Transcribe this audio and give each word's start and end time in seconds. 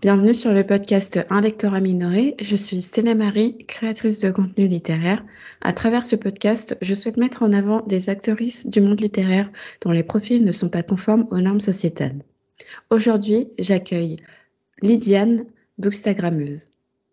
Bienvenue 0.00 0.32
sur 0.32 0.52
le 0.52 0.64
podcast 0.64 1.20
Un 1.28 1.42
lecteur 1.42 1.74
à 1.74 1.80
minorer. 1.80 2.36
Je 2.40 2.56
suis 2.56 2.80
Stella 2.80 3.14
Marie, 3.14 3.58
créatrice 3.66 4.18
de 4.18 4.30
contenu 4.30 4.66
littéraire. 4.66 5.22
À 5.60 5.74
travers 5.74 6.06
ce 6.06 6.16
podcast, 6.16 6.76
je 6.80 6.94
souhaite 6.94 7.18
mettre 7.18 7.42
en 7.42 7.52
avant 7.52 7.82
des 7.82 8.08
actrices 8.08 8.66
du 8.66 8.80
monde 8.80 9.00
littéraire 9.00 9.50
dont 9.82 9.90
les 9.90 10.02
profils 10.02 10.42
ne 10.42 10.52
sont 10.52 10.70
pas 10.70 10.82
conformes 10.82 11.26
aux 11.30 11.40
normes 11.40 11.60
sociétales. 11.60 12.22
Aujourd'hui, 12.88 13.48
j'accueille 13.58 14.16
Lydiane, 14.80 15.44
bookstagrammeuse. 15.76 16.68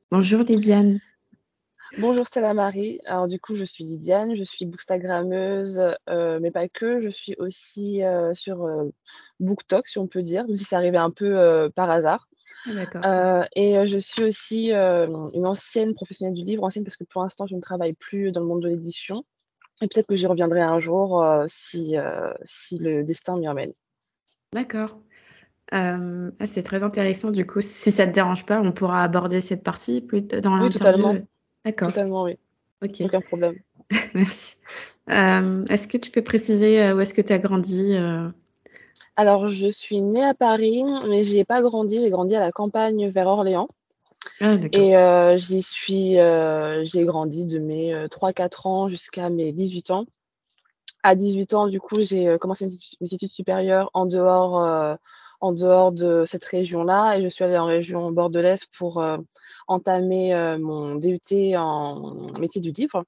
Bonjour 0.09 0.41
Lydiane. 0.43 0.99
Bonjour 1.97 2.25
Stella 2.25 2.53
Marie. 2.53 3.01
Alors 3.05 3.27
du 3.27 3.37
coup, 3.37 3.57
je 3.57 3.65
suis 3.65 3.83
Lydiane, 3.83 4.33
je 4.35 4.43
suis 4.43 4.65
bookstagrammeuse, 4.65 5.81
euh, 6.09 6.39
mais 6.41 6.51
pas 6.51 6.69
que. 6.69 7.01
Je 7.01 7.09
suis 7.09 7.35
aussi 7.37 8.01
euh, 8.01 8.33
sur 8.33 8.63
euh, 8.63 8.89
si 9.85 9.99
on 9.99 10.07
peut 10.07 10.21
dire, 10.21 10.47
même 10.47 10.55
si 10.55 10.63
ça 10.63 10.77
arrivait 10.77 10.97
un 10.97 11.11
peu 11.11 11.69
par 11.75 11.91
hasard. 11.91 12.29
Ah, 13.01 13.47
et 13.55 13.87
je 13.87 13.97
suis 13.97 14.23
aussi 14.23 14.71
une 14.71 15.45
ancienne 15.45 15.93
professionnelle 15.93 16.35
du 16.35 16.43
livre, 16.43 16.63
ancienne 16.63 16.83
parce 16.83 16.97
que 16.97 17.03
pour 17.03 17.21
l'instant, 17.21 17.47
je 17.47 17.55
ne 17.55 17.61
travaille 17.61 17.93
plus 17.93 18.31
dans 18.31 18.41
le 18.41 18.47
monde 18.47 18.61
de 18.61 18.67
l'édition. 18.67 19.25
Et 19.81 19.87
peut-être 19.87 20.07
que 20.07 20.15
j'y 20.15 20.27
reviendrai 20.27 20.61
un 20.61 20.79
jour 20.79 21.25
si, 21.47 21.95
si 22.43 22.77
le 22.77 23.03
destin 23.03 23.37
m'y 23.37 23.47
emmène. 23.47 23.73
D'accord. 24.53 24.99
Ah, 25.71 25.97
c'est 26.45 26.63
très 26.63 26.83
intéressant 26.83 27.31
du 27.31 27.47
coup. 27.47 27.61
Si 27.61 27.91
ça 27.91 28.05
ne 28.05 28.11
te 28.11 28.15
dérange 28.15 28.45
pas, 28.45 28.61
on 28.61 28.71
pourra 28.71 29.03
aborder 29.03 29.41
cette 29.41 29.63
partie 29.63 30.01
plus 30.01 30.21
dans 30.21 30.55
l'interview. 30.55 30.65
Oui, 30.65 30.71
totalement. 30.71 31.15
D'accord. 31.65 31.87
Totalement, 31.87 32.23
oui. 32.23 32.37
Ok. 32.83 33.01
Aucun 33.01 33.21
problème. 33.21 33.55
Merci. 34.13 34.57
est-ce 35.07 35.87
que 35.87 35.97
tu 35.97 36.11
peux 36.11 36.23
préciser 36.23 36.93
où 36.93 36.99
est-ce 36.99 37.13
que 37.13 37.21
tu 37.21 37.33
as 37.33 37.39
grandi 37.39 37.95
alors, 39.15 39.49
je 39.49 39.67
suis 39.67 40.01
née 40.01 40.23
à 40.23 40.33
Paris, 40.33 40.83
mais 41.07 41.23
j'y 41.23 41.39
ai 41.39 41.45
pas 41.45 41.61
grandi. 41.61 41.99
J'ai 41.99 42.09
grandi 42.09 42.35
à 42.35 42.39
la 42.39 42.51
campagne 42.51 43.09
vers 43.09 43.27
Orléans. 43.27 43.67
Ah, 44.39 44.55
et 44.71 44.95
euh, 44.95 45.35
j'y 45.35 45.61
suis, 45.61 46.19
euh, 46.19 46.83
j'ai 46.83 47.05
grandi 47.05 47.45
de 47.45 47.59
mes 47.59 47.93
3-4 48.07 48.41
euh, 48.43 48.69
ans 48.69 48.87
jusqu'à 48.87 49.29
mes 49.29 49.51
18 49.51 49.91
ans. 49.91 50.05
À 51.03 51.15
18 51.15 51.53
ans, 51.55 51.67
du 51.67 51.79
coup, 51.79 51.99
j'ai 52.01 52.37
commencé 52.39 52.65
mes 53.01 53.13
études, 53.13 53.29
supérieures 53.29 53.89
en 53.93 54.05
dehors, 54.05 54.97
en 55.39 55.51
dehors 55.51 55.91
de 55.91 56.23
cette 56.27 56.45
région-là. 56.45 57.17
Et 57.17 57.23
je 57.23 57.27
suis 57.27 57.43
allée 57.43 57.57
en 57.57 57.65
région 57.65 58.11
bordelaise 58.11 58.65
pour 58.65 59.03
entamer 59.67 60.57
mon 60.59 60.95
DUT 60.95 61.55
en 61.57 62.31
métier 62.39 62.61
du 62.61 62.71
livre 62.71 63.03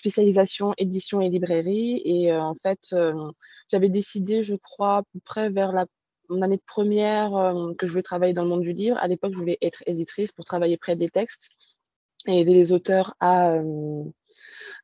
spécialisation 0.00 0.72
édition 0.78 1.20
et 1.20 1.28
librairie. 1.28 2.02
Et 2.04 2.32
euh, 2.32 2.40
en 2.40 2.54
fait, 2.54 2.80
euh, 2.92 3.30
j'avais 3.70 3.88
décidé, 3.88 4.42
je 4.42 4.56
crois, 4.56 4.98
à 4.98 5.02
peu 5.02 5.20
près 5.24 5.50
vers 5.50 5.72
la 5.72 5.86
mon 6.30 6.42
année 6.42 6.58
de 6.58 6.62
première 6.64 7.34
euh, 7.34 7.74
que 7.74 7.88
je 7.88 7.92
voulais 7.92 8.04
travailler 8.04 8.32
dans 8.32 8.44
le 8.44 8.48
monde 8.48 8.62
du 8.62 8.72
livre. 8.72 8.96
À 8.98 9.08
l'époque, 9.08 9.32
je 9.32 9.38
voulais 9.38 9.58
être 9.62 9.82
éditrice 9.86 10.30
pour 10.30 10.44
travailler 10.44 10.76
près 10.76 10.94
des 10.94 11.08
textes 11.08 11.50
et 12.28 12.40
aider 12.40 12.54
les 12.54 12.72
auteurs 12.72 13.16
à, 13.18 13.56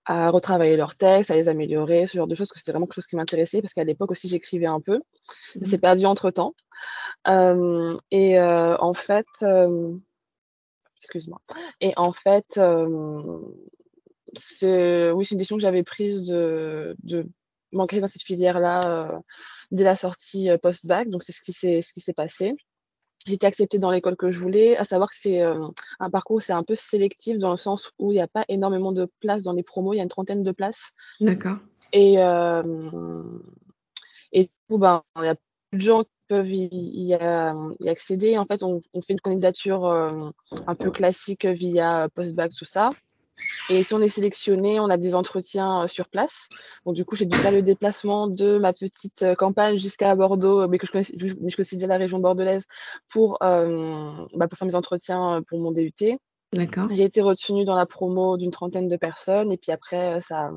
à 0.06 0.30
retravailler 0.30 0.76
leurs 0.76 0.96
textes, 0.96 1.30
à 1.30 1.36
les 1.36 1.48
améliorer, 1.48 2.08
ce 2.08 2.16
genre 2.16 2.26
de 2.26 2.34
choses, 2.34 2.50
que 2.50 2.58
c'était 2.58 2.72
vraiment 2.72 2.86
quelque 2.86 2.96
chose 2.96 3.06
qui 3.06 3.14
m'intéressait 3.14 3.62
parce 3.62 3.74
qu'à 3.74 3.84
l'époque 3.84 4.10
aussi, 4.10 4.28
j'écrivais 4.28 4.66
un 4.66 4.80
peu. 4.80 5.00
Ça 5.52 5.60
mmh. 5.60 5.64
s'est 5.66 5.78
perdu 5.78 6.06
entre 6.06 6.32
temps. 6.32 6.52
et 8.10 8.40
en 8.40 8.94
fait, 8.94 9.28
excuse-moi. 10.96 11.40
Et 11.80 11.92
en 11.96 12.12
fait, 12.12 12.58
c'est 14.32 15.10
oui, 15.10 15.24
c'est 15.24 15.34
une 15.34 15.38
décision 15.38 15.56
que 15.56 15.62
j'avais 15.62 15.82
prise 15.82 16.22
de, 16.22 16.96
de 17.02 17.28
m'ancrer 17.72 18.00
dans 18.00 18.06
cette 18.06 18.22
filière-là 18.22 19.12
euh, 19.12 19.18
dès 19.70 19.84
la 19.84 19.96
sortie 19.96 20.50
euh, 20.50 20.58
post-bac. 20.58 21.08
Donc, 21.08 21.22
c'est 21.22 21.32
ce 21.32 21.42
qui 21.42 21.52
s'est 22.00 22.12
passé. 22.12 22.54
J'ai 23.26 23.34
été 23.34 23.46
acceptée 23.46 23.78
dans 23.78 23.90
l'école 23.90 24.16
que 24.16 24.30
je 24.30 24.38
voulais, 24.38 24.76
à 24.76 24.84
savoir 24.84 25.10
que 25.10 25.16
c'est 25.18 25.42
euh, 25.42 25.66
un 25.98 26.10
parcours, 26.10 26.42
c'est 26.42 26.52
un 26.52 26.62
peu 26.62 26.76
sélectif 26.76 27.38
dans 27.38 27.50
le 27.50 27.56
sens 27.56 27.90
où 27.98 28.12
il 28.12 28.16
n'y 28.16 28.20
a 28.20 28.28
pas 28.28 28.44
énormément 28.48 28.92
de 28.92 29.10
places 29.20 29.42
dans 29.42 29.52
les 29.52 29.64
promos, 29.64 29.94
il 29.94 29.96
y 29.96 30.00
a 30.00 30.04
une 30.04 30.08
trentaine 30.08 30.44
de 30.44 30.52
places. 30.52 30.92
D'accord. 31.20 31.56
Et, 31.92 32.14
et 34.32 34.42
du 34.42 34.50
coup, 34.68 34.78
ben, 34.78 35.02
il 35.16 35.24
y 35.24 35.28
a 35.28 35.36
plus 35.70 35.78
de 35.78 35.82
gens 35.82 36.04
qui 36.04 36.10
peuvent 36.28 36.50
y, 36.50 36.68
y, 36.72 37.14
accéder. 37.88 38.38
En 38.38 38.44
fait, 38.44 38.62
on, 38.62 38.82
on 38.92 39.02
fait 39.02 39.14
une 39.14 39.20
candidature 39.20 39.86
un 39.86 40.74
peu 40.76 40.90
classique 40.92 41.46
via 41.46 42.08
post-bac, 42.14 42.52
tout 42.56 42.64
ça. 42.64 42.90
Et 43.68 43.82
si 43.82 43.94
on 43.94 44.00
est 44.00 44.08
sélectionné, 44.08 44.80
on 44.80 44.88
a 44.88 44.96
des 44.96 45.14
entretiens 45.14 45.82
euh, 45.82 45.86
sur 45.86 46.08
place. 46.08 46.48
Donc 46.84 46.94
du 46.94 47.04
coup, 47.04 47.16
j'ai 47.16 47.26
dû 47.26 47.36
faire 47.36 47.52
le 47.52 47.62
déplacement 47.62 48.28
de 48.28 48.58
ma 48.58 48.72
petite 48.72 49.22
euh, 49.22 49.34
campagne 49.34 49.76
jusqu'à 49.76 50.14
Bordeaux, 50.14 50.66
mais 50.68 50.78
que 50.78 50.86
je 50.86 50.92
connaissais, 50.92 51.14
mais 51.40 51.50
je 51.50 51.56
connaissais 51.56 51.76
déjà 51.76 51.88
la 51.88 51.98
région 51.98 52.18
bordelaise 52.18 52.64
pour, 53.08 53.38
euh, 53.42 54.12
bah, 54.34 54.48
pour 54.48 54.58
faire 54.58 54.66
mes 54.66 54.74
entretiens 54.74 55.42
pour 55.48 55.58
mon 55.58 55.72
DUT. 55.72 55.92
D'accord. 56.52 56.86
J'ai 56.90 57.04
été 57.04 57.20
retenue 57.20 57.64
dans 57.64 57.74
la 57.74 57.86
promo 57.86 58.36
d'une 58.36 58.52
trentaine 58.52 58.88
de 58.88 58.96
personnes 58.96 59.52
et 59.52 59.56
puis 59.56 59.72
après, 59.72 60.20
ça, 60.20 60.50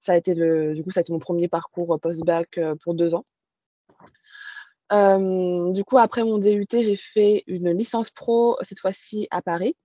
ça 0.00 0.12
a 0.12 0.16
été 0.16 0.34
le, 0.34 0.74
du 0.74 0.82
coup, 0.82 0.90
ça 0.90 1.00
a 1.00 1.02
été 1.02 1.12
mon 1.12 1.20
premier 1.20 1.48
parcours 1.48 1.98
post-bac 2.00 2.58
pour 2.82 2.94
deux 2.94 3.14
ans. 3.14 3.24
du 4.90 5.84
coup, 5.84 5.98
après 5.98 6.24
mon 6.24 6.38
DUT, 6.38 6.66
j'ai 6.70 6.96
fait 6.96 7.44
une 7.46 7.70
licence 7.70 8.10
pro, 8.10 8.58
cette 8.60 8.80
fois-ci 8.80 9.28
à 9.30 9.40
Paris 9.40 9.76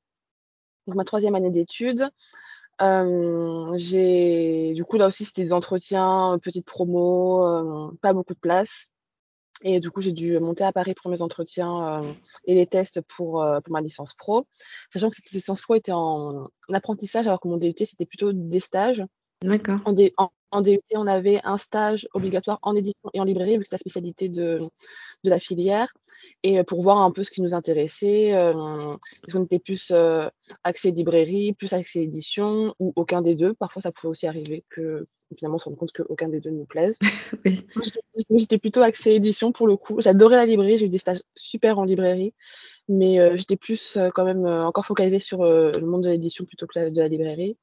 donc 0.87 0.95
ma 0.95 1.03
troisième 1.03 1.35
année 1.35 1.51
d'études. 1.51 2.09
j'ai 2.79 4.73
du 4.73 4.83
coup 4.85 4.97
là 4.97 5.07
aussi 5.07 5.25
c'était 5.25 5.43
des 5.43 5.53
entretiens, 5.53 6.39
petites 6.41 6.65
promos, 6.65 7.91
pas 8.01 8.13
beaucoup 8.13 8.33
de 8.33 8.39
place. 8.39 8.87
Et 9.65 9.79
du 9.79 9.91
coup, 9.91 10.01
j'ai 10.01 10.11
dû 10.11 10.37
monter 10.39 10.65
à 10.65 10.73
Paris 10.73 10.93
pour 10.93 11.09
mes 11.09 11.21
entretiens 11.21 12.01
et 12.45 12.53
les 12.53 12.67
tests 12.67 12.99
pour, 13.01 13.45
pour 13.63 13.73
ma 13.73 13.79
licence 13.79 14.13
pro. 14.13 14.45
Sachant 14.91 15.09
que 15.09 15.15
cette 15.15 15.31
licence 15.31 15.61
pro 15.61 15.75
était 15.75 15.93
en, 15.93 16.49
en 16.67 16.73
apprentissage, 16.73 17.27
alors 17.27 17.39
que 17.39 17.47
mon 17.47 17.55
DUT, 17.55 17.73
c'était 17.77 18.05
plutôt 18.05 18.33
des 18.33 18.59
stages. 18.59 19.05
D'accord. 19.41 19.79
En, 19.85 19.95
en, 20.17 20.31
DUT, 20.61 20.79
on 20.95 21.07
avait 21.07 21.41
un 21.43 21.57
stage 21.57 22.07
obligatoire 22.13 22.59
en 22.61 22.75
édition 22.75 23.09
et 23.13 23.19
en 23.19 23.23
librairie, 23.23 23.57
vu 23.57 23.63
que 23.63 23.67
c'est 23.67 23.75
la 23.75 23.79
spécialité 23.79 24.29
de, 24.29 24.59
de 25.23 25.29
la 25.29 25.39
filière. 25.39 25.93
Et 26.43 26.59
euh, 26.59 26.63
pour 26.63 26.81
voir 26.81 26.97
un 26.99 27.11
peu 27.11 27.23
ce 27.23 27.31
qui 27.31 27.41
nous 27.41 27.53
intéressait, 27.53 28.33
euh, 28.33 28.95
est-ce 29.25 29.33
qu'on 29.33 29.45
était 29.45 29.59
plus 29.59 29.91
euh, 29.91 30.29
accès 30.63 30.91
librairie, 30.91 31.53
plus 31.53 31.73
accès 31.73 32.03
édition, 32.03 32.75
ou 32.79 32.93
aucun 32.95 33.21
des 33.21 33.35
deux? 33.35 33.53
Parfois, 33.53 33.81
ça 33.81 33.91
pouvait 33.91 34.09
aussi 34.09 34.27
arriver 34.27 34.63
que 34.69 35.07
finalement 35.35 35.55
on 35.55 35.59
se 35.59 35.65
rende 35.65 35.77
compte 35.77 35.91
qu'aucun 35.91 36.29
des 36.29 36.39
deux 36.39 36.51
nous 36.51 36.65
plaise. 36.65 36.99
oui. 37.45 37.65
J'étais 38.29 38.59
plutôt 38.59 38.81
accès 38.81 39.15
édition 39.15 39.51
pour 39.51 39.67
le 39.67 39.77
coup. 39.77 39.99
J'adorais 39.99 40.35
la 40.35 40.45
librairie, 40.45 40.77
j'ai 40.77 40.85
eu 40.85 40.89
des 40.89 40.99
stages 40.99 41.23
super 41.35 41.79
en 41.79 41.85
librairie, 41.85 42.35
mais 42.87 43.35
j'étais 43.35 43.55
plus 43.55 43.97
quand 44.13 44.25
même 44.25 44.45
encore 44.45 44.85
focalisée 44.85 45.19
sur 45.19 45.43
le 45.43 45.81
monde 45.81 46.03
de 46.03 46.09
l'édition 46.09 46.45
plutôt 46.45 46.67
que 46.67 46.89
de 46.89 47.01
la 47.01 47.07
librairie. 47.07 47.57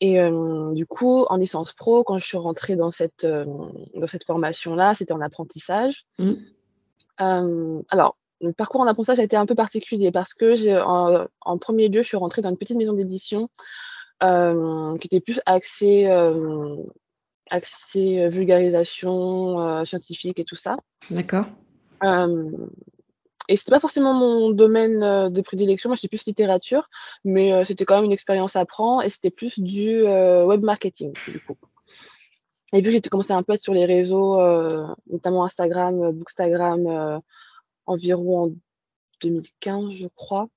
Et 0.00 0.20
euh, 0.20 0.72
du 0.74 0.86
coup, 0.86 1.24
en 1.28 1.36
licence 1.36 1.72
pro, 1.72 2.04
quand 2.04 2.18
je 2.18 2.24
suis 2.24 2.36
rentrée 2.36 2.76
dans 2.76 2.90
cette, 2.90 3.24
euh, 3.24 3.44
dans 3.94 4.06
cette 4.06 4.24
formation-là, 4.24 4.94
c'était 4.94 5.12
en 5.12 5.20
apprentissage. 5.20 6.04
Mmh. 6.18 6.32
Euh, 7.20 7.82
alors, 7.90 8.16
le 8.40 8.52
parcours 8.52 8.80
en 8.80 8.86
apprentissage 8.86 9.18
a 9.18 9.24
été 9.24 9.36
un 9.36 9.46
peu 9.46 9.56
particulier 9.56 10.12
parce 10.12 10.34
que 10.34 10.80
en, 10.80 11.26
en, 11.40 11.58
premier 11.58 11.88
lieu, 11.88 12.02
je 12.02 12.08
suis 12.08 12.16
rentrée 12.16 12.42
dans 12.42 12.50
une 12.50 12.56
petite 12.56 12.76
maison 12.76 12.92
d'édition 12.92 13.48
qui 14.20 15.06
était 15.06 15.20
plus 15.20 15.40
axée, 15.46 16.06
axée 17.50 18.28
vulgarisation 18.28 19.84
scientifique 19.84 20.38
et 20.38 20.44
tout 20.44 20.56
ça. 20.56 20.76
D'accord. 21.10 21.46
Et 23.48 23.56
c'était 23.56 23.70
pas 23.70 23.80
forcément 23.80 24.12
mon 24.12 24.50
domaine 24.50 25.02
euh, 25.02 25.30
de 25.30 25.40
prédilection. 25.40 25.88
Moi, 25.88 25.96
j'étais 25.96 26.08
plus 26.08 26.26
littérature, 26.26 26.88
mais 27.24 27.52
euh, 27.52 27.64
c'était 27.64 27.86
quand 27.86 27.96
même 27.96 28.04
une 28.04 28.12
expérience 28.12 28.56
à 28.56 28.64
prendre 28.66 29.02
et 29.02 29.08
c'était 29.08 29.30
plus 29.30 29.58
du 29.58 30.06
euh, 30.06 30.44
web 30.44 30.62
marketing, 30.62 31.14
du 31.26 31.40
coup. 31.40 31.56
Et 32.74 32.82
puis, 32.82 32.92
j'ai 32.92 33.00
commencé 33.00 33.32
un 33.32 33.42
peu 33.42 33.56
sur 33.56 33.72
les 33.72 33.86
réseaux, 33.86 34.38
notamment 35.06 35.42
Instagram, 35.44 36.12
Bookstagram, 36.12 37.22
environ 37.86 38.44
en 38.44 38.52
2015, 39.22 39.90
je 39.90 40.06
crois. 40.14 40.48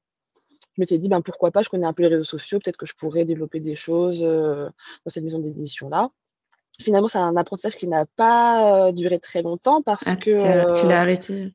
Je 0.75 0.81
m'étais 0.81 0.97
dit, 0.97 1.07
ben, 1.07 1.21
pourquoi 1.21 1.51
pas, 1.51 1.61
je 1.61 1.69
connais 1.69 1.87
un 1.87 1.93
peu 1.93 2.03
les 2.03 2.09
réseaux 2.09 2.25
sociaux, 2.25 2.59
peut-être 2.59 2.75
que 2.75 2.85
je 2.85 2.95
pourrais 2.95 3.23
développer 3.23 3.61
des 3.61 3.75
choses 3.75 4.23
dans 4.23 4.73
cette 5.07 5.23
maison 5.23 5.39
d'édition-là 5.39 6.11
finalement, 6.79 7.07
c'est 7.07 7.17
un 7.17 7.35
apprentissage 7.35 7.75
qui 7.75 7.87
n'a 7.87 8.05
pas 8.05 8.87
euh, 8.87 8.91
duré 8.91 9.19
très 9.19 9.41
longtemps 9.41 9.81
parce 9.81 10.03
ah, 10.05 10.15
que. 10.15 10.35
tu 10.79 10.87
l'as 10.87 10.99
euh, 10.99 11.01
arrêté 11.01 11.53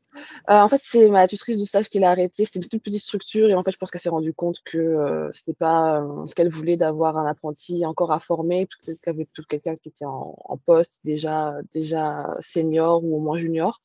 euh, 0.51 0.61
En 0.61 0.69
fait, 0.69 0.81
c'est 0.83 1.09
ma 1.09 1.27
tutrice 1.27 1.57
de 1.57 1.65
stage 1.65 1.89
qui 1.89 1.99
l'a 1.99 2.11
arrêté. 2.11 2.45
C'était 2.45 2.61
une 2.61 2.69
toute 2.69 2.83
petite 2.83 3.03
structure 3.03 3.49
et 3.49 3.55
en 3.55 3.63
fait, 3.63 3.71
je 3.71 3.79
pense 3.79 3.91
qu'elle 3.91 4.01
s'est 4.01 4.09
rendue 4.09 4.35
compte 4.35 4.61
que 4.65 5.29
c'était 5.33 5.55
pas 5.55 6.05
ce 6.25 6.35
qu'elle 6.35 6.49
voulait 6.49 6.77
d'avoir 6.77 7.17
un 7.17 7.27
apprenti 7.27 7.85
encore 7.87 8.13
à 8.13 8.21
former, 8.21 8.67
peut-être 8.67 9.01
qu'elle 9.01 9.15
avait 9.15 9.25
plutôt 9.25 9.47
quelqu'un 9.49 9.77
qui 9.77 9.89
était 9.89 10.07
en, 10.07 10.35
poste 10.65 11.01
déjà, 11.05 11.55
déjà 11.73 12.37
senior 12.41 13.05
ou 13.05 13.17
au 13.17 13.21
moins 13.21 13.39
junior 13.39 13.81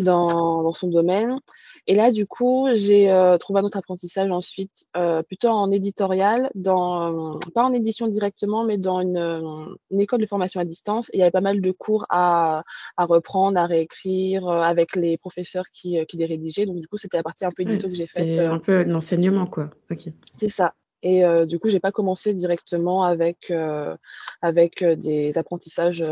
dans, 0.00 0.62
dans 0.62 0.72
son 0.72 0.88
domaine. 0.88 1.38
Et 1.88 1.94
là, 1.94 2.10
du 2.10 2.26
coup, 2.26 2.68
j'ai 2.74 3.10
euh, 3.10 3.38
trouvé 3.38 3.60
un 3.60 3.64
autre 3.64 3.78
apprentissage 3.78 4.30
ensuite, 4.30 4.86
euh, 4.96 5.22
plutôt 5.22 5.48
en 5.48 5.70
éditorial, 5.70 6.50
dans, 6.54 7.38
pas 7.54 7.64
en 7.64 7.72
édition 7.72 8.08
directement, 8.08 8.64
mais 8.64 8.76
dans 8.76 9.00
une, 9.00 9.76
école 9.98 10.20
de 10.20 10.26
formation 10.26 10.60
à 10.60 10.64
distance. 10.64 11.10
il 11.12 11.20
y 11.20 11.22
avait 11.22 11.30
pas 11.30 11.40
mal 11.40 11.60
de 11.60 11.70
cours 11.70 12.06
à, 12.10 12.64
reprendre, 12.98 13.58
à 13.58 13.66
réécrire 13.66 14.48
avec 14.48 14.96
les 14.96 15.16
professeurs 15.16 15.66
qui, 15.72 15.98
qui 16.06 16.16
les 16.16 16.26
rédigeaient. 16.26 16.66
Donc, 16.66 16.80
du 16.80 16.88
coup, 16.88 16.96
c'était 16.96 17.18
la 17.18 17.22
partie 17.22 17.44
un 17.44 17.52
peu 17.52 17.62
édito 17.62 17.86
que 17.86 17.94
j'ai 17.94 18.06
faite. 18.06 18.34
C'est 18.34 18.40
un 18.40 18.58
peu 18.58 18.82
l'enseignement, 18.82 19.46
quoi. 19.46 19.70
Ok. 19.90 20.08
C'est 20.36 20.48
ça. 20.48 20.74
Et 21.02 21.24
euh, 21.24 21.46
du 21.46 21.58
coup, 21.58 21.68
j'ai 21.68 21.78
pas 21.80 21.92
commencé 21.92 22.34
directement 22.34 23.04
avec, 23.04 23.50
euh, 23.50 23.96
avec 24.42 24.82
euh, 24.82 24.96
des 24.96 25.38
apprentissages 25.38 26.04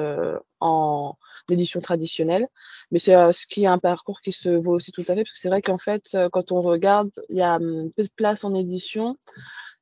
en 0.61 1.17
édition 1.51 1.81
traditionnelle. 1.81 2.49
Mais 2.91 2.99
c'est 2.99 3.15
ce 3.33 3.47
qui 3.47 3.65
est 3.65 3.69
un 3.69 3.79
parcours 3.79 4.21
qui 4.21 4.33
se 4.33 4.49
vaut 4.49 4.73
aussi 4.73 4.93
tout 4.93 5.03
à 5.03 5.15
fait, 5.15 5.23
parce 5.25 5.33
que 5.33 5.39
c'est 5.39 5.49
vrai 5.49 5.63
qu'en 5.63 5.79
fait, 5.79 6.17
quand 6.33 6.53
on 6.53 6.61
regarde, 6.63 7.11
il 7.29 7.37
y 7.37 7.43
a 7.43 7.57
hum, 7.57 7.91
peu 7.97 8.05
de 8.05 8.11
place 8.17 8.45
en 8.45 8.55
édition. 8.55 9.17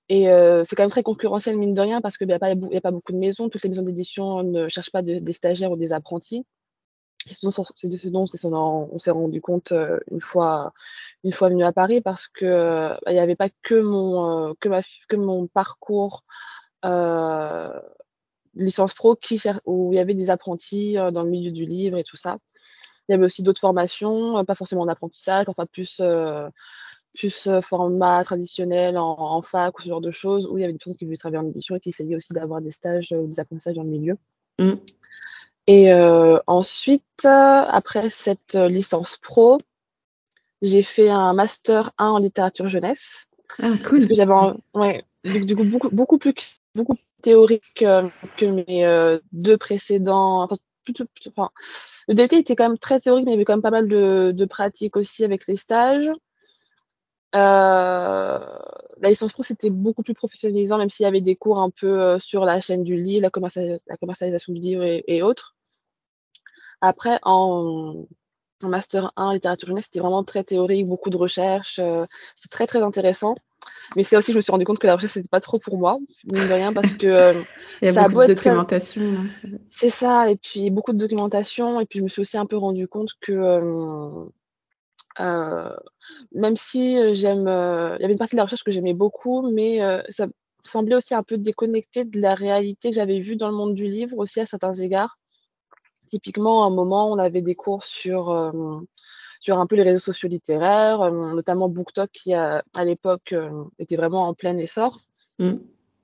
Et 0.08 0.24
c'est 0.64 0.76
quand 0.76 0.82
même 0.82 0.90
très 0.90 1.02
concurrentiel, 1.02 1.56
mine 1.56 1.74
de 1.74 1.80
rien, 1.80 2.00
parce 2.00 2.18
qu'il 2.18 2.26
n'y 2.26 2.34
a, 2.34 2.36
a 2.36 2.80
pas 2.80 2.90
beaucoup 2.90 3.12
de 3.12 3.18
maisons. 3.18 3.48
Toutes 3.48 3.62
les 3.62 3.70
maisons 3.70 3.82
d'édition 3.82 4.42
ne 4.42 4.68
cherchent 4.68 4.90
pas 4.90 5.02
des 5.02 5.32
stagiaires 5.32 5.72
ou 5.72 5.76
des 5.76 5.92
apprentis. 5.92 6.44
C'est 7.26 7.34
ce 7.34 8.08
dont 8.08 8.26
on 8.92 8.98
s'est 8.98 9.10
rendu 9.10 9.40
compte 9.40 9.72
une 10.10 10.20
fois, 10.20 10.72
une 11.24 11.32
fois 11.32 11.48
venu 11.48 11.64
à 11.64 11.72
Paris 11.72 12.00
parce 12.00 12.26
que 12.26 12.96
bah, 13.04 13.12
n'y 13.12 13.18
avait 13.18 13.36
pas 13.36 13.48
que 13.62 13.80
mon, 13.80 14.54
que, 14.60 14.68
ma, 14.68 14.80
que 15.08 15.16
mon 15.16 15.46
parcours 15.46 16.24
euh, 16.84 17.80
licence 18.54 18.94
pro 18.94 19.16
qui, 19.16 19.40
où 19.64 19.92
il 19.92 19.96
y 19.96 19.98
avait 19.98 20.14
des 20.14 20.30
apprentis 20.30 20.94
dans 20.94 21.22
le 21.22 21.30
milieu 21.30 21.50
du 21.50 21.64
livre 21.64 21.98
et 21.98 22.04
tout 22.04 22.16
ça. 22.16 22.38
Il 23.08 23.12
y 23.12 23.14
avait 23.14 23.24
aussi 23.24 23.42
d'autres 23.42 23.60
formations, 23.60 24.44
pas 24.44 24.54
forcément 24.54 24.86
d'apprentissage, 24.86 25.44
parfois 25.46 25.66
plus, 25.66 26.00
plus 27.14 27.48
format 27.62 28.24
traditionnel 28.24 28.96
en, 28.96 29.40
fac 29.42 29.78
ou 29.78 29.82
ce 29.82 29.88
genre 29.88 30.00
de 30.00 30.10
choses, 30.10 30.46
où 30.46 30.56
il 30.56 30.60
y 30.60 30.64
avait 30.64 30.72
des 30.72 30.78
personnes 30.78 30.96
qui 30.96 31.04
voulaient 31.04 31.16
travailler 31.16 31.44
en 31.44 31.48
édition 31.48 31.76
et 31.76 31.80
qui 31.80 31.88
essayaient 31.88 32.16
aussi 32.16 32.32
d'avoir 32.32 32.60
des 32.60 32.70
stages 32.70 33.12
ou 33.12 33.26
des 33.26 33.40
apprentissages 33.40 33.76
dans 33.76 33.82
le 33.82 33.90
milieu. 33.90 34.16
Mmh. 34.58 34.74
Et 35.66 35.92
euh, 35.92 36.38
ensuite, 36.46 37.24
après 37.24 38.10
cette 38.10 38.54
licence 38.54 39.16
pro, 39.16 39.58
j'ai 40.60 40.82
fait 40.82 41.08
un 41.08 41.32
master 41.34 41.92
1 41.98 42.06
en 42.06 42.18
littérature 42.18 42.68
jeunesse. 42.68 43.26
Ah, 43.58 43.70
cool. 43.84 43.98
Parce 43.98 44.06
que 44.06 44.14
j'avais, 44.14 44.32
ouais, 44.74 45.04
du, 45.24 45.54
coup, 45.54 45.64
beaucoup, 45.64 45.90
beaucoup 45.90 46.18
plus, 46.18 46.34
beaucoup 46.74 46.96
théorique 47.22 47.82
euh, 47.82 48.08
que 48.36 48.46
mes 48.46 48.84
euh, 48.84 49.18
deux 49.32 49.56
précédents. 49.56 50.42
Enfin, 50.42 50.56
plutôt, 50.84 51.04
enfin, 51.28 51.50
le 52.08 52.14
DLT 52.14 52.38
était 52.38 52.56
quand 52.56 52.68
même 52.68 52.78
très 52.78 53.00
théorique, 53.00 53.26
mais 53.26 53.32
il 53.32 53.34
y 53.34 53.38
avait 53.38 53.44
quand 53.44 53.54
même 53.54 53.62
pas 53.62 53.70
mal 53.70 53.88
de, 53.88 54.32
de 54.34 54.44
pratiques 54.44 54.96
aussi 54.96 55.24
avec 55.24 55.46
les 55.46 55.56
stages. 55.56 56.10
Euh, 57.34 58.38
la 59.00 59.08
licence 59.08 59.32
pro, 59.32 59.42
c'était 59.42 59.70
beaucoup 59.70 60.02
plus 60.02 60.14
professionnalisant, 60.14 60.78
même 60.78 60.90
s'il 60.90 61.04
y 61.04 61.06
avait 61.06 61.20
des 61.20 61.36
cours 61.36 61.60
un 61.60 61.70
peu 61.70 62.00
euh, 62.00 62.18
sur 62.18 62.44
la 62.44 62.60
chaîne 62.60 62.84
du 62.84 63.00
livre, 63.00 63.22
la, 63.22 63.30
la 63.86 63.96
commercialisation 63.96 64.52
du 64.52 64.60
livre 64.60 64.84
et, 64.84 65.22
autres. 65.22 65.56
Après, 66.80 67.18
en, 67.22 68.06
Master 68.68 69.12
1 69.16 69.34
littérature 69.34 69.68
jeunesse, 69.68 69.86
c'était 69.86 70.00
vraiment 70.00 70.24
très 70.24 70.44
théorique, 70.44 70.86
beaucoup 70.86 71.10
de 71.10 71.16
recherches. 71.16 71.78
Euh, 71.78 72.04
c'est 72.34 72.50
très, 72.50 72.66
très 72.66 72.82
intéressant. 72.82 73.34
Mais 73.94 74.02
c'est 74.02 74.16
aussi 74.16 74.32
je 74.32 74.36
me 74.36 74.40
suis 74.40 74.50
rendu 74.50 74.64
compte 74.64 74.78
que 74.78 74.86
la 74.86 74.96
recherche, 74.96 75.12
c'était 75.12 75.28
pas 75.28 75.40
trop 75.40 75.58
pour 75.58 75.78
moi, 75.78 75.98
mine 76.32 76.48
de 76.48 76.52
rien, 76.52 76.72
parce 76.72 76.94
que. 76.94 77.32
Il 77.82 77.92
y 77.92 77.96
a 77.96 78.08
beaucoup 78.08 78.22
de 78.22 78.34
documentation. 78.34 79.02
Hein. 79.02 79.48
C'est 79.70 79.90
ça, 79.90 80.30
et 80.30 80.36
puis 80.36 80.70
beaucoup 80.70 80.92
de 80.92 80.98
documentation. 80.98 81.80
Et 81.80 81.86
puis, 81.86 81.98
je 81.98 82.04
me 82.04 82.08
suis 82.08 82.20
aussi 82.20 82.36
un 82.38 82.46
peu 82.46 82.56
rendu 82.56 82.88
compte 82.88 83.10
que 83.20 84.30
euh, 85.20 85.70
même 86.32 86.56
si 86.56 86.98
euh, 86.98 87.14
j'aime, 87.14 87.46
euh, 87.46 87.96
il 87.98 88.02
y 88.02 88.04
avait 88.04 88.14
une 88.14 88.18
partie 88.18 88.34
de 88.34 88.38
la 88.38 88.44
recherche 88.44 88.64
que 88.64 88.72
j'aimais 88.72 88.94
beaucoup, 88.94 89.50
mais 89.50 89.80
ça 90.08 90.26
semblait 90.64 90.96
aussi 90.96 91.14
un 91.14 91.22
peu 91.22 91.36
déconnecté 91.38 92.04
de 92.04 92.20
la 92.20 92.34
réalité 92.34 92.90
que 92.90 92.96
j'avais 92.96 93.20
vue 93.20 93.36
dans 93.36 93.48
le 93.48 93.56
monde 93.56 93.74
du 93.74 93.86
livre 93.86 94.16
aussi 94.18 94.40
à 94.40 94.46
certains 94.46 94.74
égards. 94.74 95.18
Typiquement, 96.12 96.64
à 96.64 96.66
un 96.66 96.70
moment, 96.70 97.10
on 97.10 97.18
avait 97.18 97.40
des 97.40 97.54
cours 97.54 97.84
sur, 97.84 98.52
sur 99.40 99.58
un 99.58 99.66
peu 99.66 99.76
les 99.76 99.82
réseaux 99.82 99.98
sociaux 99.98 100.28
littéraires, 100.28 101.10
notamment 101.10 101.70
BookTok 101.70 102.10
qui 102.12 102.34
à, 102.34 102.62
l'époque 102.84 103.34
était 103.78 103.96
vraiment 103.96 104.28
en 104.28 104.34
plein 104.34 104.58
essor. 104.58 105.00
Mmh. 105.38 105.52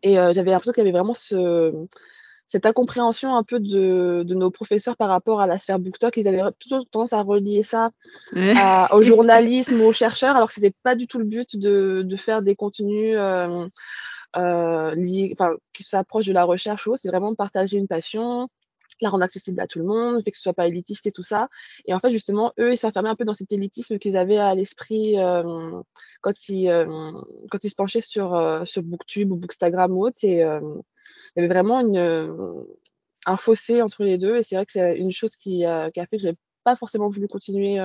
Et 0.03 0.15
j'avais 0.15 0.51
l'impression 0.51 0.73
qu'il 0.73 0.81
y 0.83 0.87
avait 0.87 0.97
vraiment 0.97 1.13
ce, 1.13 1.75
cette 2.49 2.65
incompréhension 2.65 3.37
un 3.37 3.45
peu 3.45 3.61
de, 3.61 4.23
de, 4.27 4.35
nos 4.35 4.51
professeurs 4.51 4.97
par 4.97 5.11
rapport 5.11 5.41
à 5.41 5.47
la 5.47 5.59
sphère 5.59 5.79
BookTok. 5.79 6.17
Ils 6.17 6.29
avaient 6.29 6.43
toujours 6.59 6.87
tendance 6.91 7.13
à 7.13 7.21
relier 7.21 7.63
ça 7.63 7.91
au 8.33 9.03
journalisme 9.03 9.81
ou 9.83 9.85
aux 9.85 9.93
chercheurs, 9.93 10.35
alors 10.35 10.49
que 10.49 10.55
c'était 10.55 10.75
pas 10.83 10.95
du 10.95 11.07
tout 11.07 11.19
le 11.19 11.27
but 11.27 11.57
de, 11.57 12.03
de 12.03 12.17
faire 12.17 12.41
des 12.41 12.57
contenus 12.57 13.17
euh, 13.19 13.67
euh, 14.37 14.95
liés, 14.95 15.37
qui 15.75 15.83
s'approchent 15.83 16.27
de 16.27 16.33
la 16.33 16.45
recherche 16.45 16.89
c'est 16.97 17.09
vraiment 17.09 17.31
de 17.31 17.37
partager 17.37 17.77
une 17.77 17.89
passion, 17.89 18.49
la 19.01 19.11
rendre 19.11 19.25
accessible 19.25 19.61
à 19.61 19.67
tout 19.67 19.79
le 19.79 19.85
monde, 19.85 20.23
fait 20.25 20.31
que 20.31 20.37
ce 20.37 20.43
soit 20.43 20.55
pas 20.55 20.67
élitiste 20.67 21.07
et 21.07 21.13
tout 21.13 21.23
ça. 21.23 21.49
Et 21.87 21.95
en 21.95 22.01
fait, 22.01 22.11
justement, 22.11 22.53
eux, 22.59 22.73
ils 22.73 22.79
s'enfermaient 22.79 23.09
un 23.09 23.17
peu 23.17 23.25
dans 23.25 23.35
cet 23.35 23.53
élitisme 23.53 23.99
qu'ils 23.99 24.17
avaient 24.17 24.39
à 24.39 24.55
l'esprit 24.55 25.19
euh, 25.19 25.81
quand, 26.21 26.49
ils, 26.49 26.69
euh, 26.69 27.13
quand 27.51 27.63
ils 27.63 27.71
se 27.71 27.75
penchaient 27.75 28.01
sur, 28.01 28.35
euh, 28.35 28.65
sur 28.65 28.83
Booktube 28.83 29.33
ou 29.33 29.37
Bookstagram 29.37 29.93
ou 29.93 30.07
autre. 30.07 30.19
Et, 30.23 30.39
il 31.37 31.43
y 31.43 31.45
avait 31.45 31.49
vraiment 31.49 31.81
une, 31.81 32.65
un 33.27 33.37
fossé 33.37 33.83
entre 33.83 34.05
les 34.05 34.19
deux. 34.19 34.37
Et 34.37 34.43
c'est 34.43 34.57
vrai 34.57 34.67
que 34.67 34.73
c'est 34.73 34.97
une 34.97 35.13
chose 35.13 35.37
qui, 35.37 35.59
qui, 35.59 35.65
a 35.65 35.91
fait 35.93 36.17
que 36.17 36.23
je 36.23 36.29
n'ai 36.29 36.37
pas 36.65 36.77
forcément 36.77 37.09
voulu 37.09 37.29
continuer 37.29 37.77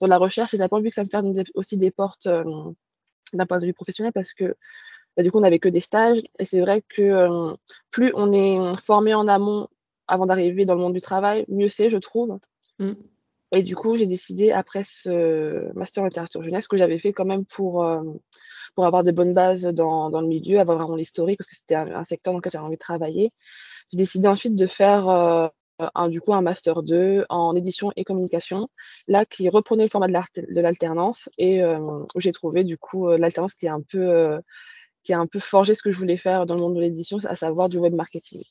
dans 0.00 0.06
la 0.06 0.18
recherche. 0.18 0.54
Et 0.54 0.58
j'ai 0.58 0.68
pas 0.68 0.76
envie 0.76 0.88
que 0.88 0.94
ça 0.94 1.04
me 1.04 1.08
ferme 1.08 1.32
aussi 1.54 1.76
des 1.76 1.90
portes 1.90 2.28
d'un 2.28 3.46
point 3.46 3.58
de 3.58 3.66
vue 3.66 3.74
professionnel 3.74 4.12
parce 4.12 4.32
que 4.32 4.56
bah, 5.16 5.22
du 5.22 5.30
coup, 5.30 5.38
on 5.38 5.42
n'avait 5.42 5.58
que 5.58 5.68
des 5.68 5.80
stages. 5.80 6.22
Et 6.38 6.44
c'est 6.44 6.60
vrai 6.60 6.82
que 6.88 7.54
plus 7.90 8.12
on 8.14 8.32
est 8.32 8.76
formé 8.82 9.14
en 9.14 9.28
amont 9.28 9.68
avant 10.08 10.26
d'arriver 10.26 10.64
dans 10.64 10.74
le 10.74 10.80
monde 10.80 10.94
du 10.94 11.00
travail, 11.00 11.44
mieux 11.48 11.68
c'est, 11.68 11.90
je 11.90 11.98
trouve. 11.98 12.38
Mm. 12.78 12.92
Et 13.52 13.62
du 13.62 13.76
coup, 13.76 13.96
j'ai 13.96 14.06
décidé, 14.06 14.50
après 14.50 14.82
ce 14.84 15.72
master 15.74 16.02
en 16.02 16.06
littérature 16.06 16.42
jeunesse, 16.42 16.68
que 16.68 16.76
j'avais 16.76 16.98
fait 16.98 17.12
quand 17.12 17.24
même 17.24 17.46
pour, 17.46 17.82
pour 18.74 18.86
avoir 18.86 19.04
des 19.04 19.12
bonnes 19.12 19.34
bases 19.34 19.64
dans, 19.64 20.10
dans 20.10 20.20
le 20.20 20.28
milieu, 20.28 20.60
avoir 20.60 20.78
vraiment 20.78 20.96
l'historique, 20.96 21.38
parce 21.38 21.48
que 21.48 21.56
c'était 21.56 21.74
un, 21.74 22.04
secteur 22.04 22.32
dans 22.32 22.38
lequel 22.38 22.52
j'avais 22.52 22.64
envie 22.64 22.76
de 22.76 22.80
travailler. 22.80 23.32
J'ai 23.90 23.98
décidé 23.98 24.28
ensuite 24.28 24.54
de 24.54 24.66
faire 24.66 25.08
euh, 25.08 25.48
un, 25.94 26.08
du 26.08 26.20
coup 26.20 26.34
un 26.34 26.42
master 26.42 26.82
2 26.82 27.26
en 27.28 27.56
édition 27.56 27.90
et 27.96 28.04
communication, 28.04 28.68
là 29.06 29.24
qui 29.24 29.48
reprenait 29.48 29.84
le 29.84 29.90
format 29.90 30.08
de 30.08 30.60
l'alternance 30.60 31.28
et 31.38 31.62
euh, 31.62 31.78
où 32.14 32.20
j'ai 32.20 32.32
trouvé 32.32 32.64
du 32.64 32.78
coup 32.78 33.08
euh, 33.08 33.18
l'alternance 33.18 33.54
qui 33.54 33.66
est 33.66 33.70
un 33.70 33.80
peu 33.80 34.38
qui 35.02 35.12
a 35.12 35.18
un 35.18 35.26
peu 35.26 35.38
forgé 35.38 35.74
ce 35.74 35.82
que 35.82 35.90
je 35.90 35.98
voulais 35.98 36.16
faire 36.16 36.46
dans 36.46 36.54
le 36.54 36.60
monde 36.60 36.76
de 36.76 36.80
l'édition, 36.80 37.18
à 37.24 37.36
savoir 37.36 37.68
du 37.68 37.78
web 37.78 37.94
marketing. 37.94 38.42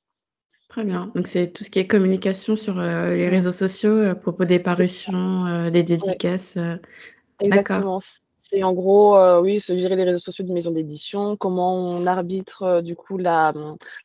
Très 0.78 0.86
bien. 0.86 1.12
Donc, 1.16 1.26
c'est 1.26 1.52
tout 1.52 1.64
ce 1.64 1.72
qui 1.72 1.80
est 1.80 1.88
communication 1.88 2.56
sur 2.56 2.80
les 2.80 3.30
réseaux 3.30 3.52
sociaux, 3.52 4.00
à 4.04 4.14
propos 4.14 4.46
des 4.46 4.60
parutions, 4.60 5.70
les 5.72 5.82
dédicaces. 5.82 6.60
Exactement. 7.40 8.00
C'est 8.50 8.64
en 8.64 8.74
gros, 8.74 9.18
euh, 9.18 9.42
oui, 9.42 9.60
se 9.60 9.76
gérer 9.76 9.96
les 9.96 10.06
réseaux 10.06 10.20
sociaux 10.20 10.46
d'une 10.46 10.54
maison 10.54 10.72
d'édition, 10.72 11.36
comment 11.36 11.76
on 11.76 12.08
arbitre 12.08 12.64
euh, 12.64 12.82
du 12.82 12.96
coup 12.96 13.18
la, 13.18 13.54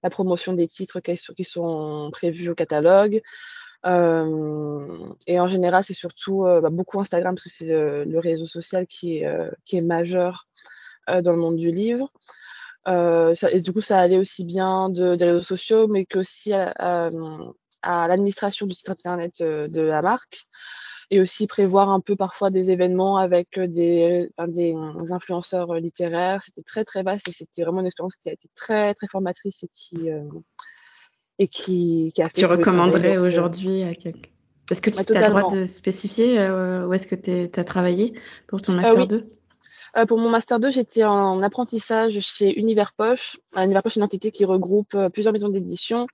la, 0.03 0.11
promotion 0.11 0.53
des 0.53 0.67
titres 0.67 1.01
qui, 1.01 1.45
sont 1.45 2.09
prévus 2.11 2.51
au 2.51 2.55
catalogue. 2.55 3.21
Euh, 3.87 4.97
et 5.29 5.39
en 5.39 5.47
général, 5.47 5.85
c'est 5.85 5.95
surtout 5.95 6.43
bah, 6.45 6.71
beaucoup 6.71 7.01
Instagram 7.01 7.35
parce 7.35 7.45
que 7.45 7.51
c'est 7.51 7.67
le, 7.67 8.19
réseau 8.19 8.47
social 8.47 8.87
qui 8.87 9.19
est, 9.19 9.29
qui 9.65 9.77
est 9.77 9.83
majeur 9.83 10.49
dans 11.07 11.33
le 11.33 11.39
monde 11.39 11.57
du 11.57 11.71
livre. 11.71 12.11
Ça, 12.87 13.51
et 13.53 13.61
du 13.61 13.73
coup, 13.73 13.81
ça 13.81 13.99
allait 13.99 14.19
aussi 14.19 14.45
bien 14.45 14.89
de, 14.89 15.15
des 15.15 15.25
réseaux 15.25 15.43
sociaux, 15.43 15.89
mais 15.89 16.05
qu'aussi 16.05 16.53
à, 16.53 17.11
à 17.83 18.09
l'administration 18.09 18.67
du 18.67 18.75
site 18.75 18.91
internet 18.91 19.43
de 19.43 19.81
la 19.81 20.03
marque. 20.03 20.47
Et 21.11 21.21
aussi 21.21 21.47
prévoir 21.47 21.91
un 21.91 22.01
peu 22.01 22.17
parfois 22.17 22.49
des 22.49 22.71
événements 22.71 23.19
avec 23.19 23.59
euh, 23.59 23.67
des, 23.67 24.31
des 24.49 24.75
influenceurs 25.11 25.71
euh, 25.71 25.79
littéraires. 25.79 26.43
C'était 26.43 26.63
très 26.63 26.87
très 26.87 27.03
vaste 27.03 27.29
et 27.29 27.33
c'était 27.33 27.65
vraiment 27.65 27.81
une 27.81 27.87
expérience 27.87 28.17
qui 28.17 28.31
a 28.31 28.33
été 28.33 28.49
très 28.55 28.95
très 28.95 29.09
formatrice 29.09 29.63
et 29.63 29.69
qui, 29.75 30.11
euh, 30.11 30.23
et 31.39 31.49
qui, 31.49 32.13
qui, 32.15 32.23
a 32.23 32.31
fait. 32.31 32.41
Tu 32.41 32.47
recommanderais 32.47 33.19
aujourd'hui 33.19 33.83
à 33.83 33.95
quelqu'un? 33.95 34.31
Est-ce 34.71 34.81
que 34.81 34.89
tu 34.89 35.15
as 35.15 35.29
le 35.29 35.35
droit 35.35 35.55
de 35.55 35.67
spécifier 35.67 36.39
où 36.49 36.95
est-ce 36.95 37.07
que 37.07 37.15
tu 37.15 37.61
as 37.61 37.65
travaillé 37.65 38.15
pour 38.47 38.63
ton 38.63 38.73
Master 38.73 39.07
2 39.07 39.21
pour 40.09 40.19
mon 40.19 40.31
Master 40.31 40.59
2, 40.59 40.71
j'étais 40.71 41.05
en 41.05 41.43
apprentissage 41.43 42.19
chez 42.21 42.59
Univers 42.59 42.93
Poche. 42.93 43.39
Univers 43.57 43.83
Poche 43.83 43.97
est 43.97 44.01
une 44.01 44.05
entité 44.05 44.31
qui 44.31 44.45
regroupe 44.45 44.97
plusieurs 45.13 45.33
maisons 45.33 45.49
d'édition 45.49 46.07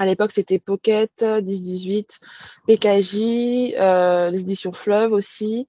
à 0.00 0.06
l'époque, 0.06 0.32
c'était 0.32 0.58
Pocket, 0.58 1.22
10-18, 1.22 2.20
PKJ, 2.66 3.74
euh, 3.78 4.30
les 4.30 4.40
éditions 4.40 4.72
Fleuve 4.72 5.12
aussi. 5.12 5.68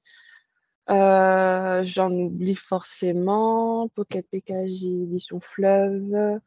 Euh, 0.90 1.84
j'en 1.84 2.10
oublie 2.14 2.56
forcément. 2.56 3.90
Pocket, 3.90 4.26
PKJ, 4.32 4.86
édition 5.04 5.42
Fleuve. 5.42 6.40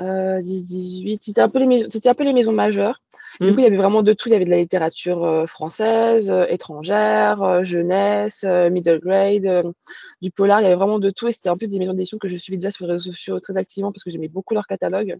10-18, 0.00 1.18
c'était 1.20 1.40
un, 1.40 1.48
peu 1.48 1.64
les 1.64 1.86
c'était 1.90 2.08
un 2.08 2.14
peu 2.14 2.24
les 2.24 2.32
maisons 2.32 2.52
majeures. 2.52 3.00
Du 3.40 3.52
coup, 3.52 3.58
il 3.58 3.64
y 3.64 3.66
avait 3.66 3.76
vraiment 3.76 4.02
de 4.02 4.12
tout. 4.12 4.28
Il 4.28 4.32
y 4.32 4.34
avait 4.34 4.44
de 4.44 4.50
la 4.50 4.58
littérature 4.58 5.44
française, 5.48 6.32
étrangère, 6.48 7.64
jeunesse, 7.64 8.44
middle 8.44 9.00
grade, 9.00 9.72
du 10.22 10.30
polar. 10.30 10.60
Il 10.60 10.64
y 10.64 10.66
avait 10.66 10.76
vraiment 10.76 10.98
de 10.98 11.10
tout. 11.10 11.28
Et 11.28 11.32
c'était 11.32 11.48
un 11.48 11.56
peu 11.56 11.66
des 11.66 11.78
maisons 11.78 11.94
d'édition 11.94 12.18
que 12.18 12.28
je 12.28 12.36
suivais 12.36 12.58
déjà 12.58 12.70
sur 12.70 12.86
les 12.86 12.92
réseaux 12.92 13.10
sociaux 13.10 13.40
très 13.40 13.56
activement 13.56 13.92
parce 13.92 14.04
que 14.04 14.10
j'aimais 14.10 14.28
beaucoup 14.28 14.54
leur 14.54 14.66
catalogue. 14.66 15.16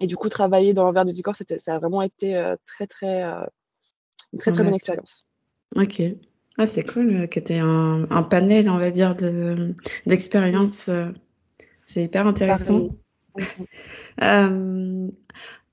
Et 0.00 0.06
du 0.06 0.16
coup, 0.16 0.28
travailler 0.28 0.74
dans 0.74 0.84
l'envers 0.84 1.04
du 1.04 1.12
décor, 1.12 1.34
ça 1.34 1.74
a 1.74 1.78
vraiment 1.78 2.02
été 2.02 2.54
très, 2.66 2.86
très, 2.86 3.22
une 3.22 4.38
très, 4.38 4.52
très 4.52 4.64
bonne 4.64 4.74
expérience. 4.74 5.26
Ok. 5.76 6.02
Ah, 6.56 6.66
c'est 6.66 6.84
cool 6.84 7.28
que 7.28 7.38
tu 7.38 7.52
aies 7.52 7.58
un, 7.60 8.08
un, 8.10 8.22
panel, 8.24 8.68
on 8.68 8.78
va 8.78 8.90
dire, 8.90 9.14
d'expériences. 10.06 10.90
c'est 11.86 12.02
hyper 12.02 12.26
intéressant. 12.26 12.88
Euh, 14.20 15.08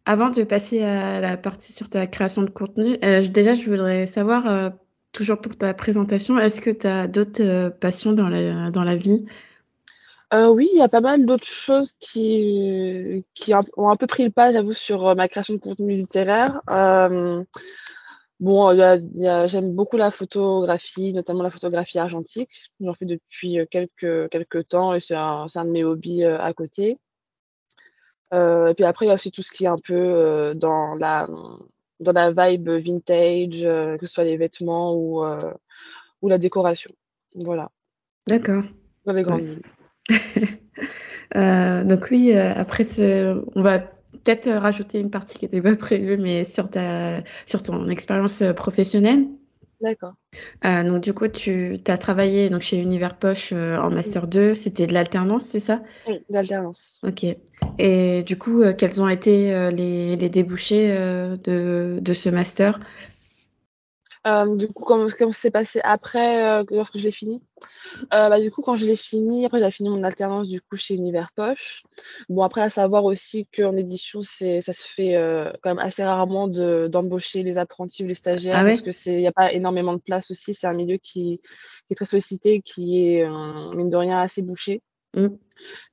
avant 0.05 0.29
de 0.29 0.43
passer 0.43 0.84
à 0.84 1.19
la 1.19 1.36
partie 1.36 1.74
sur 1.74 1.89
ta 1.89 2.05
création 2.05 2.43
de 2.43 2.51
contenu, 2.51 3.00
euh, 3.03 3.27
déjà, 3.27 3.55
je 3.55 3.67
voudrais 3.67 4.05
savoir, 4.05 4.45
euh, 4.45 4.69
toujours 5.12 5.41
pour 5.41 5.55
ta 5.55 5.74
présentation, 5.74 6.38
est-ce 6.38 6.62
que 6.62 6.69
tu 6.69 6.86
as 6.86 7.07
d'autres 7.07 7.69
passions 7.79 8.12
dans 8.12 8.29
la, 8.29 8.69
dans 8.69 8.84
la 8.84 8.95
vie? 8.95 9.25
Oui, 10.31 10.69
il 10.74 10.77
y 10.77 10.81
a 10.84 10.89
pas 10.89 11.01
mal 11.01 11.25
d'autres 11.25 11.48
choses 11.48 11.93
qui, 11.93 13.25
qui 13.34 13.53
ont 13.77 13.89
un 13.89 13.95
peu 13.95 14.05
pris 14.05 14.25
le 14.25 14.31
pas, 14.31 14.51
j'avoue, 14.51 14.74
sur 14.74 15.15
ma 15.15 15.27
création 15.27 15.55
de 15.55 15.60
contenu 15.60 15.95
littéraire. 15.95 16.62
Bon, 18.39 18.75
j'aime 19.48 19.74
beaucoup 19.74 19.98
la 19.98 20.12
photographie, 20.12 21.13
notamment 21.13 21.41
la 21.41 21.50
photographie 21.50 21.98
argentique. 21.98 22.69
J'en 22.79 22.93
fais 22.93 23.05
depuis 23.05 23.57
quelques, 23.72 24.29
quelques 24.29 24.67
temps 24.67 24.93
et 24.93 25.00
c'est 25.00 25.15
un, 25.15 25.48
un, 25.55 25.65
de 25.65 25.72
mes 25.72 25.84
hobbies 25.84 26.25
à 26.25 26.53
côté. 26.53 27.00
Euh, 28.36 28.68
et 28.68 28.74
puis 28.74 28.84
après, 28.86 29.06
il 29.06 29.10
y 29.10 29.12
a 29.12 29.15
aussi 29.15 29.32
tout 29.32 29.42
ce 29.42 29.51
qui 29.51 29.63
est 29.63 29.70
un 29.70 29.77
peu 29.77 29.94
euh, 29.94 30.54
dans, 30.54 30.96
la, 30.96 31.27
dans 32.00 32.12
la 32.12 32.32
vibe 32.32 32.70
vintage, 32.70 33.63
euh, 33.63 33.98
que 33.98 34.06
ce 34.06 34.13
soit 34.13 34.25
les 34.25 34.38
vêtements 34.38 34.94
ou, 34.96 35.24
ou 36.22 36.30
la 36.30 36.38
décoration. 36.38 36.92
Voilà. 37.34 37.70
D'accord. 38.27 38.63
Dans 39.06 39.13
les 39.13 39.24
grandes 39.24 39.42
lignes. 39.42 39.62
donc 41.88 42.08
oui, 42.12 42.34
après, 42.34 42.86
on 43.56 43.62
va 43.62 43.80
peut-être 43.80 44.50
rajouter 44.51 45.00
une 45.00 45.12
partie 45.12 45.38
qui 45.38 45.46
n'était 45.46 45.62
pas 45.62 45.75
prévue, 45.75 46.18
mais 46.18 46.44
sur, 46.44 46.70
ta, 46.70 47.22
sur 47.46 47.63
ton 47.63 47.89
expérience 47.89 48.44
professionnelle. 48.56 49.27
D'accord. 49.86 50.15
Euh, 50.65 50.84
donc, 50.84 51.04
du 51.04 51.13
coup, 51.13 51.27
tu 51.27 51.77
as 51.88 51.98
travaillé 52.00 52.50
donc, 52.50 52.62
chez 52.62 52.77
Univers 52.77 53.18
Poche 53.20 53.51
euh, 53.54 53.77
en 53.77 53.92
Master 53.92 54.27
2. 54.27 54.56
C'était 54.56 54.88
de 54.88 54.94
l'alternance, 54.94 55.46
c'est 55.46 55.60
ça? 55.60 55.84
Oui, 56.08 56.25
de 56.27 56.34
l'alternance. 56.34 57.01
Ok. 57.04 57.25
Et 57.77 58.24
du 58.24 58.36
coup, 58.36 58.63
euh, 58.63 58.74
quels 58.74 59.00
ont 59.01 59.08
été 59.08 59.70
les, 59.72 60.15
les 60.15 60.30
débouchés 60.30 60.89
de, 60.89 62.00
de 62.01 62.13
ce 62.13 62.30
Master? 62.30 62.80
Euh, 64.27 64.55
du 64.55 64.67
coup, 64.67 64.84
comment, 64.84 65.08
comment 65.17 65.32
s'est 65.32 65.51
passé 65.51 65.79
après, 65.84 66.44
euh, 66.44 66.63
lorsque 66.72 66.98
je 66.98 67.03
l'ai 67.03 67.12
fini 67.12 67.41
euh, 68.13 68.29
bah, 68.29 68.39
Du 68.39 68.51
coup, 68.51 68.62
quand 68.62 68.75
je 68.75 68.86
l'ai 68.86 68.96
fini, 68.96 69.46
après 69.46 69.60
j'ai 69.60 69.72
fini 69.72 69.89
mon 69.89 70.03
alternance 70.03 70.48
du 70.48 70.62
coup 70.62 70.77
chez 70.77 70.96
Univers 70.96 71.32
Poche. 71.36 71.84
Bon, 72.29 72.44
après, 72.44 72.62
à 72.62 72.70
savoir 72.70 73.05
aussi 73.05 73.48
qu'en 73.55 73.75
édition, 73.75 74.22
c'est, 74.22 74.62
ça 74.62 74.74
se 74.74 74.84
fait 74.84 75.13
quand 75.62 75.75
même 75.75 75.79
assez 75.79 76.03
rarement 76.03 76.48
de, 76.48 76.88
d'embaucher 76.88 77.44
les 77.44 77.58
apprentis 77.58 78.03
ou 78.03 78.08
les 78.08 78.15
stagiaires 78.15 78.58
ah 78.58 78.63
parce 78.63 78.82
que 78.82 78.91
c'est, 78.91 79.20
n'y 79.20 79.27
a 79.27 79.32
pas 79.32 79.53
énormément 79.53 79.94
de 79.94 80.01
place 80.01 80.32
aussi. 80.32 80.53
C'est 80.53 80.67
un 80.67 80.74
milieu 80.74 80.98
qui, 80.98 81.39
qui 81.39 81.91
est 81.91 81.96
très 81.96 82.05
sollicité, 82.05 82.62
qui 82.62 83.15
est, 83.15 83.29
mine 83.75 83.89
de 83.89 83.98
rien, 83.98 84.20
assez 84.20 84.41
bouché. 84.41 84.82
Mmh. 85.15 85.27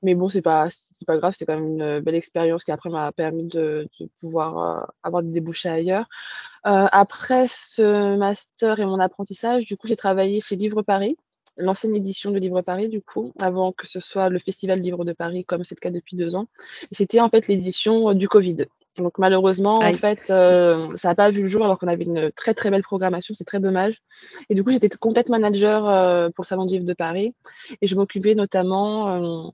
Mais 0.03 0.15
bon, 0.15 0.29
c'est 0.29 0.43
pas, 0.43 0.67
c'est 0.69 1.07
pas 1.07 1.17
grave, 1.17 1.35
c'est 1.37 1.47
quand 1.47 1.55
même 1.55 1.79
une 1.79 2.01
belle 2.01 2.15
expérience 2.15 2.65
qui 2.65 2.73
après 2.73 2.91
m'a 2.91 3.12
permis 3.12 3.47
de, 3.47 3.89
de 4.01 4.09
pouvoir 4.19 4.59
euh, 4.59 4.87
avoir 5.03 5.23
des 5.23 5.31
débouchés 5.31 5.69
ailleurs. 5.69 6.07
Euh, 6.66 6.87
après 6.92 7.47
ce 7.49 8.16
master 8.16 8.78
et 8.81 8.87
mon 8.87 9.00
apprentissage, 9.00 9.66
du 9.66 9.76
coup, 9.76 9.88
j'ai 9.88 9.97
travaillé 9.97 10.40
chez 10.40 10.57
Livre 10.57 10.83
Paris, 10.83 11.16
l'ancienne 11.57 11.95
édition 11.95 12.31
de 12.31 12.38
Livre 12.38 12.62
Paris, 12.62 12.88
du 12.88 13.02
coup, 13.02 13.33
avant 13.40 13.73
que 13.73 13.87
ce 13.87 14.00
soit 14.00 14.28
le 14.28 14.38
Festival 14.38 14.81
Livre 14.81 15.04
de 15.04 15.12
Paris, 15.12 15.45
comme 15.45 15.64
c'est 15.64 15.76
le 15.76 15.81
cas 15.81 15.90
depuis 15.90 16.16
deux 16.16 16.37
ans. 16.37 16.47
C'était 16.92 17.21
en 17.21 17.28
fait 17.28 17.49
l'édition 17.49 18.14
du 18.14 18.28
Covid. 18.28 18.66
Donc 18.99 19.19
malheureusement, 19.19 19.78
en 19.78 19.95
fait, 19.95 20.31
euh, 20.31 20.95
ça 20.97 21.09
n'a 21.09 21.14
pas 21.14 21.31
vu 21.31 21.42
le 21.42 21.49
jour 21.49 21.64
alors 21.64 21.78
qu'on 21.78 21.88
avait 21.88 22.04
une 22.04 22.31
très 22.33 22.52
très 22.52 22.71
belle 22.71 22.83
programmation, 22.83 23.33
c'est 23.35 23.45
très 23.45 23.61
dommage. 23.61 24.02
Et 24.50 24.54
du 24.54 24.62
coup, 24.62 24.71
j'étais 24.71 24.90
content 24.90 25.23
manager 25.28 25.88
euh, 25.88 26.28
pour 26.28 26.42
le 26.42 26.47
Salon 26.47 26.66
du 26.66 26.75
Livre 26.75 26.85
de 26.85 26.92
Paris 26.92 27.35
et 27.81 27.87
je 27.87 27.97
m'occupais 27.97 28.35
notamment 28.35 29.47
euh, 29.47 29.49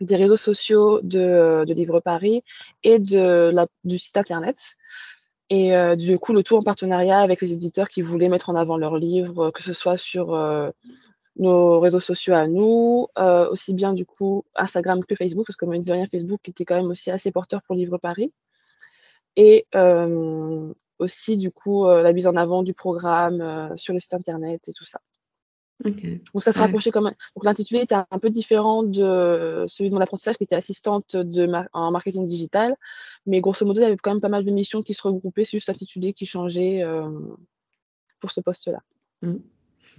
des 0.00 0.16
réseaux 0.16 0.36
sociaux 0.36 1.00
de, 1.02 1.64
de 1.66 1.74
Livre 1.74 2.00
Paris 2.00 2.42
et 2.82 2.98
de 2.98 3.50
la, 3.52 3.66
du 3.84 3.98
site 3.98 4.18
internet. 4.18 4.58
Et 5.50 5.72
du 5.96 6.18
coup, 6.18 6.34
le 6.34 6.42
tout 6.42 6.56
en 6.56 6.62
partenariat 6.62 7.20
avec 7.20 7.40
les 7.40 7.54
éditeurs 7.54 7.88
qui 7.88 8.02
voulaient 8.02 8.28
mettre 8.28 8.50
en 8.50 8.54
avant 8.54 8.76
leurs 8.76 8.98
livres, 8.98 9.50
que 9.50 9.62
ce 9.62 9.72
soit 9.72 9.96
sur 9.96 10.36
nos 11.36 11.80
réseaux 11.80 12.00
sociaux 12.00 12.34
à 12.34 12.48
nous, 12.48 13.06
aussi 13.50 13.72
bien 13.72 13.94
du 13.94 14.04
coup 14.04 14.44
Instagram 14.54 15.02
que 15.04 15.14
Facebook, 15.14 15.46
parce 15.46 15.56
que 15.56 15.64
mine 15.64 15.84
de 15.84 15.92
rien, 15.92 16.06
Facebook 16.06 16.46
était 16.48 16.66
quand 16.66 16.76
même 16.76 16.90
aussi 16.90 17.10
assez 17.10 17.30
porteur 17.30 17.62
pour 17.62 17.76
Livre 17.76 17.96
Paris 17.96 18.30
et 19.38 19.66
euh, 19.76 20.74
aussi 20.98 21.38
du 21.38 21.52
coup 21.52 21.86
euh, 21.86 22.02
la 22.02 22.12
mise 22.12 22.26
en 22.26 22.34
avant 22.34 22.64
du 22.64 22.74
programme 22.74 23.40
euh, 23.40 23.76
sur 23.76 23.94
le 23.94 24.00
site 24.00 24.14
internet 24.14 24.68
et 24.68 24.72
tout 24.72 24.84
ça. 24.84 25.00
Donc 25.84 26.42
ça 26.42 26.52
se 26.52 26.58
rapprochait 26.58 26.90
quand 26.90 27.02
même. 27.02 27.14
Donc 27.36 27.44
l'intitulé 27.44 27.80
était 27.82 27.94
un 27.94 28.18
peu 28.20 28.30
différent 28.30 28.82
de 28.82 29.64
celui 29.68 29.90
de 29.90 29.94
mon 29.94 30.00
apprentissage 30.00 30.36
qui 30.36 30.44
était 30.44 30.56
assistante 30.56 31.16
de 31.16 31.48
en 31.72 31.90
marketing 31.92 32.26
digital, 32.26 32.74
mais 33.26 33.40
grosso 33.40 33.64
modo 33.64 33.80
il 33.80 33.84
y 33.84 33.86
avait 33.86 33.96
quand 33.96 34.10
même 34.10 34.20
pas 34.20 34.28
mal 34.28 34.44
de 34.44 34.50
missions 34.50 34.82
qui 34.82 34.94
se 34.94 35.02
regroupaient, 35.02 35.44
c'est 35.44 35.58
juste 35.58 35.68
l'intitulé 35.68 36.12
qui 36.12 36.26
changeait 36.26 36.82
pour 38.20 38.32
ce 38.32 38.40
poste-là. 38.40 38.82
Mmh. 39.22 39.36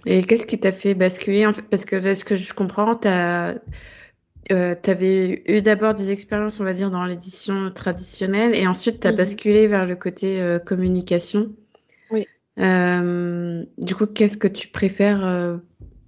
Et 0.06 0.22
qu'est-ce 0.22 0.46
qui 0.46 0.58
t'a 0.58 0.72
fait 0.72 0.94
basculer 0.94 1.46
en 1.46 1.52
fait? 1.52 1.62
Parce 1.62 1.84
que 1.84 1.96
de 1.96 2.14
ce 2.14 2.24
que 2.24 2.34
je 2.34 2.54
comprends, 2.54 2.94
tu 2.94 3.08
euh, 3.08 3.54
avais 4.86 5.42
eu 5.46 5.60
d'abord 5.60 5.94
des 5.94 6.10
expériences, 6.10 6.60
on 6.60 6.64
va 6.64 6.72
dire, 6.72 6.90
dans 6.90 7.04
l'édition 7.04 7.70
traditionnelle 7.70 8.54
et 8.54 8.66
ensuite 8.66 9.00
tu 9.00 9.06
as 9.06 9.10
mhm. 9.10 9.16
basculé 9.16 9.68
vers 9.68 9.86
le 9.86 9.96
côté 9.96 10.40
euh, 10.40 10.58
communication. 10.58 11.52
Oui. 12.10 12.26
Euh, 12.58 13.64
du 13.78 13.94
coup, 13.94 14.06
qu'est-ce 14.06 14.38
que 14.38 14.48
tu 14.48 14.68
préfères 14.68 15.60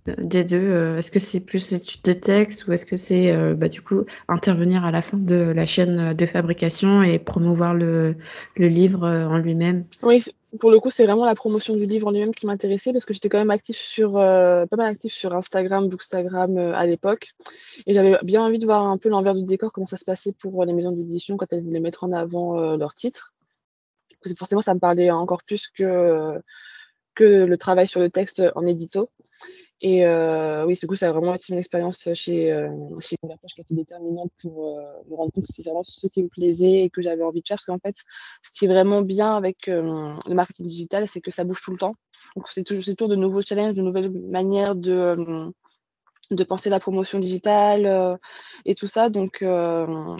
des 0.06 0.44
deux 0.44 0.97
Est-ce 0.97 1.11
que 1.11 1.18
c'est 1.18 1.44
plus 1.44 1.73
étude 1.73 2.02
de 2.02 2.12
texte 2.12 2.66
ou 2.66 2.73
est-ce 2.73 2.87
que 2.87 2.97
c'est 2.97 3.54
bah, 3.54 3.68
du 3.68 3.82
coup 3.82 4.04
intervenir 4.28 4.85
à 4.85 4.90
la 4.90 5.02
fin 5.02 5.16
de 5.16 5.37
la 5.37 5.66
chaîne 5.66 6.14
de 6.14 6.26
fabrication 6.26 7.02
et 7.02 7.18
promouvoir 7.18 7.75
le, 7.75 8.16
livre 8.56 9.06
en 9.06 9.38
lui-même? 9.38 9.85
Oui, 10.02 10.25
pour 10.61 10.71
le 10.71 10.80
coup, 10.80 10.90
c'est 10.90 11.04
vraiment 11.04 11.25
la 11.25 11.35
promotion 11.35 11.76
du 11.76 11.87
livre 11.87 12.09
en 12.09 12.11
lui-même 12.11 12.35
qui 12.35 12.47
m'intéressait 12.47 12.92
parce 12.92 13.06
que 13.06 13.14
j'étais 13.14 13.30
quand 13.30 13.38
même 13.38 13.50
actif 13.50 13.76
sur, 13.76 14.18
euh, 14.18 14.66
pas 14.66 14.76
mal 14.76 14.90
actif 14.90 15.12
sur 15.12 15.32
Instagram, 15.32 15.88
Bookstagram 15.88 16.59
euh, 16.59 16.75
à 16.75 16.87
l'époque. 16.87 17.32
Et 17.87 17.94
j'avais 17.94 18.18
bien 18.23 18.42
envie 18.42 18.59
de 18.59 18.66
voir 18.66 18.85
un 18.85 18.99
peu 18.99 19.09
l'envers 19.09 19.35
du 19.35 19.44
décor, 19.44 19.73
comment 19.73 19.87
ça 19.87 19.97
se 19.97 20.04
passait 20.04 20.32
pour 20.32 20.64
les 20.66 20.75
maisons 20.75 20.92
d'édition 20.92 21.38
quand 21.38 21.50
elles 21.52 21.62
voulaient 21.62 21.80
mettre 21.80 22.04
en 22.04 22.12
avant 22.12 22.59
euh, 22.59 22.76
leurs 22.76 22.94
titres. 22.94 23.32
forcément, 24.37 24.61
ça 24.61 24.75
me 24.75 24.78
parlait 24.78 25.11
encore 25.11 25.42
plus 25.42 25.68
que, 25.68 26.38
que 27.14 27.25
le 27.25 27.56
travail 27.56 27.88
sur 27.88 28.00
le 28.00 28.11
texte 28.11 28.42
en 28.54 28.66
édito. 28.66 29.09
Et 29.84 30.06
euh, 30.06 30.64
oui, 30.64 30.78
du 30.80 30.86
coup, 30.86 30.94
ça 30.94 31.08
a 31.08 31.12
vraiment 31.12 31.34
été 31.34 31.52
une 31.52 31.58
expérience 31.58 32.08
chez, 32.14 32.52
euh, 32.52 32.70
chez 33.00 33.16
qui 33.16 33.26
a 33.28 33.62
été 33.62 33.74
déterminante 33.74 34.30
pour 34.40 34.78
euh, 34.78 34.82
me 35.10 35.16
rendre 35.16 35.32
compte 35.32 35.44
que 35.44 35.52
c'est 35.52 35.64
vraiment 35.64 35.82
ce 35.82 36.06
qui 36.06 36.22
me 36.22 36.28
plaisait 36.28 36.84
et 36.84 36.90
que 36.90 37.02
j'avais 37.02 37.24
envie 37.24 37.42
de 37.42 37.48
faire. 37.48 37.56
Parce 37.56 37.64
qu'en 37.64 37.80
fait, 37.80 37.96
ce 38.42 38.50
qui 38.54 38.66
est 38.66 38.68
vraiment 38.68 39.02
bien 39.02 39.36
avec 39.36 39.66
euh, 39.66 40.14
le 40.28 40.34
marketing 40.34 40.68
digital, 40.68 41.08
c'est 41.08 41.20
que 41.20 41.32
ça 41.32 41.42
bouge 41.42 41.60
tout 41.64 41.72
le 41.72 41.78
temps. 41.78 41.96
Donc, 42.36 42.46
c'est 42.48 42.62
toujours, 42.62 42.84
toujours 42.84 43.08
de 43.08 43.16
nouveaux 43.16 43.42
challenges, 43.42 43.74
de 43.74 43.82
nouvelles 43.82 44.12
manières 44.12 44.76
de, 44.76 45.52
de 46.30 46.44
penser 46.44 46.70
la 46.70 46.78
promotion 46.78 47.18
digitale 47.18 48.20
et 48.64 48.76
tout 48.76 48.86
ça. 48.86 49.10
Donc, 49.10 49.44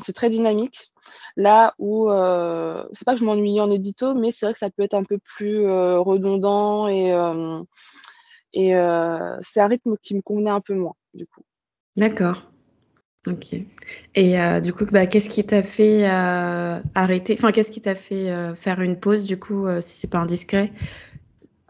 c'est 0.05 0.13
très 0.13 0.29
dynamique. 0.29 0.93
Là 1.37 1.75
où, 1.79 2.09
c'est 2.93 3.05
pas 3.05 3.15
que 3.15 3.21
je 3.21 3.25
m'ennuie 3.25 3.61
en 3.61 3.71
édito, 3.71 4.15
mais 4.15 4.33
c'est 4.33 4.45
vrai 4.45 4.53
que 4.53 4.59
ça 4.59 4.71
peut 4.71 4.83
être 4.83 4.95
un 4.95 5.05
peu 5.05 5.19
plus 5.19 5.65
redondant 5.71 6.89
et 6.89 7.13
et 8.53 8.77
euh, 8.77 9.37
c'est 9.41 9.61
un 9.61 9.67
rythme 9.67 9.97
qui 10.03 10.15
me 10.15 10.23
convenait 10.23 10.51
un 10.51 10.61
peu 10.61 10.75
moins, 10.75 10.95
du 11.15 11.27
coup. 11.27 11.43
D'accord. 11.97 12.51
Ok. 13.29 13.55
Et 14.15 14.41
euh, 14.41 14.61
du 14.61 14.73
coup, 14.73 14.85
bah, 14.87 15.07
qu'est-ce 15.07 15.29
qui 15.29 15.45
t'a 15.47 15.63
fait 15.63 16.09
euh, 16.09 16.81
arrêter 16.95 17.35
Enfin, 17.35 17.53
qu'est-ce 17.53 17.71
qui 17.71 17.81
t'a 17.81 17.95
fait 17.95 18.55
faire 18.57 18.81
une 18.81 18.99
pause, 18.99 19.25
du 19.25 19.39
coup, 19.39 19.67
si 19.81 20.01
c'est 20.01 20.11
pas 20.11 20.19
indiscret? 20.19 20.73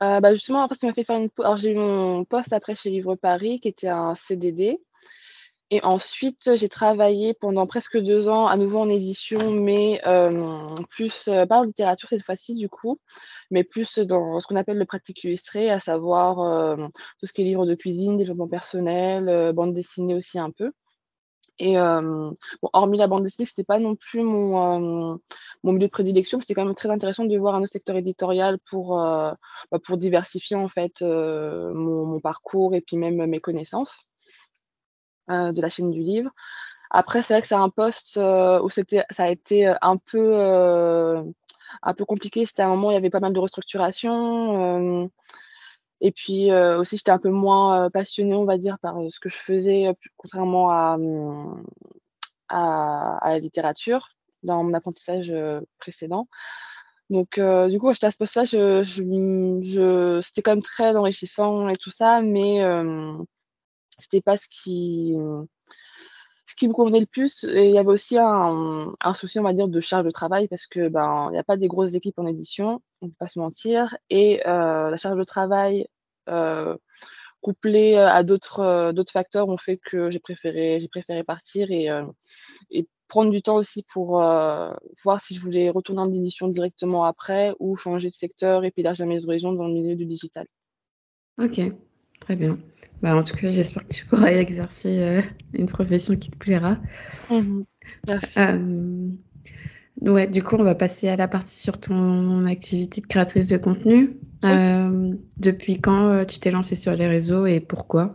Bah 0.01 0.35
Justement, 0.35 0.65
en 0.65 0.69
fait, 0.69 0.75
ça 0.75 0.87
m'a 0.87 0.93
fait 0.93 1.05
faire 1.05 1.19
une 1.19 1.31
pause. 1.31 1.45
Alors, 1.45 1.57
j'ai 1.57 1.73
eu 1.73 1.77
mon 1.77 2.25
poste 2.25 2.53
après 2.53 2.75
chez 2.75 2.91
Livre 2.91 3.15
Paris, 3.15 3.61
qui 3.61 3.69
était 3.69 3.89
un 3.89 4.15
CDD. 4.15 4.81
Et 5.75 5.83
ensuite, 5.85 6.55
j'ai 6.55 6.69
travaillé 6.69 7.33
pendant 7.33 7.67
presque 7.67 7.97
deux 7.97 8.29
ans 8.29 8.47
à 8.47 8.59
nouveau 8.59 8.81
en 8.81 8.91
édition, 8.91 9.53
mais 9.53 10.03
euh, 10.07 10.75
plus, 10.91 11.29
euh, 11.29 11.47
pas 11.47 11.61
en 11.61 11.63
littérature 11.63 12.11
cette 12.11 12.23
fois-ci 12.23 12.55
du 12.57 12.69
coup, 12.69 13.01
mais 13.51 13.65
plus 13.65 13.99
dans 13.99 14.39
ce 14.39 14.47
qu'on 14.47 14.57
appelle 14.57 14.77
le 14.77 14.85
pratique 14.85 15.25
illustré, 15.25 15.71
à 15.71 15.79
savoir 15.79 16.41
euh, 16.41 16.77
tout 17.19 17.25
ce 17.25 17.33
qui 17.33 17.41
est 17.41 17.47
livres 17.47 17.65
de 17.65 17.75
cuisine, 17.75 18.19
développement 18.19 18.49
personnel, 18.49 19.55
bande 19.55 19.73
dessinée 19.73 20.15
aussi 20.15 20.39
un 20.39 20.51
peu. 20.51 20.73
Et 21.59 21.79
hormis 21.79 22.99
la 22.99 23.07
bande 23.07 23.23
dessinée, 23.23 23.47
c'était 23.47 23.65
pas 23.65 23.79
non 23.79 23.97
plus 23.97 24.23
mon, 24.23 25.21
milieu 25.65 25.79
de 25.79 25.87
prédilection. 25.87 26.39
C'était 26.41 26.53
quand 26.53 26.67
même 26.67 26.75
très 26.75 26.91
intéressant 26.91 27.25
de 27.25 27.39
voir 27.39 27.55
un 27.55 27.63
autre 27.63 27.73
secteur 27.73 27.97
éditorial 27.97 28.59
pour, 28.69 28.99
bah, 28.99 29.39
pour 29.85 29.97
diversifier 29.97 30.57
en 30.57 30.69
fait 30.69 31.01
mon, 31.01 32.21
parcours 32.21 32.75
et 32.75 32.83
puis 32.83 32.99
même 32.99 33.25
mes 33.25 33.41
connaissances 33.41 34.07
de 35.29 35.61
la 35.61 35.69
chaîne 35.69 35.91
du 35.91 36.01
livre. 36.01 36.31
Après, 36.91 37.23
c'est 37.23 37.35
vrai 37.35 37.43
que 37.43 37.49
c'est 37.49 37.55
un 37.55 37.71
poste 37.71 38.19
où 38.19 38.69
c'était, 38.69 39.05
ça 39.11 39.25
a 39.25 39.31
été 39.31 39.73
un 39.81 39.97
peu, 39.97 40.37
un 41.83 41.95
peu 41.95 42.05
compliqué. 42.05 42.45
C'était 42.47 42.63
un 42.63 42.69
moment 42.69 42.89
où 42.89 42.91
il 42.91 42.95
y 42.95 42.99
avait 42.99 43.11
pas 43.11 43.21
mal 43.21 43.33
de 43.33 43.41
restructuration. 43.41 45.11
Et 46.03 46.13
puis 46.13 46.53
aussi, 46.53 46.97
j'étais 46.99 47.11
un 47.13 47.19
peu 47.19 47.31
moins 47.31 47.89
passionnée, 47.91 48.35
on 48.35 48.45
va 48.45 48.59
dire, 48.59 48.79
par 48.81 48.97
ce 49.09 49.21
que 49.21 49.29
je 49.31 49.37
faisais, 49.37 49.95
contrairement 50.17 50.71
à, 50.71 50.99
à, 52.49 53.31
la 53.31 53.39
littérature 53.39 54.09
dans 54.43 54.63
mon 54.63 54.75
apprentissage 54.75 55.35
précédent. 55.79 56.29
Donc, 57.11 57.41
du 57.69 57.79
coup, 57.79 57.93
j'étais 57.93 58.07
à 58.07 58.11
ce 58.11 58.19
poste-là, 58.19 58.45
c'était 58.47 60.43
quand 60.43 60.53
même 60.53 60.63
très 60.63 60.97
enrichissant 60.97 61.69
et 61.69 61.77
tout 61.77 61.91
ça, 61.91 62.21
mais 62.23 62.63
c'était 64.03 64.21
pas 64.21 64.37
ce 64.37 64.49
qui, 64.51 65.17
ce 66.53 66.55
qui 66.57 66.69
me 66.69 66.73
convenait 66.73 67.01
le 67.01 67.07
plus. 67.07 67.45
Et 67.45 67.69
il 67.69 67.75
y 67.75 67.79
avait 67.79 67.89
aussi 67.89 68.19
un, 68.19 68.93
un, 69.03 69.15
souci, 69.15 69.39
on 69.39 69.43
va 69.43 69.53
dire, 69.53 69.69
de 69.69 69.81
charge 69.81 70.05
de 70.05 70.11
travail 70.11 70.49
parce 70.49 70.67
que 70.67 70.89
ben 70.89 71.29
il 71.31 71.33
n'y 71.33 71.39
a 71.39 71.45
pas 71.45 71.57
des 71.57 71.69
grosses 71.69 71.95
équipes 71.95 72.19
en 72.19 72.27
édition, 72.27 72.83
on 73.01 73.07
ne 73.07 73.11
peut 73.11 73.17
pas 73.19 73.29
se 73.29 73.39
mentir. 73.39 73.97
Et 74.11 74.47
euh, 74.47 74.91
la 74.91 74.97
charge 74.97 75.19
de 75.19 75.25
travail 75.25 75.87
euh, 76.29 76.77
couplée 77.41 77.97
à 77.97 78.23
d'autres 78.23 78.93
d'autres 78.93 79.13
facteurs 79.13 79.49
ont 79.49 79.57
fait 79.57 79.77
que 79.79 80.11
j'ai 80.11 80.21
préféré 80.21 80.79
j'ai 80.81 80.89
préféré 80.89 81.25
partir 81.25 81.73
et, 81.73 81.91
euh, 81.91 82.05
et 82.71 82.87
prendre 83.09 83.33
du 83.33 83.43
temps 83.43 83.57
aussi 83.57 83.85
pour 83.93 84.19
voir 84.19 85.21
si 85.21 85.35
je 85.35 85.41
voulais 85.41 85.69
retourner 85.69 86.01
en 86.01 86.13
édition 86.13 86.49
directement 86.49 87.05
après 87.05 87.55
ou 87.59 87.77
changer 87.77 88.09
de 88.09 88.15
secteur 88.15 88.65
et 88.65 88.71
puis 88.71 88.81
élargir 88.81 89.07
mes 89.07 89.27
horizons 89.27 89.53
dans 89.53 89.67
le 89.67 89.75
milieu 89.75 89.97
du 89.97 90.07
digital. 90.07 90.47
Ok, 91.39 91.61
très 92.23 92.37
bien. 92.37 92.59
Bah, 93.03 93.17
en 93.17 93.25
tout 93.25 93.37
cas, 93.37 93.49
j'espère 93.49 93.87
que 93.87 93.93
tu 93.93 94.07
pourras 94.07 94.31
exercer 94.31 95.01
euh, 95.01 95.23
une 95.55 95.67
profession 95.67 96.17
qui 96.17 96.31
te 96.31 96.39
plaira. 96.39 96.79
Mmh 97.31 97.63
euh, 98.39 99.09
ouais, 100.03 100.29
du 100.29 100.45
coup, 100.45 100.55
on 100.57 100.63
va 100.63 100.77
passer 100.77 101.09
à 101.09 101.17
la 101.17 101.27
partie 101.27 101.59
sur 101.59 101.81
ton 101.81 102.47
activité 102.47 103.01
de 103.01 103.07
créatrice 103.09 103.49
de 103.49 103.57
contenu. 103.57 104.21
Euh, 104.45 105.15
depuis 105.39 105.81
quand 105.81 106.25
tu 106.25 106.39
t'es 106.39 106.53
lancée 106.53 106.77
sur 106.77 106.95
les 106.95 107.09
réseaux 107.09 107.45
et 107.47 107.59
pourquoi? 107.59 108.15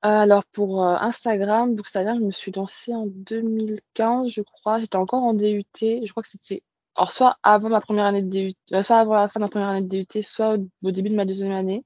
Alors, 0.00 0.44
pour 0.46 0.82
Instagram, 0.82 1.76
Instagram, 1.78 2.18
je 2.18 2.24
me 2.24 2.30
suis 2.30 2.52
lancée 2.52 2.94
en 2.94 3.06
2015, 3.06 4.30
je 4.30 4.40
crois. 4.40 4.78
J'étais 4.78 4.96
encore 4.96 5.22
en 5.22 5.34
DUT. 5.34 5.64
Je 5.80 6.10
crois 6.10 6.22
que 6.22 6.28
c'était 6.30 6.62
alors 6.96 7.12
soit 7.12 7.36
avant 7.42 7.68
ma 7.68 7.80
première 7.80 8.06
année 8.06 8.22
de 8.22 8.28
DUT, 8.28 8.54
soit 8.82 8.98
avant 8.98 9.14
la 9.14 9.28
fin 9.28 9.40
de 9.40 9.44
ma 9.44 9.48
première 9.48 9.68
année 9.68 9.86
de 9.86 9.88
DUT, 9.88 10.22
soit 10.22 10.56
au, 10.82 10.90
début 10.90 11.10
de 11.10 11.16
ma 11.16 11.24
deuxième 11.24 11.52
année 11.52 11.84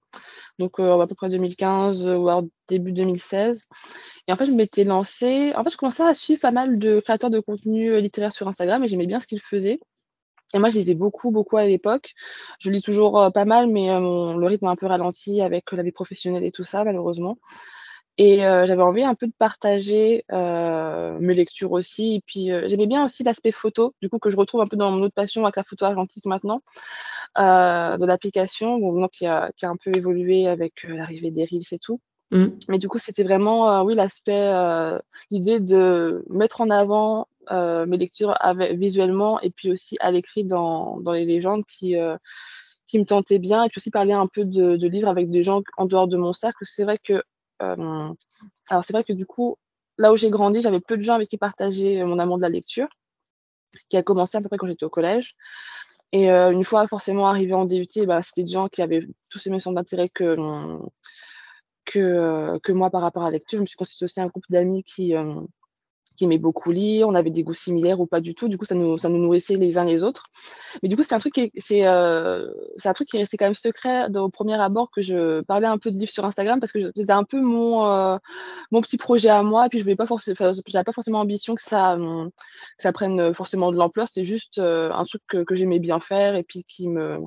donc 0.58 0.80
euh, 0.80 1.00
à 1.00 1.06
peu 1.06 1.14
près 1.14 1.28
2015 1.28 2.06
euh, 2.06 2.16
ou 2.16 2.50
début 2.68 2.92
2016. 2.92 3.68
Et 4.26 4.32
en 4.32 4.36
fait, 4.36 4.46
je 4.46 4.52
m'étais 4.52 4.84
lancée. 4.84 5.52
En 5.56 5.64
fait, 5.64 5.70
je 5.70 5.76
commençais 5.76 6.02
à 6.02 6.14
suivre 6.14 6.40
pas 6.40 6.50
mal 6.50 6.78
de 6.78 7.00
créateurs 7.00 7.30
de 7.30 7.40
contenu 7.40 7.90
euh, 7.90 8.00
littéraire 8.00 8.32
sur 8.32 8.48
Instagram 8.48 8.82
et 8.84 8.88
j'aimais 8.88 9.06
bien 9.06 9.20
ce 9.20 9.26
qu'ils 9.26 9.40
faisaient. 9.40 9.80
Et 10.54 10.58
moi, 10.58 10.70
je 10.70 10.76
lisais 10.76 10.94
beaucoup, 10.94 11.30
beaucoup 11.30 11.58
à 11.58 11.64
l'époque. 11.64 12.14
Je 12.58 12.70
lis 12.70 12.82
toujours 12.82 13.30
pas 13.34 13.44
mal, 13.44 13.66
mais 13.66 13.88
le 13.88 14.46
rythme 14.46 14.64
a 14.64 14.70
un 14.70 14.76
peu 14.76 14.86
ralenti 14.86 15.42
avec 15.42 15.70
la 15.72 15.82
vie 15.82 15.92
professionnelle 15.92 16.42
et 16.42 16.50
tout 16.50 16.62
ça, 16.62 16.84
malheureusement. 16.84 17.36
Et 18.20 18.44
euh, 18.44 18.66
j'avais 18.66 18.82
envie 18.82 19.04
un 19.04 19.14
peu 19.14 19.28
de 19.28 19.32
partager 19.38 20.24
euh, 20.32 21.16
mes 21.20 21.34
lectures 21.34 21.70
aussi. 21.70 22.16
Et 22.16 22.20
puis, 22.26 22.50
euh, 22.50 22.66
j'aimais 22.66 22.88
bien 22.88 23.04
aussi 23.04 23.22
l'aspect 23.22 23.52
photo, 23.52 23.94
du 24.02 24.08
coup, 24.08 24.18
que 24.18 24.28
je 24.28 24.36
retrouve 24.36 24.60
un 24.60 24.66
peu 24.66 24.76
dans 24.76 24.90
mon 24.90 25.02
autre 25.02 25.14
passion 25.14 25.44
avec 25.44 25.54
la 25.54 25.62
photo 25.62 25.84
argentique 25.84 26.26
maintenant, 26.26 26.60
de 27.36 28.04
l'application, 28.04 28.78
donc, 28.78 29.12
qui, 29.12 29.26
a, 29.26 29.52
qui 29.56 29.66
a 29.66 29.70
un 29.70 29.76
peu 29.76 29.92
évolué 29.96 30.48
avec 30.48 30.82
l'arrivée 30.82 31.30
des 31.30 31.44
Reels 31.44 31.62
et 31.70 31.78
tout. 31.78 32.00
Mmh. 32.32 32.46
Mais 32.68 32.78
du 32.78 32.88
coup, 32.88 32.98
c'était 32.98 33.22
vraiment, 33.22 33.82
oui, 33.84 33.94
l'aspect, 33.94 34.52
l'idée 35.30 35.60
de 35.60 36.24
mettre 36.28 36.60
en 36.60 36.70
avant 36.70 37.28
mes 37.50 37.96
lectures 37.96 38.34
avec, 38.40 38.76
visuellement 38.76 39.40
et 39.40 39.50
puis 39.50 39.70
aussi 39.70 39.96
à 40.00 40.10
l'écrit 40.10 40.44
dans, 40.44 41.00
dans 41.00 41.12
les 41.12 41.24
légendes 41.24 41.64
qui 41.64 41.94
qui 42.88 42.98
me 42.98 43.04
tentaient 43.04 43.38
bien 43.38 43.64
et 43.64 43.68
puis 43.68 43.78
aussi 43.78 43.90
parler 43.90 44.14
un 44.14 44.26
peu 44.26 44.46
de, 44.46 44.76
de 44.76 44.88
livres 44.88 45.08
avec 45.08 45.28
des 45.28 45.42
gens 45.42 45.60
en 45.76 45.84
dehors 45.84 46.08
de 46.08 46.16
mon 46.16 46.32
cercle. 46.32 46.64
C'est 46.64 46.84
vrai 46.84 46.96
que 46.96 47.22
alors 47.60 48.84
c'est 48.84 48.92
vrai 48.92 49.04
que 49.04 49.12
du 49.12 49.26
coup, 49.26 49.56
là 49.98 50.12
où 50.12 50.16
j'ai 50.16 50.30
grandi, 50.30 50.60
j'avais 50.60 50.80
peu 50.80 50.96
de 50.96 51.02
gens 51.02 51.14
avec 51.14 51.28
qui 51.28 51.38
partager 51.38 52.02
mon 52.04 52.18
amour 52.18 52.36
de 52.38 52.42
la 52.42 52.48
lecture, 52.48 52.88
qui 53.88 53.96
a 53.96 54.02
commencé 54.02 54.36
à 54.38 54.40
peu 54.40 54.48
près 54.48 54.58
quand 54.58 54.66
j'étais 54.66 54.84
au 54.84 54.90
collège. 54.90 55.36
Et 56.12 56.30
euh, 56.30 56.50
une 56.50 56.64
fois 56.64 56.86
forcément 56.88 57.26
arrivé 57.26 57.52
en 57.52 57.66
DUT, 57.66 58.06
bah, 58.06 58.22
c'était 58.22 58.42
des 58.42 58.52
gens 58.52 58.68
qui 58.68 58.80
avaient 58.80 59.06
tous 59.28 59.38
ces 59.38 59.50
mêmes 59.50 59.60
centres 59.60 59.76
d'intérêt 59.76 60.08
que, 60.08 60.36
moi 62.72 62.90
par 62.90 63.02
rapport 63.02 63.22
à 63.24 63.26
la 63.26 63.32
lecture. 63.32 63.58
Je 63.58 63.62
me 63.62 63.66
suis 63.66 63.76
constitué 63.76 64.04
aussi 64.04 64.20
un 64.20 64.26
groupe 64.26 64.44
d'amis 64.48 64.84
qui, 64.84 65.14
euh, 65.14 65.34
qui 66.18 66.24
aimait 66.24 66.38
beaucoup 66.38 66.72
lire, 66.72 67.08
on 67.08 67.14
avait 67.14 67.30
des 67.30 67.44
goûts 67.44 67.54
similaires 67.54 68.00
ou 68.00 68.06
pas 68.06 68.20
du 68.20 68.34
tout. 68.34 68.48
Du 68.48 68.58
coup, 68.58 68.64
ça 68.64 68.74
nous, 68.74 68.98
ça 68.98 69.08
nous 69.08 69.18
nourrissait 69.18 69.56
les 69.56 69.78
uns 69.78 69.84
les 69.84 70.02
autres. 70.02 70.24
Mais 70.82 70.88
du 70.88 70.96
coup, 70.96 71.02
c'est 71.02 71.14
un 71.14 71.18
truc 71.18 71.34
qui 71.34 71.52
c'est, 71.56 71.86
euh, 71.86 72.50
c'est 72.76 72.88
un 72.88 72.92
truc 72.92 73.08
qui 73.08 73.16
est 73.16 73.20
resté 73.20 73.36
quand 73.36 73.46
même 73.46 73.54
secret 73.54 74.06
au 74.16 74.28
premier 74.28 74.60
abord 74.60 74.90
que 74.90 75.00
je 75.00 75.40
parlais 75.42 75.66
un 75.66 75.78
peu 75.78 75.90
de 75.90 75.96
livres 75.96 76.10
sur 76.10 76.24
Instagram 76.24 76.60
parce 76.60 76.72
que 76.72 76.90
c'était 76.94 77.12
un 77.12 77.24
peu 77.24 77.40
mon, 77.40 77.86
euh, 77.86 78.16
mon 78.72 78.80
petit 78.82 78.98
projet 78.98 79.28
à 79.28 79.42
moi. 79.42 79.66
Et 79.66 79.68
puis, 79.68 79.78
je 79.78 79.84
voulais 79.84 79.96
pas 79.96 80.06
forcément, 80.06 80.52
j'avais 80.66 80.84
pas 80.84 80.92
forcément 80.92 81.20
ambition 81.20 81.54
que 81.54 81.62
ça, 81.62 81.96
que 81.96 82.82
ça 82.82 82.92
prenne 82.92 83.32
forcément 83.32 83.70
de 83.70 83.76
l'ampleur. 83.76 84.08
C'était 84.08 84.24
juste 84.24 84.58
euh, 84.58 84.90
un 84.92 85.04
truc 85.04 85.22
que, 85.28 85.44
que 85.44 85.54
j'aimais 85.54 85.78
bien 85.78 86.00
faire 86.00 86.34
et 86.34 86.42
puis 86.42 86.64
qui 86.64 86.88
me, 86.88 87.18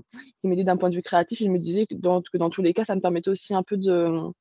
qui 0.42 0.48
m'aidait 0.48 0.66
d'un 0.66 0.78
point 0.78 0.90
de 0.90 0.96
vue 0.96 1.02
créatif. 1.02 1.42
Et 1.42 1.46
je 1.46 1.52
me 1.52 1.60
disais 1.60 1.86
que 1.86 1.96
dans, 1.96 2.22
que 2.22 2.38
dans 2.38 2.50
tous 2.50 2.62
les 2.62 2.74
cas, 2.74 2.84
ça 2.86 2.96
me 2.96 3.02
permettait 3.02 3.30
aussi 3.30 3.56
un 3.56 3.64
peu 3.64 3.78
de, 3.78 4.32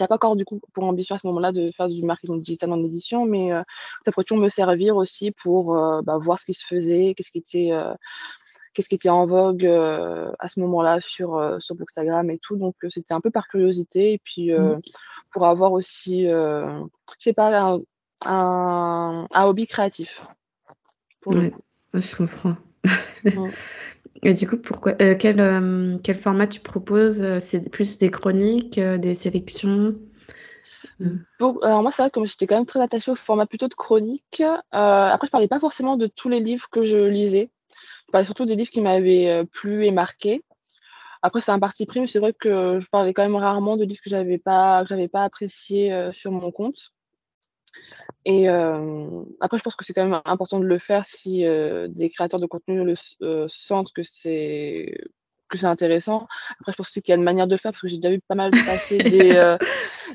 n'as 0.00 0.08
pas 0.08 0.14
encore 0.14 0.36
du 0.36 0.44
coup 0.44 0.60
pour 0.72 0.84
ambition 0.84 1.14
à 1.14 1.18
ce 1.18 1.26
moment-là 1.26 1.52
de 1.52 1.70
faire 1.70 1.88
du 1.88 2.04
marketing 2.04 2.40
digital 2.40 2.72
en 2.72 2.82
édition, 2.82 3.24
mais 3.26 3.52
euh, 3.52 3.62
ça 4.04 4.12
pourrait 4.12 4.24
toujours 4.24 4.42
me 4.42 4.48
servir 4.48 4.96
aussi 4.96 5.30
pour 5.30 5.76
euh, 5.76 6.02
bah, 6.02 6.18
voir 6.18 6.38
ce 6.38 6.44
qui 6.44 6.54
se 6.54 6.66
faisait, 6.66 7.14
qu'est-ce 7.16 7.30
qui 7.30 7.38
était 7.38 7.72
euh, 7.72 7.94
qu'est-ce 8.74 8.88
qui 8.88 8.94
était 8.94 9.08
en 9.08 9.26
vogue 9.26 9.66
à 9.66 10.48
ce 10.48 10.60
moment-là 10.60 11.00
sur 11.00 11.56
sur 11.58 11.74
Bookstagram 11.74 12.30
et 12.30 12.38
tout. 12.38 12.56
Donc 12.56 12.76
c'était 12.88 13.14
un 13.14 13.20
peu 13.20 13.30
par 13.30 13.48
curiosité 13.48 14.12
et 14.12 14.18
puis 14.18 14.52
mmh. 14.52 14.80
pour 15.30 15.46
avoir 15.46 15.72
aussi, 15.72 16.24
je 16.24 16.84
sais 17.18 17.32
pas, 17.32 17.58
un, 17.58 17.80
un, 18.24 19.26
hobby 19.34 19.66
créatif. 19.66 20.22
Pour 21.20 21.32
je 21.32 22.16
comprends. 22.16 22.56
Mmh. 23.24 23.48
Et 24.22 24.34
du 24.34 24.48
coup, 24.48 24.58
pourquoi, 24.58 24.94
euh, 25.00 25.14
quel, 25.18 25.40
euh, 25.40 25.98
quel, 26.02 26.16
format 26.16 26.46
tu 26.46 26.60
proposes 26.60 27.22
euh, 27.22 27.38
C'est 27.40 27.70
plus 27.70 27.98
des 27.98 28.10
chroniques, 28.10 28.80
des 28.80 29.14
sélections? 29.14 29.96
Alors 31.62 31.82
moi, 31.82 31.92
c'est 31.92 32.02
vrai 32.02 32.10
que 32.10 32.24
j'étais 32.24 32.46
quand 32.46 32.56
même 32.56 32.66
très 32.66 32.80
attachée 32.80 33.10
au 33.10 33.14
format 33.14 33.46
plutôt 33.46 33.68
de 33.68 33.74
chronique. 33.74 34.42
après, 34.72 35.26
je 35.26 35.30
parlais 35.30 35.48
pas 35.48 35.60
forcément 35.60 35.96
de 35.96 36.06
tous 36.06 36.28
les 36.28 36.40
livres 36.40 36.68
que 36.70 36.84
je 36.84 36.96
lisais. 36.96 37.50
Je 38.06 38.12
parlais 38.12 38.24
surtout 38.24 38.46
des 38.46 38.56
livres 38.56 38.70
qui 38.70 38.80
m'avaient 38.80 39.44
plu 39.52 39.86
et 39.86 39.92
marqué. 39.92 40.42
Après, 41.22 41.40
c'est 41.40 41.52
un 41.52 41.58
parti 41.58 41.86
pris, 41.86 42.00
mais 42.00 42.06
c'est 42.06 42.18
vrai 42.18 42.32
que 42.32 42.78
je 42.80 42.88
parlais 42.88 43.12
quand 43.12 43.22
même 43.22 43.36
rarement 43.36 43.76
de 43.76 43.84
livres 43.84 44.00
que 44.02 44.10
j'avais 44.10 44.38
pas, 44.38 44.84
pas 45.12 45.24
appréciés 45.24 46.10
sur 46.12 46.32
mon 46.32 46.50
compte. 46.50 46.92
Et 48.28 48.46
euh, 48.46 49.22
après, 49.40 49.56
je 49.56 49.62
pense 49.62 49.74
que 49.74 49.86
c'est 49.86 49.94
quand 49.94 50.04
même 50.04 50.20
important 50.26 50.60
de 50.60 50.66
le 50.66 50.78
faire 50.78 51.06
si 51.06 51.46
euh, 51.46 51.88
des 51.88 52.10
créateurs 52.10 52.38
de 52.38 52.44
contenu 52.44 52.84
le, 52.84 52.92
euh, 53.22 53.46
sentent 53.48 53.90
que 53.94 54.02
c'est 54.02 54.94
que 55.48 55.56
c'est 55.56 55.64
intéressant. 55.64 56.28
Après, 56.60 56.72
je 56.72 56.76
pense 56.76 56.88
aussi 56.88 57.00
qu'il 57.00 57.12
y 57.12 57.14
a 57.14 57.16
une 57.16 57.24
manière 57.24 57.46
de 57.46 57.56
faire 57.56 57.72
parce 57.72 57.80
que 57.80 57.88
j'ai 57.88 57.96
déjà 57.96 58.10
vu 58.10 58.20
pas 58.28 58.34
mal 58.34 58.50
passer 58.66 58.98
des, 58.98 59.56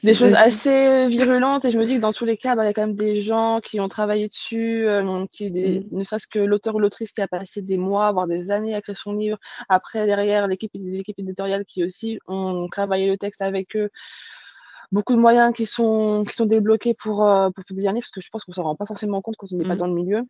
des 0.04 0.14
choses 0.14 0.36
assez 0.36 1.08
virulentes 1.08 1.66
et 1.66 1.72
je 1.72 1.80
me 1.80 1.86
dis 1.86 1.96
que 1.96 2.02
dans 2.02 2.14
tous 2.14 2.26
les 2.26 2.38
cas, 2.38 2.56
bah, 2.56 2.66
il 2.66 2.68
y 2.68 2.70
a 2.70 2.74
quand 2.74 2.86
même 2.86 2.96
des 2.96 3.20
gens 3.20 3.60
qui 3.60 3.80
ont 3.80 3.88
travaillé 3.88 4.28
dessus, 4.28 4.86
qui 5.32 5.50
des, 5.50 5.80
mmh. 5.80 5.88
ne 5.92 6.04
serait-ce 6.04 6.28
que 6.28 6.38
l'auteur 6.38 6.76
ou 6.76 6.80
l'autrice 6.80 7.14
qui 7.14 7.22
a 7.24 7.28
passé 7.28 7.64
des 7.64 7.78
mois, 7.78 8.12
voire 8.12 8.28
des 8.28 8.52
années 8.52 8.76
à 8.76 8.82
créer 8.84 8.94
son 8.94 9.14
livre. 9.14 9.40
Après, 9.70 10.06
derrière, 10.06 10.46
l'équipe 10.46 10.70
des 10.76 11.00
équipes 11.00 11.18
éditoriales 11.18 11.66
qui 11.66 11.84
aussi 11.84 12.20
ont 12.28 12.68
travaillé 12.70 13.08
le 13.08 13.18
texte 13.18 13.42
avec 13.42 13.76
eux 13.76 13.90
beaucoup 14.92 15.16
de 15.16 15.20
moyens 15.20 15.54
qui 15.54 15.66
sont, 15.66 16.24
qui 16.28 16.36
sont 16.36 16.46
débloqués 16.46 16.94
pour, 16.94 17.28
euh, 17.28 17.50
pour 17.50 17.64
publier 17.64 17.90
un 17.90 17.94
livre, 17.94 18.04
parce 18.04 18.12
que 18.12 18.22
je 18.22 18.30
pense 18.30 18.44
qu'on 18.44 18.52
ne 18.52 18.56
s'en 18.56 18.64
rend 18.64 18.76
pas 18.76 18.86
forcément 18.86 19.22
compte 19.22 19.36
quand 19.38 19.48
on 19.52 19.58
n'est 19.58 19.64
pas 19.64 19.76
mmh. 19.76 19.78
dans 19.78 19.88
le 19.88 19.94
milieu. 19.94 20.22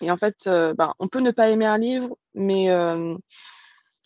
Et 0.00 0.10
en 0.10 0.16
fait, 0.16 0.46
euh, 0.46 0.74
ben, 0.74 0.94
on 0.98 1.08
peut 1.08 1.20
ne 1.20 1.30
pas 1.30 1.48
aimer 1.48 1.66
un 1.66 1.78
livre, 1.78 2.16
mais 2.34 2.70
euh, 2.70 3.16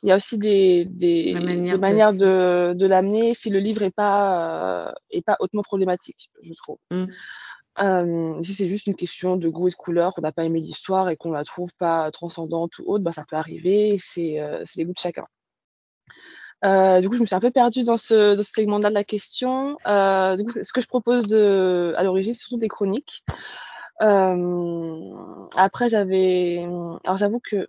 il 0.02 0.08
y 0.08 0.12
a 0.12 0.16
aussi 0.16 0.38
des, 0.38 0.86
des, 0.86 1.34
manières 1.78 2.12
de, 2.12 2.72
de, 2.74 2.86
l'amener 2.86 3.34
si 3.34 3.50
le 3.50 3.58
livre 3.58 3.82
n'est 3.82 3.90
pas, 3.90 4.94
est 5.10 5.22
pas 5.22 5.36
hautement 5.38 5.62
problématique, 5.62 6.30
je 6.42 6.52
trouve. 6.54 6.78
Mmh. 6.90 8.42
si 8.42 8.54
c'est 8.54 8.68
juste 8.68 8.86
une 8.86 8.96
question 8.96 9.36
de 9.36 9.48
goût 9.48 9.68
et 9.68 9.70
de 9.70 9.76
couleur, 9.76 10.14
qu'on 10.14 10.22
n'a 10.22 10.32
pas 10.32 10.44
aimé 10.44 10.60
l'histoire 10.60 11.08
et 11.08 11.16
qu'on 11.16 11.32
la 11.32 11.44
trouve 11.44 11.72
pas 11.78 12.10
transcendante 12.10 12.78
ou 12.78 12.84
autre, 12.86 13.04
ben, 13.04 13.12
ça 13.12 13.24
peut 13.28 13.36
arriver, 13.36 13.98
c'est 14.00 14.38
les 14.76 14.84
goûts 14.84 14.94
de 14.94 14.98
chacun. 14.98 15.26
Euh, 16.64 17.00
du 17.00 17.08
coup, 17.08 17.16
je 17.16 17.20
me 17.20 17.26
suis 17.26 17.34
un 17.34 17.40
peu 17.40 17.50
perdue 17.50 17.84
dans 17.84 17.96
ce, 17.96 18.34
dans 18.36 18.42
ce 18.42 18.52
segment-là 18.52 18.88
de 18.88 18.94
la 18.94 19.04
question. 19.04 19.76
Euh, 19.86 20.36
du 20.36 20.44
coup, 20.44 20.52
ce 20.62 20.72
que 20.72 20.80
je 20.80 20.86
propose 20.86 21.26
de, 21.26 21.94
à 21.96 22.02
l'origine, 22.02 22.32
c'est 22.32 22.40
surtout 22.40 22.58
des 22.58 22.68
chroniques. 22.68 23.24
Euh, 24.00 25.46
après, 25.56 25.88
j'avais. 25.88 26.64
Alors, 27.04 27.16
j'avoue 27.16 27.40
que 27.40 27.68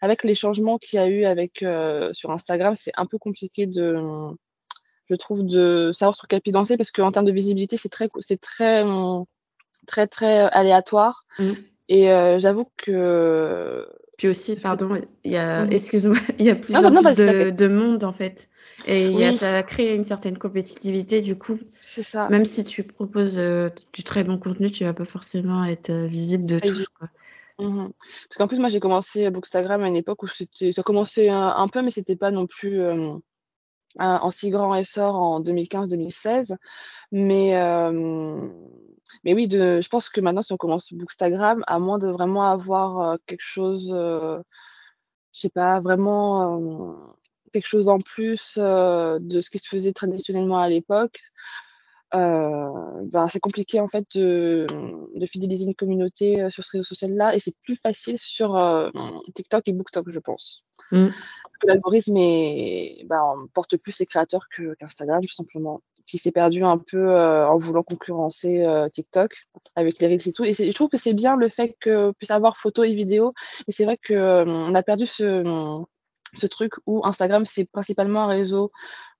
avec 0.00 0.24
les 0.24 0.34
changements 0.34 0.78
qu'il 0.78 0.98
y 0.98 1.02
a 1.02 1.06
eu 1.06 1.24
avec, 1.26 1.62
euh, 1.62 2.10
sur 2.12 2.30
Instagram, 2.30 2.74
c'est 2.74 2.92
un 2.96 3.04
peu 3.04 3.18
compliqué 3.18 3.66
de, 3.66 3.96
je 5.10 5.14
trouve, 5.14 5.44
de 5.44 5.90
savoir 5.92 6.14
sur 6.14 6.26
quel 6.26 6.40
pied 6.40 6.52
danser 6.52 6.78
parce 6.78 6.90
qu'en 6.90 7.12
termes 7.12 7.26
de 7.26 7.32
visibilité, 7.32 7.76
c'est 7.76 7.90
très, 7.90 8.08
c'est 8.20 8.40
très, 8.40 8.82
très, 9.86 10.06
très 10.06 10.38
aléatoire. 10.52 11.24
Mm. 11.38 11.52
Et 11.90 12.10
euh, 12.10 12.38
j'avoue 12.38 12.70
que 12.76 13.86
puis 14.20 14.28
aussi, 14.28 14.54
pardon, 14.54 15.00
il 15.24 15.32
y 15.32 15.38
a, 15.38 15.64
excuse-moi, 15.64 16.14
il 16.38 16.44
y 16.44 16.50
a 16.50 16.54
plus 16.54 16.76
en 16.76 16.90
plus 16.92 17.14
de, 17.14 17.68
monde 17.68 18.04
en 18.04 18.12
fait. 18.12 18.50
Et 18.86 19.08
y 19.08 19.24
a, 19.24 19.32
ça 19.32 19.62
crée 19.62 19.96
une 19.96 20.04
certaine 20.04 20.36
compétitivité. 20.36 21.22
Du 21.22 21.38
coup, 21.38 21.58
ça. 21.82 22.28
même 22.28 22.44
si 22.44 22.62
tu 22.64 22.82
proposes 22.82 23.38
euh, 23.38 23.70
du 23.94 24.04
très 24.04 24.22
bon 24.22 24.36
contenu, 24.36 24.70
tu 24.70 24.84
vas 24.84 24.92
pas 24.92 25.06
forcément 25.06 25.64
être 25.64 25.88
euh, 25.88 26.06
visible 26.06 26.44
de 26.44 26.58
tous. 26.58 26.86
Quoi. 26.88 27.08
Mmh 27.60 27.88
Parce 28.28 28.36
qu'en 28.36 28.46
plus, 28.46 28.58
moi, 28.58 28.68
j'ai 28.68 28.78
commencé 28.78 29.30
Bookstagram 29.30 29.82
à 29.84 29.88
une 29.88 29.96
époque 29.96 30.22
où 30.22 30.28
c'était, 30.28 30.72
ça 30.72 30.82
commençait 30.82 31.30
un, 31.30 31.68
peu, 31.68 31.80
mais 31.80 31.90
c'était 31.90 32.14
pas 32.14 32.30
non 32.30 32.46
plus 32.46 32.78
euh, 32.82 33.14
en 33.96 34.30
si 34.30 34.50
grand 34.50 34.74
essor 34.74 35.16
en 35.16 35.40
2015-2016. 35.40 36.56
Mais 37.12 37.54
mais 39.24 39.34
oui, 39.34 39.48
de, 39.48 39.80
je 39.80 39.88
pense 39.88 40.08
que 40.08 40.20
maintenant, 40.20 40.42
si 40.42 40.52
on 40.52 40.56
commence 40.56 40.92
Bookstagram, 40.92 41.62
à 41.66 41.78
moins 41.78 41.98
de 41.98 42.08
vraiment 42.08 42.50
avoir 42.50 43.00
euh, 43.00 43.16
quelque 43.26 43.42
chose, 43.42 43.92
euh, 43.94 44.38
je 45.32 45.40
sais 45.40 45.48
pas, 45.50 45.80
vraiment 45.80 46.58
euh, 46.58 46.94
quelque 47.52 47.66
chose 47.66 47.88
en 47.88 47.98
plus 47.98 48.56
de 48.58 49.40
ce 49.40 49.50
qui 49.50 49.58
se 49.58 49.68
faisait 49.68 49.92
traditionnellement 49.92 50.58
à 50.58 50.68
l'époque, 50.68 51.20
ben, 52.12 53.28
c'est 53.30 53.38
compliqué 53.38 53.78
en 53.80 53.86
fait 53.86 54.04
de, 54.16 54.66
de, 55.14 55.26
fidéliser 55.26 55.64
une 55.64 55.76
communauté 55.76 56.50
sur 56.50 56.64
ce 56.64 56.72
réseau 56.72 56.82
social-là 56.82 57.36
et 57.36 57.38
c'est 57.38 57.54
plus 57.62 57.76
facile 57.76 58.18
sur 58.18 58.58
TikTok 59.34 59.68
et 59.68 59.72
BookTok, 59.72 60.10
je 60.10 60.18
pense. 60.18 60.64
Mmh. 60.90 61.06
L'algorithme 61.64 62.14
ben, 63.04 63.46
porte 63.54 63.76
plus 63.76 63.98
les 64.00 64.06
créateurs 64.06 64.48
qu'Instagram, 64.48 65.20
tout 65.24 65.32
simplement 65.32 65.82
qui 66.10 66.18
s'est 66.18 66.32
perdu 66.32 66.64
un 66.64 66.76
peu 66.76 67.10
euh, 67.10 67.46
en 67.46 67.56
voulant 67.56 67.84
concurrencer 67.84 68.62
euh, 68.62 68.88
TikTok 68.88 69.46
avec 69.76 70.00
les 70.00 70.08
reels 70.08 70.28
et 70.28 70.32
tout. 70.32 70.44
Et 70.44 70.52
je 70.52 70.72
trouve 70.72 70.88
que 70.88 70.98
c'est 70.98 71.12
bien 71.12 71.36
le 71.36 71.48
fait 71.48 71.76
que 71.80 72.10
puisse 72.18 72.32
avoir 72.32 72.56
photo 72.56 72.82
et 72.82 72.92
vidéo. 72.92 73.32
Mais 73.66 73.72
c'est 73.72 73.84
vrai 73.84 73.96
qu'on 73.96 74.14
euh, 74.14 74.74
a 74.74 74.82
perdu 74.82 75.06
ce, 75.06 75.84
ce 76.34 76.46
truc 76.48 76.72
où 76.86 77.00
Instagram, 77.04 77.46
c'est 77.46 77.64
principalement 77.64 78.24
un 78.24 78.26
réseau 78.26 78.72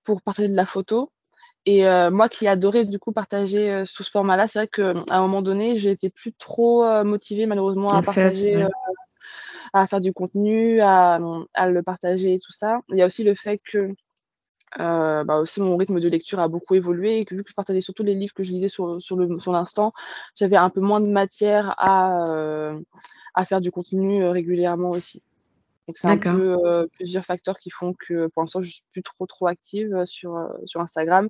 pour 0.03 0.21
partager 0.21 0.49
de 0.49 0.57
la 0.57 0.67
photo. 0.67 1.13
Et 1.67 1.85
moi 2.11 2.31
qui 2.31 2.49
adorais 2.49 2.87
du 2.87 2.99
coup 2.99 3.13
partager 3.13 3.85
sous 3.85 4.03
ce 4.03 4.11
format-là, 4.11 4.49
c'est 4.49 4.61
vrai 4.61 4.67
qu'à 4.67 4.95
un 5.11 5.21
moment 5.21 5.43
donné, 5.43 5.77
j'ai 5.77 5.91
été 5.91 6.09
plus 6.09 6.33
trop 6.33 7.05
motivée 7.05 7.45
malheureusement 7.45 7.91
à 7.91 8.01
partager, 8.01 8.67
à 9.75 9.87
faire 9.87 10.01
du 10.01 10.15
contenu, 10.15 10.81
à, 10.81 11.21
à, 11.53 11.69
le 11.69 11.83
partager 11.83 12.33
et 12.33 12.41
tout 12.41 12.53
ça. 12.53 12.81
Il 12.89 12.97
y 12.97 13.03
a 13.03 13.07
aussi 13.07 13.25
le 13.25 13.35
fait 13.35 13.61
que 13.63 13.95
euh, 14.79 15.25
bah 15.25 15.39
aussi 15.39 15.61
mon 15.61 15.77
rythme 15.77 15.99
de 16.01 16.09
lecture 16.09 16.39
a 16.41 16.49
beaucoup 16.49 16.75
évolué 16.75 17.19
et 17.19 17.25
que 17.25 17.35
vu 17.35 17.43
que 17.43 17.51
je 17.51 17.55
partageais 17.55 17.81
surtout 17.81 18.03
les 18.05 18.15
livres 18.15 18.35
que 18.35 18.43
je 18.45 18.53
lisais 18.53 18.69
sur, 18.69 18.87
le 18.87 19.01
sur 19.01 19.53
l'instant, 19.53 19.93
j'avais 20.37 20.57
un 20.57 20.71
peu 20.71 20.81
moins 20.81 21.01
de 21.01 21.07
matière 21.07 21.75
à, 21.79 22.29
euh, 22.31 22.79
à 23.35 23.45
faire 23.45 23.61
du 23.61 23.73
contenu 23.73 24.23
euh, 24.23 24.31
régulièrement 24.31 24.91
aussi. 24.91 25.23
Donc 25.91 25.99
c'est 25.99 26.09
un 26.09 26.17
peu 26.17 26.57
euh, 26.65 26.87
plusieurs 26.95 27.25
facteurs 27.25 27.59
qui 27.59 27.71
font 27.71 27.95
que 27.95 28.29
pour 28.29 28.43
l'instant 28.43 28.63
je 28.63 28.71
suis 28.71 28.85
plus 28.93 29.03
trop 29.03 29.27
trop 29.27 29.47
active 29.47 29.95
euh, 29.95 30.07
sur 30.07 30.81
Instagram. 30.81 31.29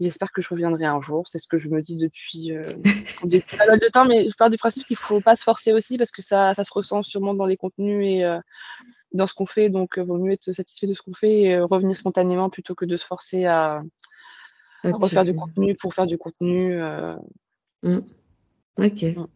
J'espère 0.00 0.30
que 0.30 0.42
je 0.42 0.48
reviendrai 0.48 0.84
un 0.84 1.00
jour. 1.00 1.26
C'est 1.26 1.38
ce 1.38 1.48
que 1.48 1.58
je 1.58 1.68
me 1.68 1.80
dis 1.80 1.96
depuis, 1.96 2.52
depuis 3.24 3.56
pas 3.56 3.66
mal 3.66 3.80
de 3.80 3.88
temps, 3.88 4.04
mais 4.04 4.28
je 4.28 4.34
pars 4.36 4.50
du 4.50 4.56
principe 4.56 4.86
qu'il 4.86 4.96
faut 4.96 5.20
pas 5.20 5.36
se 5.36 5.42
forcer 5.42 5.72
aussi 5.72 5.98
parce 5.98 6.10
que 6.10 6.22
ça 6.22 6.54
ça 6.54 6.64
se 6.64 6.72
ressent 6.72 7.02
sûrement 7.02 7.34
dans 7.34 7.46
les 7.46 7.56
contenus 7.56 8.06
et 8.06 8.24
dans 9.14 9.26
ce 9.26 9.34
qu'on 9.34 9.46
fait, 9.46 9.70
donc 9.70 9.94
il 9.96 10.00
euh, 10.00 10.04
vaut 10.04 10.18
mieux 10.18 10.32
être 10.32 10.52
satisfait 10.52 10.86
de 10.86 10.92
ce 10.92 11.00
qu'on 11.00 11.14
fait 11.14 11.42
et 11.42 11.54
euh, 11.54 11.64
revenir 11.64 11.96
spontanément 11.96 12.50
plutôt 12.50 12.74
que 12.74 12.84
de 12.84 12.96
se 12.96 13.06
forcer 13.06 13.46
à, 13.46 13.80
refaire 14.82 15.24
du 15.24 15.34
contenu 15.34 15.74
pour 15.76 15.94
faire 15.94 16.06
du 16.06 16.18
contenu. 16.18 16.76
Euh. 16.76 17.16
Mmh. 17.84 18.00
Ok. 18.78 19.02
Mmh. 19.02 19.26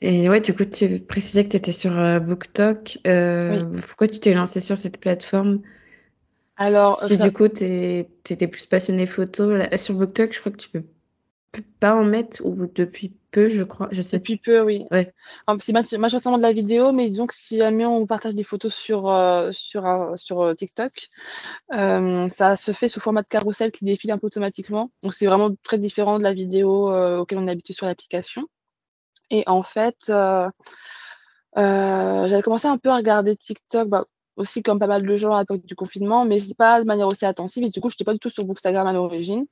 Et 0.00 0.28
ouais, 0.28 0.40
du 0.40 0.54
coup, 0.54 0.64
tu 0.64 1.00
précisais 1.00 1.44
que 1.44 1.50
tu 1.50 1.56
étais 1.56 1.72
sur 1.72 1.92
BookTok. 2.20 2.98
Pourquoi 3.02 4.08
tu 4.08 4.20
t'es 4.20 4.34
lancé 4.34 4.60
sur 4.60 4.76
cette 4.76 5.00
plateforme? 5.00 5.60
Alors, 6.56 7.00
si 7.02 7.18
du 7.18 7.32
coup, 7.32 7.48
tu 7.48 7.64
étais 7.64 8.46
plus 8.48 8.66
passionné 8.66 9.06
photo, 9.06 9.52
sur 9.76 9.94
BookTok, 9.94 10.32
je 10.32 10.40
crois 10.40 10.52
que 10.52 10.56
tu 10.56 10.68
peux 10.70 10.84
pas 11.80 11.94
en 11.94 12.04
mettre 12.04 12.44
ou 12.44 12.66
depuis 12.74 13.14
peu, 13.30 13.48
je 13.48 13.62
crois. 13.62 13.88
Je 13.90 14.02
sais. 14.02 14.18
Depuis 14.18 14.36
peu, 14.36 14.60
oui. 14.60 14.84
Ouais. 14.90 15.12
C'est 15.60 15.98
majoritairement 15.98 16.38
de 16.38 16.42
la 16.42 16.52
vidéo, 16.52 16.92
mais 16.92 17.08
disons 17.08 17.26
que 17.26 17.34
si 17.34 17.58
jamais 17.58 17.86
on 17.86 18.06
partage 18.06 18.34
des 18.34 18.44
photos 18.44 18.74
sur, 18.74 19.08
euh, 19.08 19.50
sur, 19.52 20.12
sur 20.16 20.42
euh, 20.42 20.54
TikTok, 20.54 21.08
euh, 21.72 22.28
ça 22.28 22.56
se 22.56 22.72
fait 22.72 22.88
sous 22.88 23.00
format 23.00 23.22
de 23.22 23.28
carrousel 23.28 23.70
qui 23.70 23.84
défile 23.84 24.10
un 24.10 24.18
peu 24.18 24.26
automatiquement. 24.26 24.90
Donc 25.02 25.14
c'est 25.14 25.26
vraiment 25.26 25.50
très 25.62 25.78
différent 25.78 26.18
de 26.18 26.24
la 26.24 26.32
vidéo 26.32 26.92
auquel 27.18 27.38
on 27.38 27.48
est 27.48 27.50
habitué 27.50 27.72
sur 27.72 27.86
l'application. 27.86 28.46
Et 29.30 29.44
en 29.46 29.62
fait, 29.62 29.96
j'avais 31.56 32.42
commencé 32.42 32.66
un 32.66 32.78
peu 32.78 32.90
à 32.90 32.96
regarder 32.96 33.36
TikTok. 33.36 33.88
Bah, 33.88 34.04
aussi 34.38 34.62
comme 34.62 34.78
pas 34.78 34.86
mal 34.86 35.04
de 35.04 35.16
gens 35.16 35.34
à 35.34 35.40
l'époque 35.40 35.66
du 35.66 35.74
confinement, 35.74 36.24
mais 36.24 36.38
pas 36.56 36.80
de 36.80 36.86
manière 36.86 37.08
aussi 37.08 37.26
attentive. 37.26 37.64
Et 37.64 37.70
du 37.70 37.80
coup, 37.80 37.90
je 37.90 37.94
n'étais 37.94 38.04
pas 38.04 38.12
du 38.12 38.20
tout 38.20 38.30
sur 38.30 38.44
Bookstagram 38.44 38.86
à 38.86 38.92
l'origine. 38.92 39.46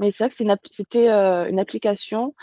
Mais 0.00 0.10
c'est 0.10 0.24
vrai 0.24 0.30
que 0.30 0.68
c'était 0.70 1.08
euh, 1.08 1.48
une 1.48 1.58
application 1.58 2.34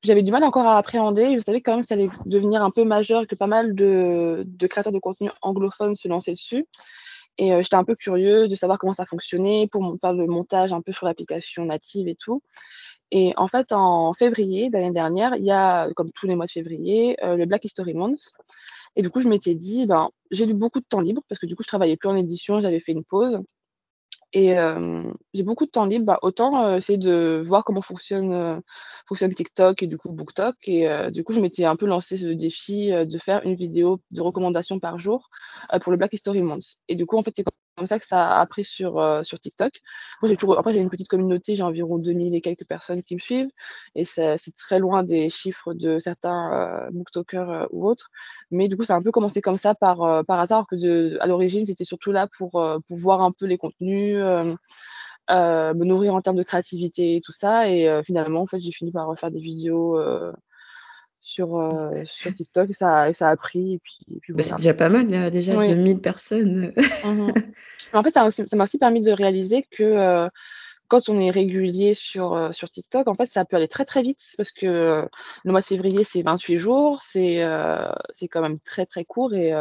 que 0.00 0.06
j'avais 0.06 0.22
du 0.22 0.30
mal 0.30 0.44
encore 0.44 0.66
à 0.66 0.78
appréhender. 0.78 1.36
Je 1.36 1.40
savais 1.40 1.60
quand 1.60 1.72
même 1.72 1.80
que 1.80 1.86
ça 1.86 1.94
allait 1.94 2.08
devenir 2.26 2.62
un 2.62 2.70
peu 2.70 2.84
majeur 2.84 3.22
et 3.22 3.26
que 3.26 3.34
pas 3.34 3.48
mal 3.48 3.74
de, 3.74 4.46
créateurs 4.70 4.92
de 4.92 5.00
contenu 5.00 5.30
anglophones 5.42 5.96
se 5.96 6.08
lançaient 6.08 6.32
dessus. 6.32 6.66
Et 7.36 7.52
euh, 7.52 7.62
j'étais 7.62 7.76
un 7.76 7.84
peu 7.84 7.96
curieuse 7.96 8.48
de 8.48 8.54
savoir 8.54 8.78
comment 8.78 8.92
ça 8.92 9.04
fonctionnait 9.04 9.68
pour 9.70 9.96
faire 10.00 10.12
le 10.12 10.26
montage 10.26 10.72
un 10.72 10.82
peu 10.82 10.92
sur 10.92 11.06
l'application 11.06 11.64
native 11.64 12.08
et 12.08 12.16
tout. 12.16 12.42
Et 13.10 13.32
en 13.36 13.48
fait, 13.48 13.72
en 13.72 14.12
février 14.14 14.70
d'année 14.70 14.90
dernière, 14.92 15.34
il 15.36 15.44
y 15.44 15.50
a, 15.50 15.88
comme 15.94 16.10
tous 16.12 16.26
les 16.26 16.36
mois 16.36 16.46
de 16.46 16.50
février, 16.50 17.16
euh, 17.24 17.36
le 17.36 17.46
Black 17.46 17.64
History 17.64 17.94
Month. 17.94 18.32
Et 18.96 19.02
du 19.02 19.10
coup, 19.10 19.20
je 19.20 19.28
m'étais 19.28 19.54
dit, 19.54 19.86
ben, 19.86 20.10
j'ai 20.30 20.48
eu 20.48 20.54
beaucoup 20.54 20.80
de 20.80 20.86
temps 20.88 21.00
libre 21.00 21.22
parce 21.28 21.38
que 21.38 21.46
du 21.46 21.56
coup, 21.56 21.62
je 21.62 21.68
travaillais 21.68 21.96
plus 21.96 22.08
en 22.08 22.16
édition, 22.16 22.60
j'avais 22.60 22.80
fait 22.80 22.92
une 22.92 23.04
pause. 23.04 23.40
Et 24.34 24.58
euh, 24.58 25.10
j'ai 25.32 25.42
beaucoup 25.42 25.64
de 25.64 25.70
temps 25.70 25.86
libre, 25.86 26.04
bah, 26.04 26.18
autant 26.20 26.62
euh, 26.64 26.76
essayer 26.76 26.98
de 26.98 27.42
voir 27.44 27.64
comment 27.64 27.80
fonctionne, 27.80 28.32
euh, 28.32 28.60
fonctionne 29.06 29.32
TikTok 29.32 29.82
et 29.82 29.86
du 29.86 29.96
coup 29.96 30.12
BookTok. 30.12 30.56
Et 30.66 30.86
du 31.10 31.24
coup, 31.24 31.32
je 31.32 31.40
m'étais 31.40 31.64
un 31.64 31.76
peu 31.76 31.86
lancé 31.86 32.16
ce 32.18 32.26
défi 32.26 32.90
de 32.90 33.18
faire 33.18 33.40
une 33.44 33.54
vidéo 33.54 34.00
de 34.10 34.20
recommandation 34.20 34.80
par 34.80 34.98
jour 34.98 35.30
pour 35.80 35.92
le 35.92 35.98
Black 35.98 36.12
History 36.12 36.42
Month. 36.42 36.76
Et 36.88 36.96
du 36.96 37.06
coup, 37.06 37.16
en 37.16 37.22
fait, 37.22 37.32
c'est 37.34 37.44
comme 37.78 37.86
ça 37.86 37.98
que 37.98 38.06
ça 38.06 38.38
a 38.38 38.46
pris 38.46 38.64
sur, 38.64 38.98
euh, 38.98 39.22
sur 39.22 39.40
TikTok. 39.40 39.80
Moi, 40.20 40.28
j'ai 40.28 40.36
toujours, 40.36 40.58
après, 40.58 40.72
j'ai 40.72 40.80
une 40.80 40.90
petite 40.90 41.08
communauté, 41.08 41.54
j'ai 41.54 41.62
environ 41.62 41.98
2000 41.98 42.34
et 42.34 42.40
quelques 42.40 42.66
personnes 42.66 43.02
qui 43.02 43.14
me 43.14 43.20
suivent. 43.20 43.50
Et 43.94 44.04
c'est 44.04 44.36
très 44.56 44.78
loin 44.78 45.02
des 45.02 45.30
chiffres 45.30 45.74
de 45.74 45.98
certains 45.98 46.52
euh, 46.52 46.90
booktokers 46.90 47.50
euh, 47.50 47.66
ou 47.70 47.88
autres. 47.88 48.10
Mais 48.50 48.68
du 48.68 48.76
coup, 48.76 48.84
ça 48.84 48.94
a 48.94 48.96
un 48.98 49.02
peu 49.02 49.12
commencé 49.12 49.40
comme 49.40 49.56
ça 49.56 49.74
par, 49.74 50.02
euh, 50.02 50.22
par 50.22 50.40
hasard, 50.40 50.66
que 50.66 50.76
de, 50.76 51.16
à 51.20 51.26
l'origine, 51.26 51.64
c'était 51.64 51.84
surtout 51.84 52.12
là 52.12 52.26
pour, 52.36 52.50
pour 52.86 52.98
voir 52.98 53.22
un 53.22 53.32
peu 53.32 53.46
les 53.46 53.58
contenus. 53.58 54.16
me 55.30 55.84
nourrir 55.84 56.14
en 56.14 56.20
termes 56.22 56.36
de 56.36 56.42
créativité 56.42 57.16
et 57.16 57.20
tout 57.20 57.32
ça. 57.32 57.70
Et 57.70 58.02
finalement, 58.04 58.42
en 58.42 58.46
fait, 58.46 58.58
j'ai 58.58 58.72
fini 58.72 58.92
par 58.92 59.06
refaire 59.06 59.30
des 59.30 59.40
vidéos 59.40 59.98
sur, 61.20 61.56
euh, 61.56 61.90
sur 62.04 62.34
TikTok 62.34 62.74
ça, 62.74 63.12
ça 63.12 63.28
a 63.28 63.36
pris. 63.36 63.74
Et 63.74 63.78
puis, 63.78 64.32
bah, 64.32 64.42
c'est 64.42 64.56
déjà 64.56 64.74
pas 64.74 64.88
mal, 64.88 65.04
il 65.08 65.12
y 65.12 65.16
a 65.16 65.30
déjà 65.30 65.54
2000 65.54 66.00
personnes. 66.00 66.72
Mmh 67.04 67.30
en 67.92 68.02
fait, 68.02 68.10
ça 68.10 68.28
m'a 68.54 68.64
aussi, 68.64 68.78
permis 68.78 69.00
de 69.00 69.12
réaliser 69.12 69.66
que 69.70 69.82
euh, 69.82 70.28
quand 70.88 71.08
on 71.08 71.20
est 71.20 71.30
régulier 71.30 71.94
sur, 71.94 72.34
euh, 72.34 72.52
sur 72.52 72.70
TikTok, 72.70 73.08
en 73.08 73.14
fait, 73.14 73.26
ça 73.26 73.44
peut 73.44 73.56
aller 73.56 73.68
très 73.68 73.84
très 73.84 74.02
vite 74.02 74.34
parce 74.36 74.50
que 74.50 75.06
le 75.44 75.50
mois 75.50 75.60
de 75.60 75.66
février, 75.66 76.04
c'est 76.04 76.22
28 76.22 76.56
jours, 76.56 77.02
c'est 77.02 77.42
c'est 78.12 78.28
quand 78.28 78.42
même 78.42 78.58
très 78.60 78.86
très 78.86 79.04
court 79.04 79.34
et 79.34 79.52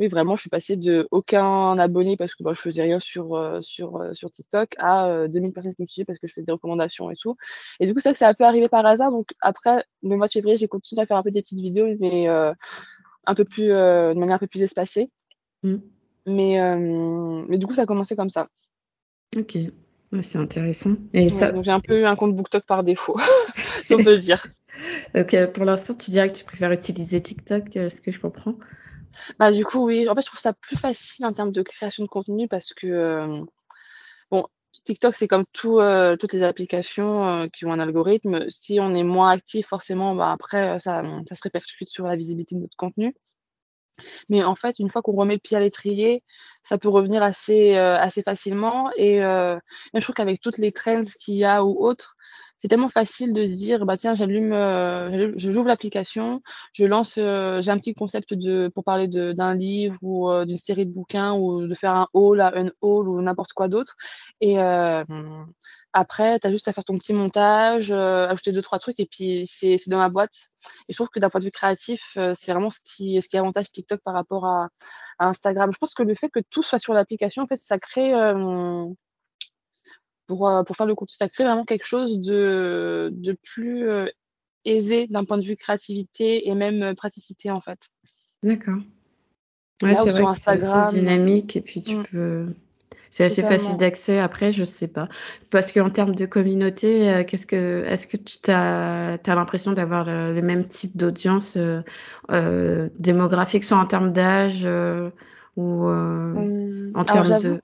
oui, 0.00 0.08
vraiment, 0.08 0.34
je 0.34 0.40
suis 0.42 0.50
passée 0.50 0.76
de 0.76 1.06
aucun 1.12 1.78
abonné 1.78 2.16
parce 2.16 2.34
que 2.34 2.42
bah, 2.42 2.52
je 2.52 2.60
faisais 2.60 2.82
rien 2.82 2.98
sur, 2.98 3.34
euh, 3.34 3.60
sur, 3.60 3.96
euh, 3.96 4.12
sur 4.12 4.30
TikTok 4.30 4.74
à 4.78 5.28
2000 5.28 5.50
euh, 5.50 5.52
personnes 5.52 5.74
qui 5.74 5.82
me 5.82 5.86
suivaient 5.86 6.04
parce 6.04 6.18
que 6.18 6.26
je 6.26 6.32
faisais 6.32 6.44
des 6.44 6.52
recommandations 6.52 7.10
et 7.12 7.14
tout. 7.16 7.36
Et 7.78 7.86
du 7.86 7.94
coup, 7.94 8.00
c'est 8.00 8.12
que 8.12 8.18
ça 8.18 8.26
a 8.26 8.34
peu 8.34 8.44
arrivé 8.44 8.68
par 8.68 8.84
hasard. 8.84 9.12
Donc 9.12 9.28
après, 9.40 9.84
le 10.02 10.16
mois 10.16 10.26
de 10.26 10.32
février, 10.32 10.56
j'ai 10.58 10.66
continué 10.66 11.02
à 11.02 11.06
faire 11.06 11.16
un 11.16 11.22
peu 11.22 11.30
des 11.30 11.42
petites 11.42 11.60
vidéos, 11.60 11.86
mais 12.00 12.26
un 12.26 13.34
peu 13.34 13.44
plus, 13.44 13.68
de 13.68 14.18
manière 14.18 14.36
un 14.36 14.38
peu 14.38 14.48
plus 14.48 14.62
espacée. 14.62 15.10
Mm. 15.62 15.76
Mais, 16.26 16.76
mais 17.48 17.58
du 17.58 17.66
coup, 17.66 17.74
ça 17.74 17.82
a 17.82 17.86
commencé 17.86 18.16
comme 18.16 18.30
ça. 18.30 18.48
Ok. 19.36 19.58
C'est 20.22 20.38
intéressant. 20.38 20.94
Et 21.12 21.28
ça... 21.28 21.52
J'ai 21.62 21.72
un 21.72 21.80
peu 21.80 22.00
eu 22.00 22.04
un 22.04 22.14
compte 22.14 22.36
BookTok 22.36 22.64
par 22.66 22.84
défaut, 22.84 23.16
si 23.84 23.94
on 23.94 23.98
peut 23.98 24.18
dire. 24.18 24.46
Donc, 25.14 25.34
pour 25.52 25.64
l'instant, 25.64 25.94
tu 25.94 26.10
dirais 26.10 26.28
que 26.28 26.34
tu 26.34 26.44
préfères 26.44 26.72
utiliser 26.72 27.20
TikTok, 27.20 27.64
ce 27.72 28.00
que 28.00 28.10
je 28.10 28.18
comprends? 28.18 28.54
Bah, 29.38 29.52
du 29.52 29.64
coup, 29.64 29.84
oui. 29.86 30.08
En 30.08 30.14
fait, 30.14 30.22
je 30.22 30.26
trouve 30.26 30.40
ça 30.40 30.52
plus 30.52 30.76
facile 30.76 31.26
en 31.26 31.32
termes 31.32 31.52
de 31.52 31.62
création 31.62 32.04
de 32.04 32.08
contenu 32.08 32.48
parce 32.48 32.72
que, 32.74 32.86
euh, 32.86 33.44
bon, 34.30 34.46
TikTok, 34.84 35.14
c'est 35.14 35.28
comme 35.28 35.44
tout, 35.52 35.80
toutes 36.20 36.32
les 36.32 36.42
applications 36.42 37.48
qui 37.50 37.64
ont 37.66 37.72
un 37.72 37.80
algorithme. 37.80 38.48
Si 38.50 38.78
on 38.80 38.94
est 38.94 39.04
moins 39.04 39.30
actif, 39.30 39.66
forcément, 39.68 40.14
bah, 40.14 40.32
après, 40.32 40.78
ça, 40.80 41.02
ça 41.28 41.34
se 41.34 41.42
répercute 41.42 41.88
sur 41.88 42.06
la 42.06 42.16
visibilité 42.16 42.56
de 42.56 42.60
notre 42.60 42.76
contenu. 42.76 43.14
Mais 44.28 44.42
en 44.42 44.56
fait, 44.56 44.78
une 44.80 44.90
fois 44.90 45.02
qu'on 45.02 45.12
remet 45.12 45.34
le 45.34 45.40
pied 45.40 45.56
à 45.56 45.60
l'étrier, 45.60 46.24
ça 46.62 46.78
peut 46.78 46.88
revenir 46.88 47.22
assez, 47.22 47.76
assez 47.76 48.22
facilement. 48.22 48.90
Et 48.96 49.20
je 49.20 50.00
trouve 50.00 50.14
qu'avec 50.14 50.40
toutes 50.40 50.58
les 50.58 50.72
trends 50.72 51.02
qu'il 51.20 51.36
y 51.36 51.44
a 51.44 51.64
ou 51.64 51.84
autres, 51.84 52.16
c'est 52.58 52.68
tellement 52.68 52.88
facile 52.88 53.32
de 53.32 53.44
se 53.44 53.52
dire 53.52 53.84
bah 53.84 53.96
tiens 53.96 54.14
j'allume 54.14 54.52
euh, 54.52 55.32
j'ouvre 55.36 55.68
l'application 55.68 56.42
je 56.72 56.84
lance 56.84 57.16
euh, 57.18 57.60
j'ai 57.60 57.70
un 57.70 57.78
petit 57.78 57.94
concept 57.94 58.34
de 58.34 58.70
pour 58.74 58.84
parler 58.84 59.08
d'un 59.08 59.54
livre 59.54 59.98
ou 60.02 60.30
euh, 60.30 60.44
d'une 60.44 60.56
série 60.56 60.86
de 60.86 60.92
bouquins 60.92 61.32
ou 61.34 61.66
de 61.66 61.74
faire 61.74 61.94
un 61.94 62.08
haul 62.12 62.40
un 62.40 62.70
haul 62.80 63.08
ou 63.08 63.20
n'importe 63.22 63.52
quoi 63.52 63.68
d'autre 63.68 63.96
et 64.40 64.58
après, 65.96 66.40
tu 66.40 66.48
as 66.48 66.50
juste 66.50 66.66
à 66.66 66.72
faire 66.72 66.84
ton 66.84 66.98
petit 66.98 67.12
montage, 67.12 67.92
ajouter 67.92 68.50
deux, 68.50 68.62
trois 68.62 68.80
trucs, 68.80 68.98
et 68.98 69.06
puis 69.06 69.46
c'est 69.46 69.78
dans 69.86 69.98
ma 69.98 70.08
boîte. 70.08 70.50
Et 70.88 70.92
je 70.92 70.96
trouve 70.96 71.08
que 71.08 71.20
d'un 71.20 71.30
point 71.30 71.38
de 71.38 71.44
vue 71.44 71.52
créatif, 71.52 72.18
c'est 72.34 72.50
vraiment 72.50 72.70
ce 72.70 72.80
qui, 72.84 73.22
ce 73.22 73.28
qui 73.28 73.38
avantage 73.38 73.70
TikTok 73.70 74.00
par 74.00 74.12
rapport 74.12 74.44
à, 74.44 74.70
à, 75.20 75.28
Instagram. 75.28 75.70
Je 75.72 75.78
pense 75.78 75.94
que 75.94 76.02
le 76.02 76.16
fait 76.16 76.30
que 76.30 76.40
tout 76.50 76.64
soit 76.64 76.80
sur 76.80 76.94
l'application, 76.94 77.44
en 77.44 77.46
fait, 77.46 77.58
ça 77.58 77.78
crée 77.78 78.12
euh, 78.12 78.86
pour 80.26 80.76
faire 80.76 80.86
le 80.86 80.94
contenu, 80.94 81.14
ça 81.16 81.28
crée 81.28 81.44
vraiment 81.44 81.64
quelque 81.64 81.86
chose 81.86 82.20
de, 82.20 83.10
de 83.12 83.32
plus 83.32 83.88
euh, 83.88 84.06
aisé 84.64 85.06
d'un 85.06 85.24
point 85.24 85.38
de 85.38 85.44
vue 85.44 85.56
créativité 85.56 86.48
et 86.48 86.54
même 86.54 86.82
euh, 86.82 86.94
praticité 86.94 87.50
en 87.50 87.60
fait. 87.60 87.78
D'accord. 88.42 88.78
Ouais, 89.82 89.94
c'est 89.94 90.10
vrai 90.10 90.22
que 90.22 90.38
c'est 90.38 90.50
assez 90.50 90.98
dynamique 90.98 91.56
et 91.56 91.60
puis 91.60 91.82
tu 91.82 91.96
mm. 91.96 92.04
peux. 92.04 92.46
C'est 93.10 93.24
assez 93.24 93.42
facile 93.42 93.76
d'accès. 93.76 94.18
Après, 94.18 94.50
je 94.50 94.64
sais 94.64 94.88
pas. 94.88 95.08
Parce 95.52 95.70
qu'en 95.70 95.88
termes 95.88 96.16
de 96.16 96.26
communauté, 96.26 97.24
qu'est-ce 97.28 97.46
que, 97.46 97.84
est-ce 97.84 98.08
que 98.08 98.16
tu 98.16 98.50
as, 98.50 99.12
as 99.12 99.34
l'impression 99.36 99.70
d'avoir 99.70 100.02
le, 100.02 100.42
même 100.42 100.66
type 100.66 100.96
d'audience 100.96 101.56
démographique, 102.98 103.62
soit 103.62 103.78
en 103.78 103.86
termes 103.86 104.10
d'âge 104.10 104.66
ou 105.56 105.84
hum, 105.86 106.90
en 106.96 107.04
termes 107.04 107.38
de, 107.38 107.60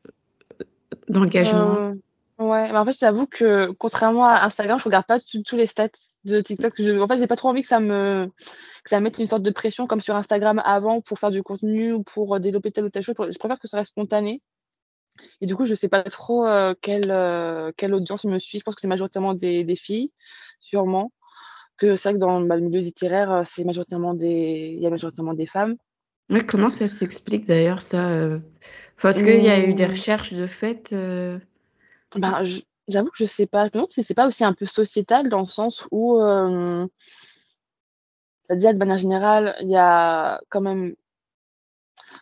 d'engagement? 1.09 1.95
Ouais, 2.41 2.73
mais 2.73 2.79
en 2.79 2.87
fait, 2.87 2.97
j'avoue 2.99 3.27
que 3.27 3.71
contrairement 3.73 4.25
à 4.25 4.43
Instagram, 4.47 4.79
je 4.79 4.85
regarde 4.85 5.05
pas 5.05 5.19
tous 5.21 5.57
les 5.57 5.67
stats 5.67 5.91
de 6.25 6.41
TikTok. 6.41 6.73
Je, 6.79 6.99
en 6.99 7.07
fait, 7.07 7.19
j'ai 7.19 7.27
pas 7.27 7.37
trop 7.37 7.51
envie 7.51 7.61
que 7.61 7.69
ça 7.69 7.81
me 7.81 8.31
que 8.83 8.89
ça 8.89 8.99
mette 8.99 9.19
une 9.19 9.27
sorte 9.27 9.43
de 9.43 9.51
pression 9.51 9.87
comme 9.87 10.01
sur 10.01 10.17
Instagram 10.17 10.59
avant 10.65 11.03
pour 11.03 11.19
faire 11.19 11.31
du 11.31 11.43
contenu 11.43 11.93
ou 11.93 12.03
pour 12.03 12.35
euh, 12.35 12.39
développer 12.39 12.73
telle 12.73 12.87
ou 12.87 12.89
telle 12.89 13.03
chose. 13.03 13.15
Je 13.19 13.39
préfère 13.39 13.59
que 13.59 13.69
ça 13.69 13.77
reste 13.77 13.91
spontané. 13.91 14.43
Et 15.43 15.47
du 15.47 15.55
coup, 15.55 15.67
je 15.67 15.75
sais 15.75 15.91
pas 15.91 16.03
trop 16.05 16.47
euh, 16.47 16.75
quelle, 16.81 17.11
euh, 17.11 17.73
quelle 17.77 17.93
audience 17.93 18.25
me 18.25 18.39
suit. 18.39 18.59
Je 18.59 18.65
pense 18.65 18.75
que 18.75 18.81
c'est 18.81 18.89
majoritairement 18.89 19.35
des, 19.35 19.63
des, 19.63 19.77
filles, 19.77 20.15
sûrement. 20.61 21.13
Que 21.77 21.97
c'est 21.97 22.09
vrai 22.09 22.15
que 22.15 22.21
dans 22.21 22.41
bah, 22.41 22.57
le 22.57 22.63
milieu 22.63 22.81
littéraire, 22.81 23.43
c'est 23.45 23.65
majoritairement 23.65 24.15
des, 24.15 24.73
il 24.75 24.81
y 24.81 24.87
a 24.87 24.91
majoritairement 24.91 25.35
des 25.35 25.45
femmes. 25.45 25.77
Mais 26.31 26.41
comment 26.41 26.71
ça 26.71 26.89
s'explique 26.89 27.47
d'ailleurs 27.47 27.83
ça 27.83 28.09
Parce 29.03 29.21
qu'il 29.21 29.45
y 29.45 29.51
a 29.51 29.63
eu 29.63 29.75
des 29.75 29.87
mmh. 29.87 29.91
recherches 29.91 30.33
de 30.33 30.47
fait. 30.47 30.95
Ben, 32.17 32.43
j'avoue 32.89 33.11
que 33.11 33.17
je 33.19 33.25
sais 33.25 33.47
pas. 33.47 33.65
Je 33.65 33.69
me 33.69 33.73
demande 33.73 33.93
si 33.93 34.03
c'est 34.03 34.15
pas 34.15 34.27
aussi 34.27 34.45
un 34.45 34.53
peu 34.53 34.67
sociétal 34.67 35.29
dans 35.29 35.41
le 35.41 35.47
sens 35.47 35.87
où, 35.91 36.21
euh, 36.21 36.87
déjà 38.49 38.73
de 38.73 38.79
manière 38.79 38.99
générale, 38.99 39.57
il 39.61 39.71
y 39.71 39.77
a 39.77 40.41
quand 40.49 40.61
même, 40.61 40.95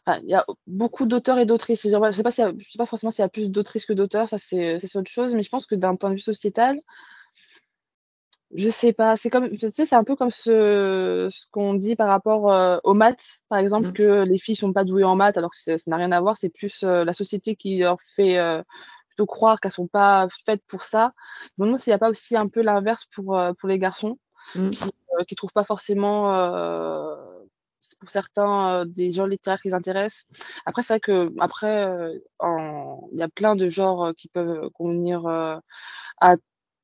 enfin, 0.07 0.21
il 0.23 0.29
y 0.29 0.35
a 0.35 0.45
beaucoup 0.67 1.07
d'auteurs 1.07 1.39
et 1.39 1.47
d'autrices. 1.47 1.83
Je 1.83 2.13
sais 2.13 2.23
pas 2.23 2.31
si, 2.31 2.43
je 2.59 2.71
sais 2.71 2.79
pas 2.79 2.87
forcément 2.87 3.11
s'il 3.11 3.23
y 3.23 3.27
a 3.27 3.29
plus 3.29 3.51
d'autrices 3.51 3.87
que 3.87 3.93
d'auteurs, 3.93 4.29
ça 4.29 4.39
c'est 4.39 4.79
c'est 4.79 4.99
autre 4.99 5.11
chose, 5.11 5.35
mais 5.35 5.43
je 5.43 5.51
pense 5.51 5.67
que 5.67 5.75
d'un 5.75 5.97
point 5.97 6.11
de 6.11 6.15
vue 6.17 6.21
sociétal, 6.21 6.81
je 8.55 8.71
sais 8.71 8.93
pas. 8.93 9.17
C'est 9.17 9.31
comme, 9.31 9.51
tu 9.51 9.71
sais, 9.71 9.85
c'est 9.85 9.95
un 9.95 10.05
peu 10.05 10.17
comme 10.17 10.31
ce, 10.31 11.29
ce 11.31 11.47
qu'on 11.51 11.75
dit 11.75 11.97
par 11.97 12.09
rapport 12.09 12.51
euh, 12.51 12.79
aux 12.85 12.95
maths, 12.95 13.41
par 13.49 13.59
exemple, 13.59 13.89
mmh. 13.89 13.93
que 13.93 14.25
les 14.25 14.39
filles 14.39 14.57
sont 14.57 14.73
pas 14.73 14.85
douées 14.85 15.05
en 15.05 15.17
maths, 15.17 15.37
alors 15.37 15.51
que 15.51 15.57
ça 15.57 15.77
n'a 15.87 15.97
rien 15.97 16.13
à 16.13 16.21
voir. 16.21 16.37
C'est 16.37 16.49
plus 16.49 16.83
euh, 16.83 17.05
la 17.05 17.13
société 17.13 17.57
qui 17.57 17.79
leur 17.79 18.01
fait 18.17 18.39
euh, 18.39 18.63
de 19.19 19.25
croire 19.25 19.61
qu'elles 19.61 19.73
sont 19.73 19.89
pas 19.89 20.29
faites 20.47 20.63
pour 20.67 20.83
ça. 20.83 21.13
Je 21.43 21.63
me 21.63 21.67
demande 21.67 21.79
s'il 21.79 21.91
n'y 21.91 21.97
a 21.97 21.99
pas 21.99 22.11
aussi 22.11 22.37
un 22.37 22.49
peu 22.49 22.63
l'inverse 22.63 23.07
pour, 23.07 23.39
euh, 23.39 23.53
pour 23.53 23.69
les 23.69 23.79
garçons 23.79 24.19
mmh. 24.55 24.71
qui 24.71 24.85
ne 24.85 25.21
euh, 25.21 25.25
trouvent 25.37 25.53
pas 25.53 25.65
forcément, 25.65 26.35
euh, 26.35 27.15
pour 28.01 28.11
certains, 28.11 28.87
des 28.87 29.13
genres 29.13 29.27
littéraires 29.27 29.61
qui 29.61 29.69
les 29.69 29.75
intéressent. 29.75 30.29
Après, 30.67 30.83
c'est 30.83 30.95
vrai 30.95 31.01
que 31.01 31.27
après, 31.41 31.85
il 32.43 33.19
y 33.19 33.23
a 33.23 33.29
plein 33.29 33.57
de 33.57 33.69
genres 33.69 34.13
qui 34.17 34.29
peuvent 34.29 34.71
convenir 34.71 35.27
à 36.21 36.37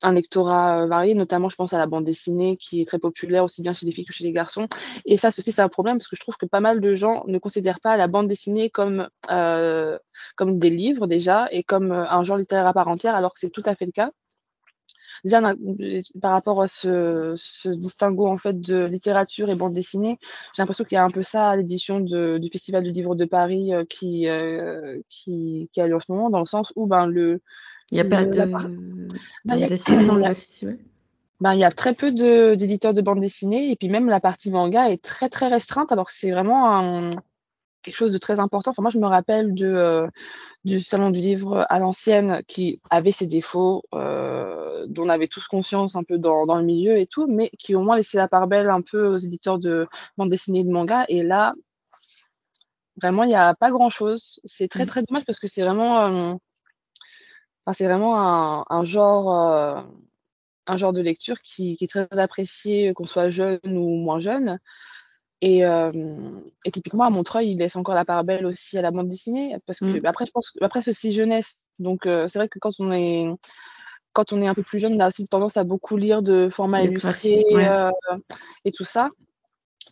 un 0.05 0.12
lectorat 0.12 0.83
euh, 0.83 0.87
varié, 0.87 1.14
notamment 1.14 1.49
je 1.49 1.57
pense 1.57 1.73
à 1.73 1.79
la 1.79 1.87
bande 1.87 2.05
dessinée 2.05 2.57
qui 2.57 2.81
est 2.81 2.85
très 2.85 2.99
populaire 2.99 3.45
aussi 3.45 3.62
bien 3.62 3.75
chez 3.75 3.87
les 3.87 3.93
filles 3.93 4.05
que 4.05 4.12
chez 4.12 4.25
les 4.25 4.33
garçons. 4.33 4.69
Et 5.07 5.17
ça 5.17 5.29
aussi 5.29 5.51
c'est 5.51 5.62
un 5.62 5.69
problème 5.69 5.99
parce 5.99 6.09
que 6.09 6.17
je 6.17 6.21
trouve 6.21 6.37
que 6.37 6.47
pas 6.47 6.61
mal 6.61 6.81
de 6.81 6.95
gens 6.95 7.25
ne 7.27 7.38
considèrent 7.38 7.81
pas 7.81 7.97
la 7.97 8.07
bande 8.07 8.29
dessinée 8.29 8.71
comme, 8.71 9.09
euh, 9.31 9.99
comme 10.37 10.59
des 10.59 10.71
livres 10.71 11.07
déjà 11.07 11.49
et 11.51 11.62
comme 11.62 11.90
euh, 11.93 12.09
un 12.09 12.23
genre 12.23 12.37
littéraire 12.37 12.67
à 12.67 12.73
part 12.75 12.88
entière 12.88 13.14
alors 13.14 13.33
que 13.33 13.40
c'est 13.40 13.51
tout 13.51 13.62
à 13.64 13.75
fait 13.75 13.87
le 13.87 13.93
cas. 13.93 14.11
Déjà 15.25 15.40
par 16.21 16.33
rapport 16.33 16.61
à 16.61 16.69
ce, 16.69 17.33
ce 17.35 17.71
distinguo 17.71 18.27
en 18.27 18.37
fait 18.37 18.61
de 18.61 18.85
littérature 18.85 19.49
et 19.49 19.55
bande 19.55 19.73
dessinée, 19.73 20.19
j'ai 20.55 20.61
l'impression 20.61 20.85
qu'il 20.85 20.97
y 20.97 20.99
a 20.99 21.05
un 21.05 21.09
peu 21.09 21.23
ça 21.23 21.49
à 21.49 21.57
l'édition 21.57 22.01
du 22.01 22.49
Festival 22.53 22.83
du 22.83 22.90
livre 22.90 23.14
de 23.14 23.25
Paris 23.25 23.71
qui, 23.88 24.27
qui, 25.09 25.71
qui 25.73 25.81
a 25.81 25.87
lieu 25.87 25.97
en 25.97 26.01
ce 26.01 26.12
moment 26.12 26.29
dans 26.29 26.40
le 26.40 26.45
sens 26.45 26.75
où 26.77 26.87
ben, 26.87 27.07
le, 27.07 27.40
il 27.90 27.94
n'y 27.94 28.01
a 28.01 28.05
pas 28.05 28.25
de 28.25 28.44
bah, 28.44 28.62
dans 29.44 29.55
le 29.61 29.66
festival 29.66 30.79
bah, 31.40 31.55
il 31.55 31.59
y 31.59 31.64
a 31.64 31.70
très 31.70 31.94
peu 31.94 32.12
d'éditeurs 32.12 32.94
de, 32.94 33.03
bande 33.03 33.20
dessinée 33.20 33.70
et 33.70 33.77
puis 33.77 33.88
même 33.88 34.09
la 34.09 34.20
partie 34.20 34.51
manga 34.51 34.90
est 34.90 35.03
très 35.03 35.29
très 35.29 35.49
restreinte 35.49 35.92
alors 35.92 36.07
que 36.07 36.12
c'est 36.14 36.31
vraiment 36.31 37.11
quelque 37.85 37.94
chose 37.94 38.12
de 38.12 38.18
très 38.18 38.40
important. 38.40 38.73
Enfin, 38.73 38.83
moi, 38.83 38.90
je 38.90 38.99
me 38.99 39.07
rappelle 39.07 39.55
de, 39.55 39.66
euh, 39.66 40.09
du 40.64 40.81
salon 40.81 41.11
du 41.11 41.20
livre 41.20 41.66
à 41.68 41.79
l'ancienne 41.79 42.42
qui 42.49 42.81
avait 42.90 43.12
ses 43.12 43.27
défauts, 43.27 43.85
euh, 43.94 44.87
dont 44.88 45.05
on 45.05 45.09
avait 45.09 45.29
tous 45.29 45.47
conscience 45.47 45.94
un 45.94 46.03
peu 46.03 46.18
dans, 46.18 46.47
dans, 46.47 46.57
le 46.57 46.64
milieu 46.64 46.99
et 46.99 47.07
tout, 47.07 47.27
mais 47.29 47.51
qui 47.59 47.77
au 47.77 47.83
moins 47.83 47.97
laissait 47.97 48.18
la 48.18 48.27
part 48.27 48.49
belle 48.49 48.70
un 48.70 48.81
peu 48.81 49.07
aux 49.07 49.16
éditeurs 49.16 49.59
de 49.59 49.87
bande 50.16 50.31
dessinée 50.31 50.61
et 50.61 50.64
de 50.64 50.70
manga. 50.70 51.05
Et 51.09 51.23
là, 51.23 51.53
vraiment, 53.01 53.23
il 53.23 53.29
n'y 53.29 53.35
a 53.35 53.55
pas 53.55 53.70
grand 53.70 53.90
chose. 53.90 54.40
C'est 54.44 54.68
très 54.68 54.85
mmh. 54.85 54.88
très 54.88 55.03
dommage 55.03 55.25
parce 55.27 55.38
que 55.38 55.47
c'est 55.47 55.62
vraiment. 55.62 56.01
Euh, 56.01 56.35
c'est 57.72 57.85
vraiment 57.85 58.70
un, 58.70 58.85
genre, 58.85 59.33
euh, 59.33 59.81
un 60.66 60.77
genre 60.77 60.92
de 60.92 61.00
lecture 61.00 61.40
qui, 61.40 61.77
est 61.81 61.90
très 61.90 62.07
apprécié, 62.11 62.92
qu'on 62.92 63.07
soit 63.07 63.31
jeune 63.31 63.61
ou 63.64 63.96
moins 63.96 64.20
jeune. 64.20 64.59
Et, 65.40 65.64
euh, 65.64 65.90
et, 66.64 66.70
typiquement, 66.70 67.05
à 67.05 67.11
Montreuil, 67.11 67.50
il 67.53 67.59
laisse 67.59 67.77
encore 67.77 67.94
la 67.94 68.05
part 68.05 68.24
belle 68.24 68.46
aussi 68.46 68.79
à 68.79 68.83
la 68.83 68.90
bande 68.90 69.09
dessinée. 69.09 69.57
Parce 69.66 69.81
que, 69.81 70.00
mmh. 70.00 70.07
après, 70.07 70.27
je 70.27 70.31
pense 70.31 70.53
après, 70.61 70.87
aussi 70.88 71.12
jeunesse. 71.12 71.59
Donc, 71.79 72.07
euh, 72.07 72.27
c'est 72.29 72.38
vrai 72.38 72.48
que 72.48 72.59
quand 72.59 72.72
on 72.79 72.92
est 72.92 73.27
quand 74.12 74.33
on 74.33 74.40
est 74.40 74.46
un 74.46 74.55
peu 74.55 74.62
plus 74.62 74.79
jeune, 74.79 74.94
on 74.94 75.00
a 75.00 75.09
aussi 75.09 75.27
tendance 75.27 75.57
à 75.57 75.64
beaucoup 75.64 75.96
lire 75.96 76.22
de 76.22 76.48
formats 76.48 76.83
illustrés 76.85 77.44
et 78.64 78.72
tout 78.72 78.85
ça. 78.85 79.11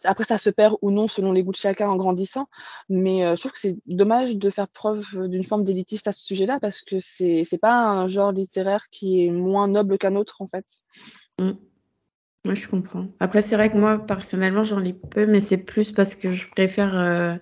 Après, 0.05 0.25
ça 0.25 0.39
se 0.39 0.51
perd 0.51 0.77
ou 0.83 0.91
non 0.91 1.09
selon 1.09 1.33
les 1.33 1.43
goûts 1.43 1.53
de 1.53 1.57
chacun 1.57 1.89
en 1.89 1.97
grandissant. 1.97 2.49
Mais 2.89 3.25
euh, 3.25 3.35
je 3.37 3.41
trouve 3.41 3.53
que 3.53 3.59
c'est 3.59 3.79
dommage 3.87 4.37
de 4.37 4.51
faire 4.51 4.69
preuve 4.69 5.05
d'une 5.29 5.45
forme 5.45 5.65
d'élitiste 5.65 6.09
à 6.09 6.13
ce 6.13 6.25
sujet-là 6.25 6.59
parce 6.61 6.83
que 6.83 6.97
c'est 6.99 7.45
n'est 7.51 7.59
pas 7.59 7.75
un 7.75 8.09
genre 8.09 8.33
littéraire 8.33 8.89
qui 8.91 9.25
est 9.25 9.31
moins 9.31 9.69
noble 9.69 9.99
qu'un 9.99 10.17
autre, 10.17 10.43
en 10.43 10.47
fait. 10.47 10.67
Mmh. 11.41 11.53
Oui, 12.45 12.57
je 12.57 12.69
comprends. 12.69 13.07
Après, 13.21 13.41
c'est 13.41 13.57
vrai 13.57 13.71
que 13.71 13.79
moi, 13.79 13.99
personnellement, 13.99 14.65
j'en 14.65 14.79
lis 14.79 14.95
peu, 14.95 15.27
mais 15.27 15.41
c'est 15.41 15.65
plus 15.65 15.93
parce 15.93 16.17
que 16.17 16.31
je 16.31 16.49
préfère. 16.51 16.97
Euh, 16.97 17.37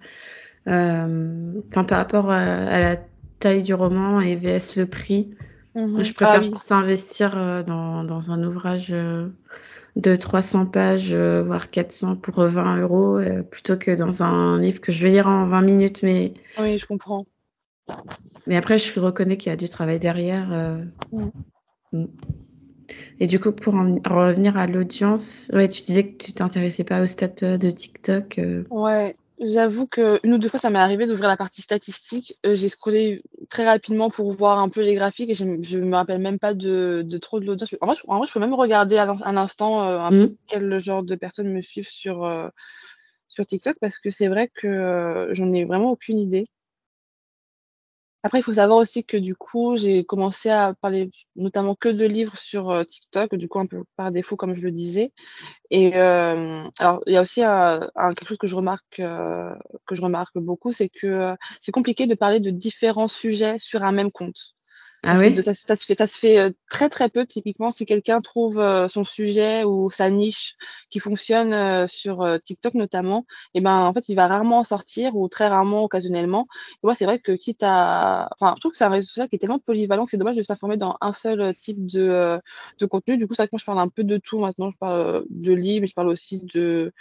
euh, 0.69 1.63
par 1.73 1.87
rapport 1.89 2.31
à, 2.31 2.79
la 2.79 2.97
taille 3.39 3.63
du 3.63 3.73
roman 3.73 4.21
et 4.21 4.35
VS 4.35 4.77
le 4.77 4.85
prix, 4.85 5.31
mmh 5.75 6.05
je 6.05 6.13
préfère 6.13 6.43
ah 6.45 6.59
s'investir 6.59 7.65
dans, 7.65 8.05
dans, 8.05 8.31
un 8.31 8.43
ouvrage 8.45 8.95
de 9.97 10.17
300 10.17 10.67
pages, 10.67 11.15
euh, 11.15 11.43
voire 11.43 11.71
400 11.71 12.17
pour 12.17 12.43
20 12.43 12.81
euros, 12.81 13.19
euh, 13.19 13.43
plutôt 13.43 13.77
que 13.77 13.97
dans 13.97 14.23
un 14.23 14.61
livre 14.61 14.81
que 14.81 14.93
je 14.93 15.03
vais 15.03 15.11
lire 15.11 15.29
en 15.29 15.47
20 15.47 15.63
minutes. 15.63 16.03
Mais... 16.03 16.35
Oui, 16.59 16.79
je 16.79 16.87
comprends. 16.87 17.27
Mais 18.47 18.57
après, 18.57 18.79
je 18.79 18.99
reconnais 19.01 19.37
qu'il 19.37 19.51
y 19.51 19.53
a 19.53 19.57
du 19.57 19.69
travail 19.69 19.99
derrière. 19.99 20.53
Euh. 20.53 20.85
Mm. 21.93 22.07
Et 23.21 23.27
du 23.27 23.39
coup, 23.39 23.53
pour 23.53 23.75
en 23.75 23.97
revenir 24.05 24.57
à 24.57 24.67
l'audience, 24.67 25.51
ouais, 25.53 25.69
tu 25.69 25.83
disais 25.83 26.09
que 26.09 26.25
tu 26.25 26.33
t'intéressais 26.33 26.85
pas 26.85 27.03
au 27.03 27.07
stats 27.07 27.57
de 27.57 27.71
TikTok. 27.71 28.41
Ouais, 28.71 29.15
J'avoue 29.43 29.87
qu'une 29.87 30.35
ou 30.35 30.39
deux 30.39 30.51
fois, 30.51 30.61
ça 30.61 30.69
m'est 30.69 30.79
arrivé 30.79 31.07
d'ouvrir 31.07 31.29
la 31.29 31.37
partie 31.39 31.63
statistique. 31.63 32.39
Euh, 32.45 32.55
j'ai 32.55 32.69
scrollé 32.69 33.23
très 33.49 33.65
rapidement 33.65 34.11
pour 34.11 34.31
voir 34.33 34.59
un 34.59 34.69
peu 34.69 34.83
les 34.83 34.95
graphiques 34.95 35.31
et 35.31 35.35
je 35.35 35.45
ne 35.45 35.85
me 35.87 35.97
rappelle 35.97 36.21
même 36.21 36.39
pas 36.39 36.53
de, 36.53 37.03
de 37.03 37.19
trop 37.19 37.41
de 37.41 37.47
l'audience. 37.47 37.75
En, 37.81 37.87
en 37.87 38.19
vrai, 38.19 38.27
je, 38.27 38.33
peux 38.35 38.41
même 38.41 38.53
regarder 38.53 38.99
à 38.99 39.09
un 39.09 39.37
instant 39.39 39.89
euh, 39.89 39.99
un 39.99 40.11
peu 40.11 40.25
mmh. 40.27 40.37
quel 40.47 40.79
genre 40.79 41.03
de 41.03 41.15
personnes 41.15 41.51
me 41.51 41.63
suivent 41.63 41.89
sur, 41.89 42.25
euh, 42.25 42.49
sur 43.29 43.47
TikTok 43.47 43.79
parce 43.81 43.99
que 43.99 44.11
c'est 44.11 44.29
vrai 44.29 44.49
que 44.53 45.29
j'en 45.31 45.51
ai 45.55 45.65
vraiment 45.65 45.91
aucune 45.91 46.19
idée. 46.19 46.45
Après, 48.23 48.39
il 48.41 48.43
faut 48.43 48.53
savoir 48.53 48.79
aussi 48.79 49.05
que 49.05 49.17
du 49.17 49.35
coup, 49.35 49.77
j'ai 49.77 50.05
commencé 50.05 50.51
à 50.51 50.75
parler 50.75 51.11
notamment 51.37 51.75
que 51.75 51.89
de 51.89 52.05
livres 52.05 52.37
sur 52.37 52.71
euh, 52.71 52.83
TikTok, 52.85 53.35
du 53.35 53.49
coup, 53.49 53.59
un 53.61 53.67
peu 53.67 53.85
par 53.97 54.11
défaut, 54.11 54.37
comme 54.37 54.55
je 54.55 54.63
le 54.63 54.71
disais. 54.71 55.13
Et 55.71 55.97
euh, 55.97 56.65
alors, 56.79 57.03
il 57.07 57.15
y 57.15 57.17
a 57.17 57.23
aussi 57.23 57.43
un, 57.43 57.81
quelque 57.97 58.29
chose 58.29 58.39
que 58.39 58.47
je 58.47 58.57
remarque, 58.57 59.01
euh, 59.01 59.55
que 59.87 59.95
je 59.95 60.03
remarque 60.03 60.39
beaucoup, 60.39 60.73
c'est 60.73 60.91
que 60.91 61.35
c'est 61.61 61.73
compliqué 61.73 62.07
de 62.07 62.15
parler 62.15 62.41
de 62.41 62.51
différents 62.51 63.09
sujets 63.09 63.57
sur 63.59 63.83
un 63.83 63.93
même 63.93 64.13
compte. 64.13 64.55
Ah 65.03 65.17
oui? 65.19 65.43
ça, 65.43 65.55
se 65.55 65.87
fait, 65.87 65.95
ça 65.95 66.07
se 66.07 66.19
fait 66.19 66.39
euh, 66.39 66.51
très 66.69 66.89
très 66.91 67.09
peu. 67.09 67.25
Typiquement, 67.25 67.71
si 67.71 67.87
quelqu'un 67.87 68.21
trouve 68.21 68.59
euh, 68.59 68.87
son 68.87 69.03
sujet 69.05 69.65
ou 69.65 69.91
sa 69.91 70.11
niche 70.11 70.57
qui 70.91 70.99
fonctionne 70.99 71.55
euh, 71.55 71.87
sur 71.87 72.27
TikTok 72.45 72.75
notamment, 72.75 73.25
et 73.55 73.59
eh 73.59 73.61
ben 73.61 73.77
en 73.77 73.93
fait, 73.93 74.09
il 74.09 74.15
va 74.15 74.27
rarement 74.27 74.59
en 74.59 74.65
sortir 74.65 75.17
ou 75.17 75.29
très 75.29 75.49
rarement, 75.49 75.85
occasionnellement. 75.85 76.47
Et 76.75 76.79
moi, 76.87 76.95
c'est 76.95 77.07
vrai 77.07 77.19
que 77.19 77.33
quitte 77.33 77.63
à, 77.63 78.29
enfin, 78.39 78.55
je 78.57 78.61
trouve 78.61 78.73
que 78.73 78.79
c'est 78.79 78.85
un 78.85 78.91
réseau 78.91 79.07
social 79.07 79.29
qui 79.29 79.37
est 79.37 79.39
tellement 79.39 79.59
polyvalent 79.59 80.05
que 80.05 80.11
c'est 80.11 80.19
dommage 80.19 80.37
de 80.37 80.43
s'informer 80.43 80.77
dans 80.77 80.97
un 81.01 81.13
seul 81.13 81.55
type 81.55 81.87
de, 81.87 82.39
de 82.79 82.87
contenu. 82.87 83.17
Du 83.17 83.27
coup, 83.27 83.35
c'est 83.35 83.43
vrai 83.43 83.49
que 83.49 83.55
moi, 83.55 83.61
je 83.61 83.65
parle 83.65 83.79
un 83.79 83.89
peu 83.89 84.05
de 84.05 84.19
tout 84.19 84.39
maintenant. 84.39 84.71
Je 84.71 84.77
parle 84.77 85.25
de 85.31 85.53
livres, 85.55 85.83
mais 85.83 85.87
je 85.87 85.95
parle 85.95 86.09
aussi 86.09 86.43
de 86.53 86.93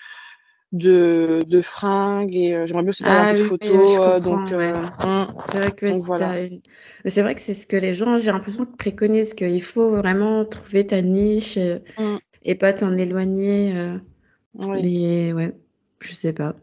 de, 0.72 1.44
de 1.48 1.62
fringues 1.62 2.36
et 2.36 2.54
euh, 2.54 2.66
j'aimerais 2.66 2.84
bien 2.84 2.92
aussi 2.92 3.04
ah, 3.06 3.34
de 3.34 3.42
photos. 3.42 3.98
Euh, 4.00 4.20
donc, 4.20 4.52
euh, 4.52 4.82
c'est 5.46 5.60
vrai 7.22 7.36
que 7.36 7.42
c'est 7.42 7.54
ce 7.54 7.68
que 7.68 7.78
les 7.78 7.94
gens, 7.94 8.20
j'ai 8.20 8.32
l'impression, 8.32 8.66
préconisent 8.66 9.34
qu'il 9.34 9.62
faut 9.62 9.96
vraiment 9.98 10.46
trouver 10.46 10.86
ta 10.86 11.02
niche 11.02 11.58
mm. 11.58 12.18
et 12.44 12.56
pas 12.56 12.74
t'en 12.74 12.96
éloigner. 12.98 13.98
Mais 14.54 15.34
ouais, 15.34 15.56
je 16.02 16.14
sais 16.14 16.34
pas. 16.34 16.56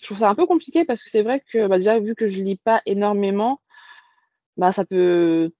Je 0.00 0.06
trouve 0.06 0.18
ça 0.18 0.30
un 0.30 0.34
peu 0.34 0.46
compliqué 0.46 0.84
parce 0.84 1.02
que 1.02 1.10
c'est 1.10 1.22
vrai 1.22 1.40
que 1.40 1.68
bah, 1.68 1.78
déjà, 1.78 2.00
vu 2.00 2.14
que 2.16 2.26
je 2.26 2.40
lis 2.40 2.56
pas 2.56 2.82
énormément, 2.86 3.60
bah, 4.56 4.72
ça 4.72 4.84
peut 4.84 5.52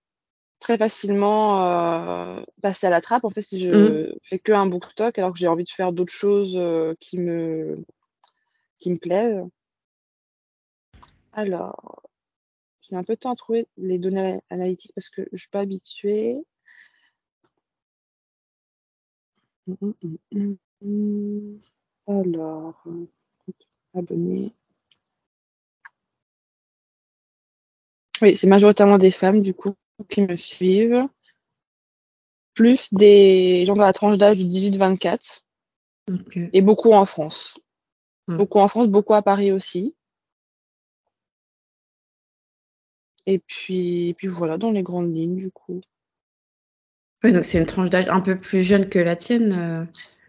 très 0.63 0.79
facilement 0.79 1.67
euh, 1.67 2.41
passer 2.63 2.87
à 2.87 2.91
la 2.91 3.01
trappe. 3.01 3.25
En 3.25 3.31
fait, 3.31 3.43
si 3.43 3.61
je 3.61 3.71
mmh. 3.71 4.15
fais 4.23 4.39
que 4.39 4.53
un 4.53 4.67
BookTok 4.67 5.19
alors 5.19 5.33
que 5.33 5.39
j'ai 5.39 5.49
envie 5.49 5.65
de 5.65 5.71
faire 5.71 5.93
d'autres 5.93 6.13
choses 6.13 6.57
euh, 6.57 6.95
qui, 7.01 7.19
me, 7.19 7.85
qui 8.79 8.91
me 8.91 8.97
plaisent. 8.97 9.45
Alors, 11.33 12.03
j'ai 12.81 12.97
un 12.97 13.05
peu 13.05 13.15
de 13.15 13.19
temps 13.19 13.33
à 13.33 13.37
trouver 13.37 13.67
les 13.77 13.99
données 13.99 14.41
analytiques 14.51 14.93
parce 14.95 15.09
que 15.11 15.23
je 15.23 15.29
ne 15.33 15.39
suis 15.39 15.49
pas 15.49 15.61
habituée. 15.61 16.39
Mmh, 19.67 20.55
mmh, 20.83 21.57
alors, 22.07 22.85
abonné. 23.95 24.55
Oui, 28.21 28.37
c'est 28.37 28.47
majoritairement 28.47 28.99
des 28.99 29.11
femmes 29.11 29.41
du 29.41 29.55
coup 29.55 29.75
qui 30.03 30.23
me 30.23 30.37
suivent, 30.37 31.09
plus 32.55 32.93
des 32.93 33.65
gens 33.67 33.75
dans 33.75 33.85
la 33.85 33.93
tranche 33.93 34.19
d'âge 34.19 34.37
du 34.37 34.45
18-24, 34.45 35.43
et 36.53 36.63
beaucoup 36.63 36.93
en 36.93 37.07
France. 37.07 37.59
Hmm. 38.29 38.37
Beaucoup 38.37 38.59
en 38.59 38.69
France, 38.69 38.89
beaucoup 38.89 39.15
à 39.15 39.23
Paris 39.23 39.53
aussi. 39.53 39.95
Et 43.27 43.39
puis, 43.39 44.15
puis 44.19 44.27
voilà, 44.27 44.59
dans 44.59 44.73
les 44.73 44.83
grandes 44.83 45.15
lignes, 45.15 45.37
du 45.37 45.51
coup. 45.51 45.81
Oui, 47.23 47.33
donc 47.33 47.45
c'est 47.45 47.59
une 47.59 47.67
tranche 47.67 47.91
d'âge 47.91 48.09
un 48.09 48.21
peu 48.21 48.37
plus 48.37 48.63
jeune 48.63 48.89
que 48.89 48.99
la 48.99 49.15
tienne. 49.15 49.53
Euh. 49.53 49.85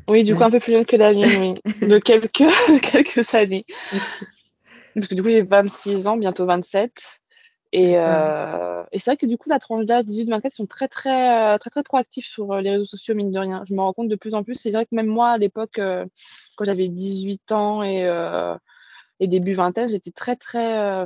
Oui, 0.07 0.23
du 0.23 0.36
coup, 0.36 0.43
un 0.43 0.51
peu 0.51 0.59
plus 0.59 0.73
jeune 0.73 0.86
que 0.86 0.95
la 0.95 1.13
mienne, 1.13 1.55
oui. 1.65 1.88
de 1.88 1.97
quelques, 1.97 2.43
quelques 2.81 3.33
années. 3.33 3.65
Parce 4.93 5.07
que 5.07 5.15
du 5.15 5.23
coup, 5.23 5.29
j'ai 5.29 5.41
26 5.41 6.07
ans, 6.07 6.17
bientôt 6.17 6.45
27. 6.45 7.21
Euh, 7.75 8.83
et, 8.91 8.99
c'est 8.99 9.12
vrai 9.12 9.17
que 9.17 9.25
du 9.25 9.38
coup, 9.38 9.49
la 9.49 9.59
tranche 9.59 9.86
d'âge 9.86 10.05
18-24 10.05 10.49
sont 10.51 10.65
très, 10.67 10.88
très, 10.88 11.57
très, 11.57 11.69
très 11.69 11.83
proactifs 11.83 12.27
sur 12.27 12.51
euh, 12.53 12.62
les 12.62 12.71
réseaux 12.71 12.86
sociaux, 12.86 13.15
mine 13.15 13.31
de 13.31 13.39
rien. 13.39 13.63
Je 13.67 13.73
me 13.73 13.81
rends 13.81 13.93
compte 13.93 14.09
de 14.09 14.15
plus 14.15 14.36
en 14.36 14.43
plus. 14.43 14.55
C'est 14.55 14.71
vrai 14.71 14.86
que 14.86 14.95
même 14.95 15.07
moi, 15.07 15.31
à 15.31 15.38
l'époque, 15.38 15.79
euh, 15.79 16.05
quand 16.55 16.65
j'avais 16.65 16.88
18 16.88 17.51
ans 17.51 17.83
et, 17.83 18.07
et 19.19 19.27
début 19.27 19.53
vingtaine, 19.53 19.88
j'étais 19.88 20.12
très, 20.12 20.36
très, 20.36 21.05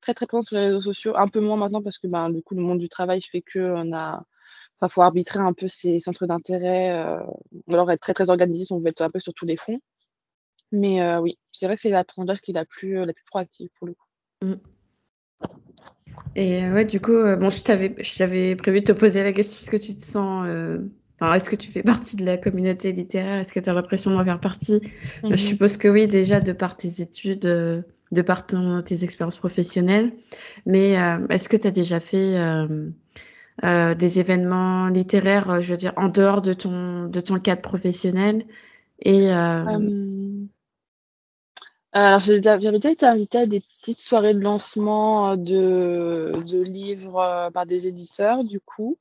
très, 0.00 0.14
très 0.14 0.26
présente 0.26 0.46
sur 0.46 0.56
les 0.56 0.64
réseaux 0.64 0.80
sociaux. 0.80 1.14
Un 1.16 1.28
peu 1.28 1.40
moins 1.40 1.56
maintenant 1.56 1.82
parce 1.82 1.98
que 1.98 2.06
ben, 2.06 2.30
du 2.30 2.42
coup, 2.42 2.54
le 2.54 2.62
monde 2.62 2.78
du 2.78 2.88
travail 2.88 3.20
fait 3.20 3.42
qu'on 3.42 3.92
a. 3.92 4.22
Enfin, 4.80 4.88
faut 4.88 5.02
arbitrer 5.02 5.38
un 5.38 5.52
peu 5.52 5.68
ses 5.68 6.00
centres 6.00 6.26
d'intérêt. 6.26 6.92
ou 7.66 7.74
alors 7.74 7.90
être 7.92 8.00
très, 8.00 8.14
très 8.14 8.30
organisé, 8.30 8.66
on 8.70 8.78
veut 8.78 8.88
être 8.88 9.02
un 9.02 9.10
peu 9.10 9.20
sur 9.20 9.34
tous 9.34 9.46
les 9.46 9.56
fronts. 9.56 9.80
Mais 10.72 11.16
oui, 11.18 11.38
c'est 11.52 11.66
vrai 11.66 11.76
que 11.76 11.82
c'est 11.82 11.90
la 11.90 12.04
tranche 12.04 12.26
d'âge 12.26 12.40
qui 12.40 12.52
est 12.52 12.54
la 12.54 12.64
plus, 12.64 13.04
la 13.04 13.12
plus 13.12 13.24
proactive 13.24 13.68
pour 13.78 13.86
le 13.86 13.94
coup. 13.94 14.06
Mmh. 14.42 14.54
Et 16.36 16.64
euh, 16.64 16.74
ouais, 16.74 16.84
du 16.84 17.00
coup, 17.00 17.12
euh, 17.12 17.36
bon, 17.36 17.50
je 17.50 17.62
t'avais, 17.62 17.94
je 17.98 18.16
t'avais 18.16 18.56
prévu 18.56 18.80
de 18.80 18.86
te 18.86 18.92
poser 18.92 19.22
la 19.22 19.32
question 19.32 19.60
est-ce 19.60 19.70
que 19.70 19.76
tu 19.76 19.96
te 19.96 20.02
sens. 20.02 20.44
Euh, 20.46 20.78
est-ce 21.34 21.48
que 21.48 21.56
tu 21.56 21.70
fais 21.70 21.82
partie 21.82 22.16
de 22.16 22.24
la 22.24 22.36
communauté 22.36 22.92
littéraire? 22.92 23.40
Est-ce 23.40 23.52
que 23.52 23.60
tu 23.60 23.70
as 23.70 23.72
l'impression 23.72 24.10
d'en 24.10 24.24
faire 24.24 24.40
partie? 24.40 24.80
Je 25.22 25.28
mhm. 25.28 25.36
suppose 25.36 25.76
que 25.76 25.88
oui, 25.88 26.06
déjà, 26.06 26.40
de 26.40 26.52
par 26.52 26.76
tes 26.76 27.00
études, 27.00 27.40
de 27.40 28.22
par 28.22 28.46
tes 28.46 29.04
expériences 29.04 29.36
professionnelles. 29.36 30.12
Mais 30.66 30.96
est-ce 31.30 31.48
que 31.48 31.56
tu 31.56 31.66
as 31.66 31.70
déjà 31.70 31.98
fait 32.00 32.36
des 33.62 34.20
événements 34.20 34.88
littéraires, 34.88 35.62
je 35.62 35.70
veux 35.70 35.78
dire, 35.78 35.94
en 35.96 36.08
dehors 36.08 36.42
de 36.42 36.52
ton, 36.52 37.06
de 37.06 37.20
ton 37.20 37.38
cadre 37.38 37.62
professionnel? 37.62 38.44
Et, 39.02 39.30
alors, 41.96 42.18
j'avais 42.18 42.72
déjà 42.72 42.90
été 42.90 43.06
invitée 43.06 43.38
à 43.38 43.46
des 43.46 43.60
petites 43.60 44.00
soirées 44.00 44.34
de 44.34 44.40
lancement 44.40 45.30
euh, 45.30 45.36
de, 45.36 46.60
livres 46.60 47.20
euh, 47.20 47.50
par 47.52 47.66
des 47.66 47.86
éditeurs, 47.86 48.42
du 48.42 48.58
coup. 48.58 48.98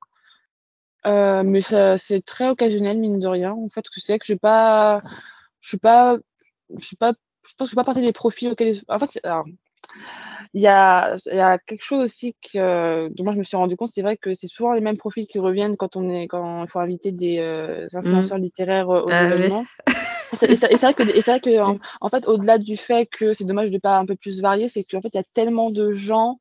Euh, 1.08 1.42
mais 1.44 1.62
c'est 1.62 2.24
très 2.24 2.48
occasionnel, 2.48 3.00
mine 3.00 3.18
de 3.18 3.28
rien. 3.28 3.54
En 3.54 3.68
fait, 3.68 3.84
c'est 3.96 4.20
que 4.20 4.26
je 4.28 4.34
ne 4.34 4.38
pas, 4.38 5.02
je 5.60 5.70
suis 5.70 5.80
pas, 5.80 6.18
je 6.78 6.86
suis 6.86 6.96
pas, 6.96 7.14
je 7.44 7.56
pense 7.56 7.58
que 7.58 7.64
je 7.66 7.70
suis 7.70 7.76
pas 7.76 7.84
partie 7.84 8.02
des 8.02 8.14
profils 8.14 8.52
auxquels. 8.52 8.76
En 8.88 9.00
fait, 9.00 9.20
il 10.54 10.62
y 10.62 10.68
a, 10.68 11.16
il 11.32 11.36
y 11.36 11.40
a 11.40 11.58
quelque 11.58 11.84
chose 11.84 12.04
aussi 12.04 12.36
que, 12.54 13.10
dont 13.10 13.24
moi 13.24 13.34
je 13.34 13.40
me 13.40 13.44
suis 13.44 13.58
rendu 13.58 13.76
compte, 13.76 13.90
c'est 13.90 14.04
vrai 14.04 14.18
que 14.18 14.36
c'est 14.36 14.48
souvent 14.48 14.74
les 14.74 14.82
mêmes 14.82 14.98
profils 14.98 15.28
qui 15.28 15.40
reviennent 15.40 15.78
quand 15.78 15.96
on 15.96 16.12
est, 16.12 16.28
quand 16.28 16.64
il 16.64 16.70
faut 16.70 16.80
inviter 16.80 17.12
des 17.12 17.40
mmh. 17.40 17.98
influenceurs 17.98 18.38
littéraires 18.38 18.90
aux 18.90 19.10
ah 19.10 19.26
événements. 19.26 19.66
Et 20.42 20.56
c'est 20.56 20.76
vrai 20.78 20.94
que, 20.94 21.04
vrai 21.04 21.40
que 21.40 21.60
en, 22.02 22.10
fait, 22.10 22.28
au-delà 22.28 22.58
du 22.58 22.78
fait 22.78 23.06
que 23.06 23.34
c'est 23.34 23.46
dommage 23.46 23.72
de 23.72 23.78
pas 23.78 23.98
un 23.98 24.06
peu 24.06 24.16
plus 24.16 24.42
varier, 24.42 24.70
c'est 24.70 24.84
qu'en 24.84 25.02
fait, 25.02 25.10
il 25.14 25.18
y 25.18 25.22
a 25.22 25.26
tellement 25.34 25.72
de 25.72 25.92
gens 25.92 26.40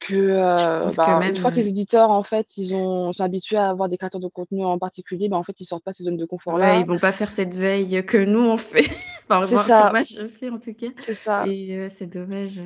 que, 0.00 0.14
euh, 0.14 0.80
bah, 0.96 1.26
une 1.28 1.36
fois 1.36 1.50
que 1.50 1.56
les 1.56 1.66
euh, 1.66 1.70
éditeurs 1.70 2.10
en 2.10 2.22
fait 2.22 2.56
ils 2.56 2.72
ont 2.72 3.12
sont 3.12 3.24
habitués 3.24 3.56
à 3.56 3.68
avoir 3.68 3.88
des 3.88 3.98
créateurs 3.98 4.20
de 4.20 4.28
contenu 4.28 4.64
en 4.64 4.78
particulier 4.78 5.28
bah, 5.28 5.36
en 5.36 5.42
fait 5.42 5.60
ils 5.60 5.64
sortent 5.64 5.82
pas 5.82 5.92
ces 5.92 6.04
zones 6.04 6.16
de 6.16 6.24
confort 6.24 6.56
là 6.56 6.74
ouais, 6.74 6.80
ils 6.82 6.86
vont 6.86 7.00
pas 7.00 7.10
faire 7.10 7.32
cette 7.32 7.56
veille 7.56 8.06
que 8.06 8.18
nous 8.18 8.38
on 8.38 8.56
fait. 8.56 8.88
Enfin, 9.30 9.46
c'est 9.46 9.56
ça. 9.58 9.90
moi 9.90 10.04
je 10.04 10.24
fais 10.24 10.48
en 10.48 10.56
tout 10.56 10.72
cas. 10.72 10.86
C'est 11.00 11.14
ça. 11.14 11.44
Et 11.46 11.88
c'est 11.90 12.06
dommage. 12.06 12.60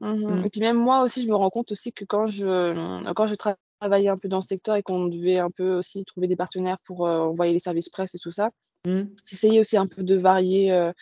Mmh 0.00 0.12
mmh. 0.12 0.44
et 0.44 0.50
puis 0.50 0.60
même 0.60 0.76
moi 0.76 1.02
aussi 1.02 1.22
je 1.22 1.28
me 1.28 1.34
rends 1.34 1.50
compte 1.50 1.72
aussi 1.72 1.92
que 1.92 2.04
quand 2.04 2.26
je 2.26 3.12
quand 3.12 3.26
je 3.26 3.34
travaillais 3.80 4.08
un 4.08 4.16
peu 4.16 4.28
dans 4.28 4.40
ce 4.40 4.48
secteur 4.48 4.76
et 4.76 4.82
qu'on 4.82 5.06
devait 5.06 5.38
un 5.38 5.50
peu 5.50 5.74
aussi 5.74 6.04
trouver 6.04 6.26
des 6.26 6.36
partenaires 6.36 6.78
pour 6.84 7.06
euh, 7.06 7.18
envoyer 7.18 7.52
les 7.52 7.58
services 7.58 7.88
presse 7.88 8.14
et 8.14 8.18
tout 8.18 8.32
ça 8.32 8.50
Mmh. 8.86 9.04
J'essayais 9.24 9.60
aussi 9.60 9.76
un 9.76 9.86
peu 9.86 10.02
de 10.02 10.16
varier, 10.16 10.72
euh, 10.72 10.92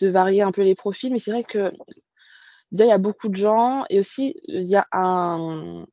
de 0.00 0.08
varier 0.08 0.42
un 0.42 0.52
peu 0.52 0.62
les 0.62 0.74
profils, 0.74 1.12
mais 1.12 1.18
c'est 1.18 1.30
vrai 1.30 1.44
que 1.44 1.70
il 2.72 2.78
y 2.78 2.92
a 2.92 2.98
beaucoup 2.98 3.28
de 3.28 3.36
gens 3.36 3.84
et 3.90 3.98
aussi 3.98 4.36
il 4.46 4.62
y 4.62 4.76
a 4.76 4.86
un 4.92 5.84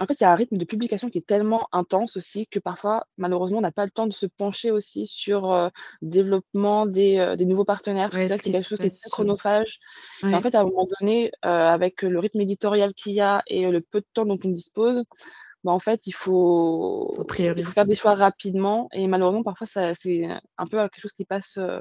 en 0.00 0.06
fait, 0.06 0.14
il 0.14 0.22
y 0.24 0.26
a 0.26 0.32
un 0.32 0.34
rythme 0.34 0.56
de 0.56 0.64
publication 0.64 1.08
qui 1.08 1.18
est 1.18 1.26
tellement 1.26 1.68
intense 1.70 2.16
aussi 2.16 2.48
que 2.48 2.58
parfois, 2.58 3.06
malheureusement, 3.16 3.58
on 3.58 3.62
n'a 3.62 3.70
pas 3.70 3.84
le 3.84 3.92
temps 3.92 4.08
de 4.08 4.12
se 4.12 4.26
pencher 4.26 4.72
aussi 4.72 5.06
sur 5.06 5.52
euh, 5.52 5.68
le 6.02 6.08
développement 6.08 6.86
des, 6.86 7.18
euh, 7.18 7.36
des 7.36 7.46
nouveaux 7.46 7.64
partenaires. 7.64 8.10
c'est 8.12 8.40
quelque 8.40 8.66
chose 8.66 8.80
qui 8.80 8.86
est 8.86 9.00
très 9.00 9.10
chronophage. 9.10 9.78
Et 10.24 10.34
en 10.34 10.40
fait, 10.40 10.56
à 10.56 10.60
un 10.60 10.64
moment 10.64 10.88
donné, 11.00 11.30
avec 11.42 12.02
le 12.02 12.18
rythme 12.18 12.40
éditorial 12.40 12.92
qu'il 12.92 13.12
y 13.12 13.20
a 13.20 13.42
et 13.46 13.70
le 13.70 13.80
peu 13.80 14.00
de 14.00 14.06
temps 14.12 14.26
dont 14.26 14.38
on 14.44 14.48
dispose, 14.48 15.04
bah, 15.64 15.72
en 15.72 15.78
fait, 15.78 16.06
il 16.06 16.12
faut, 16.12 17.24
faire 17.28 17.86
des 17.86 17.94
choix 17.94 18.14
rapidement. 18.14 18.88
Et 18.92 19.08
malheureusement, 19.08 19.42
parfois, 19.42 19.66
c'est 19.66 20.28
un 20.58 20.66
peu 20.66 20.78
quelque 20.78 21.00
chose 21.00 21.12
qui 21.12 21.24
passe, 21.24 21.56
euh, 21.56 21.80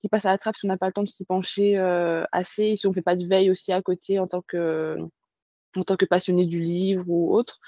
qui 0.00 0.08
passe 0.08 0.26
à 0.26 0.30
la 0.30 0.38
trappe 0.38 0.56
si 0.56 0.66
on 0.66 0.68
n'a 0.68 0.76
pas 0.76 0.86
le 0.86 0.92
temps 0.92 1.02
de 1.02 1.08
s'y 1.08 1.24
pencher 1.24 1.78
euh, 1.78 2.24
assez, 2.32 2.76
si 2.76 2.86
on 2.86 2.90
ne 2.90 2.94
fait 2.94 3.02
pas 3.02 3.16
de 3.16 3.26
veille 3.26 3.50
aussi 3.50 3.72
à 3.72 3.80
côté 3.82 4.18
en 4.18 4.26
tant 4.26 4.42
que, 4.42 4.96
en 5.76 5.82
tant 5.84 5.96
que 5.96 6.04
passionné 6.04 6.44
du 6.46 6.60
livre 6.60 7.04
ou 7.08 7.34
autre. 7.34 7.60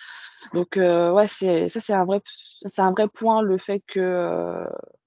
Donc, 0.54 0.76
euh, 0.76 1.10
ouais, 1.12 1.26
ça, 1.26 1.68
c'est 1.68 1.92
un, 1.94 2.04
vrai, 2.04 2.20
un 2.78 2.90
vrai 2.90 3.08
point, 3.08 3.42
le 3.42 3.58
fait 3.58 3.82
que 3.86 4.64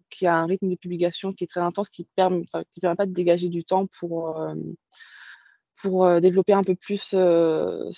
qu'il 0.10 0.26
y 0.26 0.30
a 0.30 0.36
un 0.38 0.46
rythme 0.46 0.69
de 0.69 0.76
publication 0.76 1.34
qui 1.34 1.43
est 1.43 1.48
très 1.48 1.62
intense, 1.62 1.89
qui 1.89 2.04
ne 2.04 2.08
permet, 2.15 2.46
qui 2.72 2.80
permet 2.80 2.96
pas 2.96 3.08
de 3.08 3.13
dégager 3.13 3.50
du 3.50 3.63
temps 3.63 3.86
pour, 4.00 4.39
pour 5.81 6.21
développer 6.21 6.54
un 6.54 6.63
peu 6.63 6.75
plus 6.75 7.02
ce, 7.02 7.90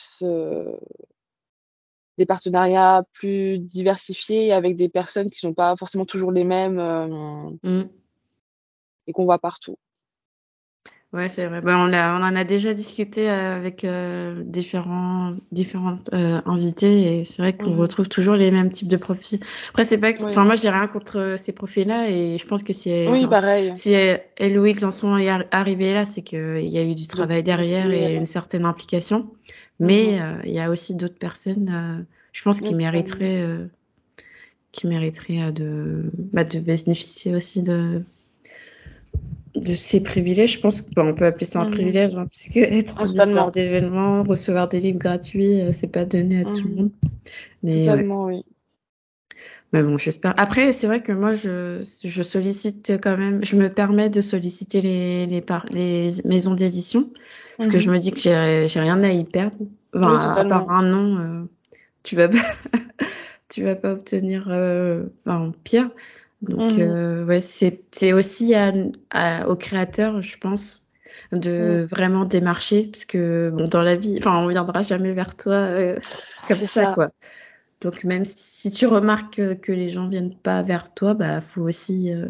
des 2.18 2.26
partenariats 2.26 3.03
plus 3.11 3.59
diversifiés 3.59 4.53
avec 4.53 4.76
des 4.76 4.89
personnes 4.89 5.30
qui 5.30 5.45
ne 5.45 5.49
sont 5.49 5.53
pas 5.53 5.76
forcément 5.76 6.05
toujours 6.05 6.32
les 6.32 6.43
mêmes 6.43 6.80
euh, 6.80 7.49
mmh. 7.63 7.89
et 9.07 9.13
qu'on 9.13 9.26
voit 9.26 9.39
partout. 9.39 9.78
Ouais, 11.16 11.30
c'est 11.30 11.47
vrai. 11.47 11.61
Ben, 11.61 11.78
on, 11.78 11.93
a, 11.93 12.20
on 12.20 12.24
en 12.24 12.36
a 12.36 12.43
déjà 12.43 12.74
discuté 12.74 13.30
avec 13.30 13.86
euh, 13.86 14.43
différents, 14.43 15.32
différentes 15.53 16.09
euh, 16.13 16.41
invités 16.45 17.20
et 17.20 17.24
c'est 17.24 17.41
vrai 17.41 17.53
qu'on 17.53 17.76
mhm. 17.76 17.80
retrouve 17.80 18.09
toujours 18.09 18.36
les 18.36 18.51
mêmes 18.51 18.70
types 18.70 18.89
de 18.89 18.97
profils. 18.97 19.39
Après, 19.70 19.86
c'est 19.86 19.97
pas 19.97 20.09
enfin, 20.22 20.43
moi, 20.43 20.55
je 20.55 20.63
n'ai 20.63 20.70
rien 20.72 20.88
contre 20.88 21.36
ces 21.38 21.53
profils-là 21.53 22.09
et 22.09 22.38
je 22.38 22.45
pense 22.45 22.63
que 22.63 22.74
si, 22.74 23.07
oui, 23.09 23.26
pareil. 23.28 23.72
si 23.76 23.93
elle 23.93 24.59
ou 24.59 24.66
ils 24.66 24.86
en 24.86 24.91
sont 24.91 25.18
arrivés 25.51 25.93
là, 25.93 26.03
c'est 26.03 26.22
qu'il 26.22 26.68
y 26.68 26.78
a 26.78 26.84
eu 26.84 26.95
du 26.95 27.07
travail 27.07 27.43
derrière 27.43 27.89
et 27.91 28.13
une 28.13 28.26
certaine 28.26 28.66
implication. 28.66 29.32
Mais 29.80 30.20
mhm. 30.20 30.41
il 30.43 30.51
y 30.51 30.59
a 30.59 30.70
aussi 30.70 30.95
d'autres 30.95 31.18
personnes, 31.18 32.05
je 32.34 32.41
pense, 32.41 32.59
qui 32.59 32.76
mériteraient, 32.76 33.70
qui 34.74 34.88
mériteraient 34.88 35.53
de, 35.53 36.11
bah, 36.34 36.43
de 36.43 36.59
bénéficier 36.59 37.34
aussi 37.34 37.63
de 37.63 38.03
de 39.56 39.74
ces 39.74 40.03
privilèges, 40.03 40.53
je 40.53 40.60
pense 40.60 40.82
qu'on 40.82 41.14
peut 41.14 41.26
appeler 41.26 41.45
ça 41.45 41.62
un 41.62 41.66
mhm. 41.66 41.72
privilège, 41.72 42.16
hein, 42.16 42.28
puisque 42.30 42.58
être 42.58 43.01
en 43.01 43.49
d'événements, 43.49 44.24
recevoir 44.24 44.68
des 44.68 44.80
livres 44.80 44.99
gratuits, 44.99 45.62
euh, 45.62 45.72
c'est 45.72 45.88
pas 45.88 46.06
donné 46.06 46.41
à 46.41 46.43
tout 46.43 46.64
le 46.64 46.70
mhm. 46.70 46.76
monde. 46.76 46.91
Mais, 47.64 47.80
Totalement, 47.80 48.26
oui. 48.26 48.43
Mais 49.74 49.84
bon, 49.84 49.97
j'espère. 49.97 50.34
Après, 50.38 50.72
c'est 50.74 50.88
vrai 50.88 51.01
que 51.01 51.12
moi, 51.12 51.34
je, 51.34 51.82
je, 52.03 52.24
sollicite 52.24 52.93
quand 53.01 53.18
même, 53.18 53.43
je 53.43 53.56
me 53.56 53.70
permets 53.70 54.10
de 54.10 54.22
solliciter 54.22 54.80
les, 54.80 55.26
les, 55.26 55.43
les 55.72 56.10
maisons 56.24 56.53
d'édition, 56.53 57.10
parce 57.58 57.70
que 57.70 57.78
je 57.78 57.88
mhm. 57.88 57.95
me 57.95 57.99
dis 57.99 58.12
que 58.12 58.20
j'ai 58.20 58.80
rien 58.80 59.03
à 59.03 59.10
y 59.10 59.24
perdre. 59.24 59.58
Enfin, 59.93 60.34
à 60.36 60.45
part 60.45 60.70
un 60.70 60.84
nom, 60.84 61.18
euh, 61.20 61.43
tu 62.03 62.16
vas 62.16 62.28
pas, 62.28 62.38
tu 63.49 63.64
vas 63.64 63.76
pas 63.76 63.93
obtenir 63.93 64.47
euh, 64.49 65.03
pire. 65.64 65.89
Donc, 66.50 66.74
mmh. 66.74 66.82
euh, 66.82 67.26
ouais, 67.26 67.41
c'est 67.41 68.14
aussi 68.14 68.54
aux 69.48 69.56
créateurs, 69.56 70.22
je 70.22 70.38
pense, 70.38 70.88
de 71.32 71.84
mmh. 71.84 71.86
vraiment 71.86 72.26
démarcher, 72.26 72.89
parce 72.91 73.06
que 73.06 73.52
bon, 73.54 73.68
dans 73.68 73.82
la 73.82 73.96
vie, 73.96 74.18
enfin, 74.20 74.38
on 74.38 74.48
viendra 74.48 74.82
jamais 74.82 75.14
vers 75.14 75.36
toi 75.36 75.54
euh, 75.54 75.98
comme 76.48 76.58
ça, 76.58 76.93
quoi. 76.93 77.12
Donc, 77.82 78.04
même 78.04 78.26
si 78.26 78.72
tu 78.72 78.88
remarques 78.88 79.60
que 79.60 79.72
les 79.72 79.89
gens 79.89 80.08
viennent 80.08 80.36
pas 80.36 80.62
vers 80.62 80.93
toi, 80.93 81.14
bah, 81.14 81.41
faut 81.41 81.62
aussi 81.62 82.14
euh, 82.14 82.28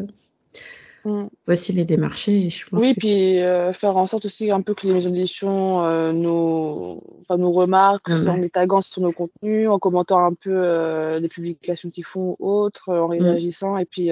Mm. 1.06 1.28
Voici 1.44 1.72
les 1.72 1.84
démarchés. 1.84 2.50
Je 2.50 2.66
pense 2.66 2.82
oui, 2.82 2.92
puis 2.94 3.40
euh, 3.40 3.72
faire 3.72 3.96
en 3.96 4.08
sorte 4.08 4.24
aussi 4.24 4.50
un 4.50 4.60
peu 4.60 4.74
que 4.74 4.88
les 4.88 4.92
maisons 4.92 5.10
d'édition 5.10 5.84
euh, 5.84 6.10
nous, 6.12 7.00
enfin, 7.20 7.36
nous 7.36 7.52
remarquent 7.52 8.10
en 8.10 8.34
les 8.34 8.50
taguant 8.50 8.80
sur 8.80 9.02
nos 9.02 9.12
contenus, 9.12 9.68
en 9.68 9.78
commentant 9.78 10.24
un 10.24 10.34
peu 10.34 10.50
euh, 10.52 11.20
les 11.20 11.28
publications 11.28 11.90
qu'ils 11.90 12.04
font 12.04 12.36
ou 12.40 12.50
autres, 12.50 12.92
en 12.92 13.06
mm. 13.06 13.22
réagissant. 13.22 13.78
Et 13.78 13.84
puis, 13.84 14.10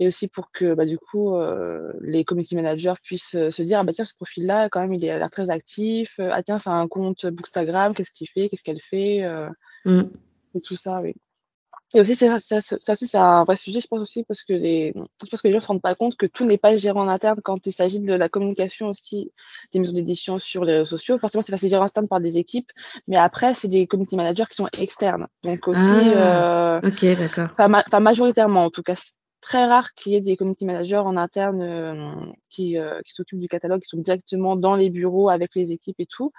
et 0.00 0.08
aussi 0.08 0.26
pour 0.26 0.50
que 0.50 0.74
bah, 0.74 0.86
du 0.86 0.98
coup, 0.98 1.36
les 2.00 2.24
community 2.24 2.56
managers 2.56 2.94
puissent 3.00 3.36
se 3.50 3.62
dire 3.62 3.78
ah, 3.78 3.84
bah, 3.84 3.92
tiens, 3.92 4.04
ce 4.04 4.14
profil-là, 4.14 4.68
quand 4.70 4.80
même, 4.80 4.94
il 4.94 5.08
a 5.08 5.18
l'air 5.18 5.30
très 5.30 5.50
actif. 5.50 6.18
ah, 6.18 6.42
tiens, 6.42 6.58
c'est 6.58 6.70
un 6.70 6.88
compte 6.88 7.26
Bookstagram, 7.26 7.94
qu'est-ce 7.94 8.10
qu'il 8.10 8.28
fait, 8.28 8.48
qu'est-ce 8.48 8.64
qu'elle 8.64 8.80
fait. 8.80 9.24
Mm. 9.84 10.02
Et 10.56 10.60
tout 10.60 10.76
ça, 10.76 11.00
oui. 11.00 11.14
Et 11.94 12.00
aussi, 12.00 12.14
ça, 12.14 12.38
ça, 12.38 12.60
ça 12.60 12.92
aussi, 12.92 13.06
c'est 13.06 13.16
un 13.16 13.44
vrai 13.44 13.56
sujet, 13.56 13.80
je 13.80 13.86
pense 13.86 14.00
aussi, 14.00 14.22
parce 14.24 14.42
que 14.42 14.52
les, 14.52 14.92
parce 15.30 15.40
que 15.40 15.48
les 15.48 15.54
gens 15.54 15.60
se 15.60 15.68
rendent 15.68 15.80
pas 15.80 15.94
compte 15.94 16.16
que 16.16 16.26
tout 16.26 16.44
n'est 16.44 16.58
pas 16.58 16.76
géré 16.76 16.98
en 16.98 17.08
interne 17.08 17.40
quand 17.42 17.66
il 17.66 17.72
s'agit 17.72 18.00
de 18.00 18.14
la 18.14 18.28
communication 18.28 18.88
aussi 18.88 19.32
des 19.72 19.78
maisons 19.78 19.94
d'édition 19.94 20.36
sur 20.36 20.64
les 20.64 20.74
réseaux 20.74 20.96
sociaux. 20.98 21.18
Forcément, 21.18 21.40
c'est 21.40 21.52
facile 21.52 21.70
gérer 21.70 21.80
en 21.80 21.86
interne 21.86 22.06
par 22.06 22.20
des 22.20 22.36
équipes, 22.36 22.70
mais 23.06 23.16
après, 23.16 23.54
c'est 23.54 23.68
des 23.68 23.86
community 23.86 24.16
managers 24.16 24.44
qui 24.50 24.56
sont 24.56 24.68
externes. 24.76 25.28
Donc 25.44 25.66
aussi, 25.66 25.80
ah, 25.80 26.76
euh, 26.76 26.88
ok, 26.88 27.04
d'accord. 27.18 27.48
Enfin, 27.58 28.00
majoritairement, 28.00 28.64
en 28.64 28.70
tout 28.70 28.82
cas, 28.82 28.94
c'est 28.94 29.14
très 29.40 29.64
rare 29.64 29.94
qu'il 29.94 30.12
y 30.12 30.16
ait 30.16 30.20
des 30.20 30.36
community 30.36 30.66
managers 30.66 30.96
en 30.96 31.16
interne 31.16 31.62
euh, 31.62 32.12
qui, 32.50 32.76
euh, 32.76 33.00
qui 33.02 33.12
s'occupent 33.12 33.38
du 33.38 33.48
catalogue, 33.48 33.80
qui 33.80 33.88
sont 33.88 33.98
directement 33.98 34.56
dans 34.56 34.76
les 34.76 34.90
bureaux 34.90 35.30
avec 35.30 35.54
les 35.54 35.72
équipes 35.72 36.00
et 36.00 36.06
tout. 36.06 36.32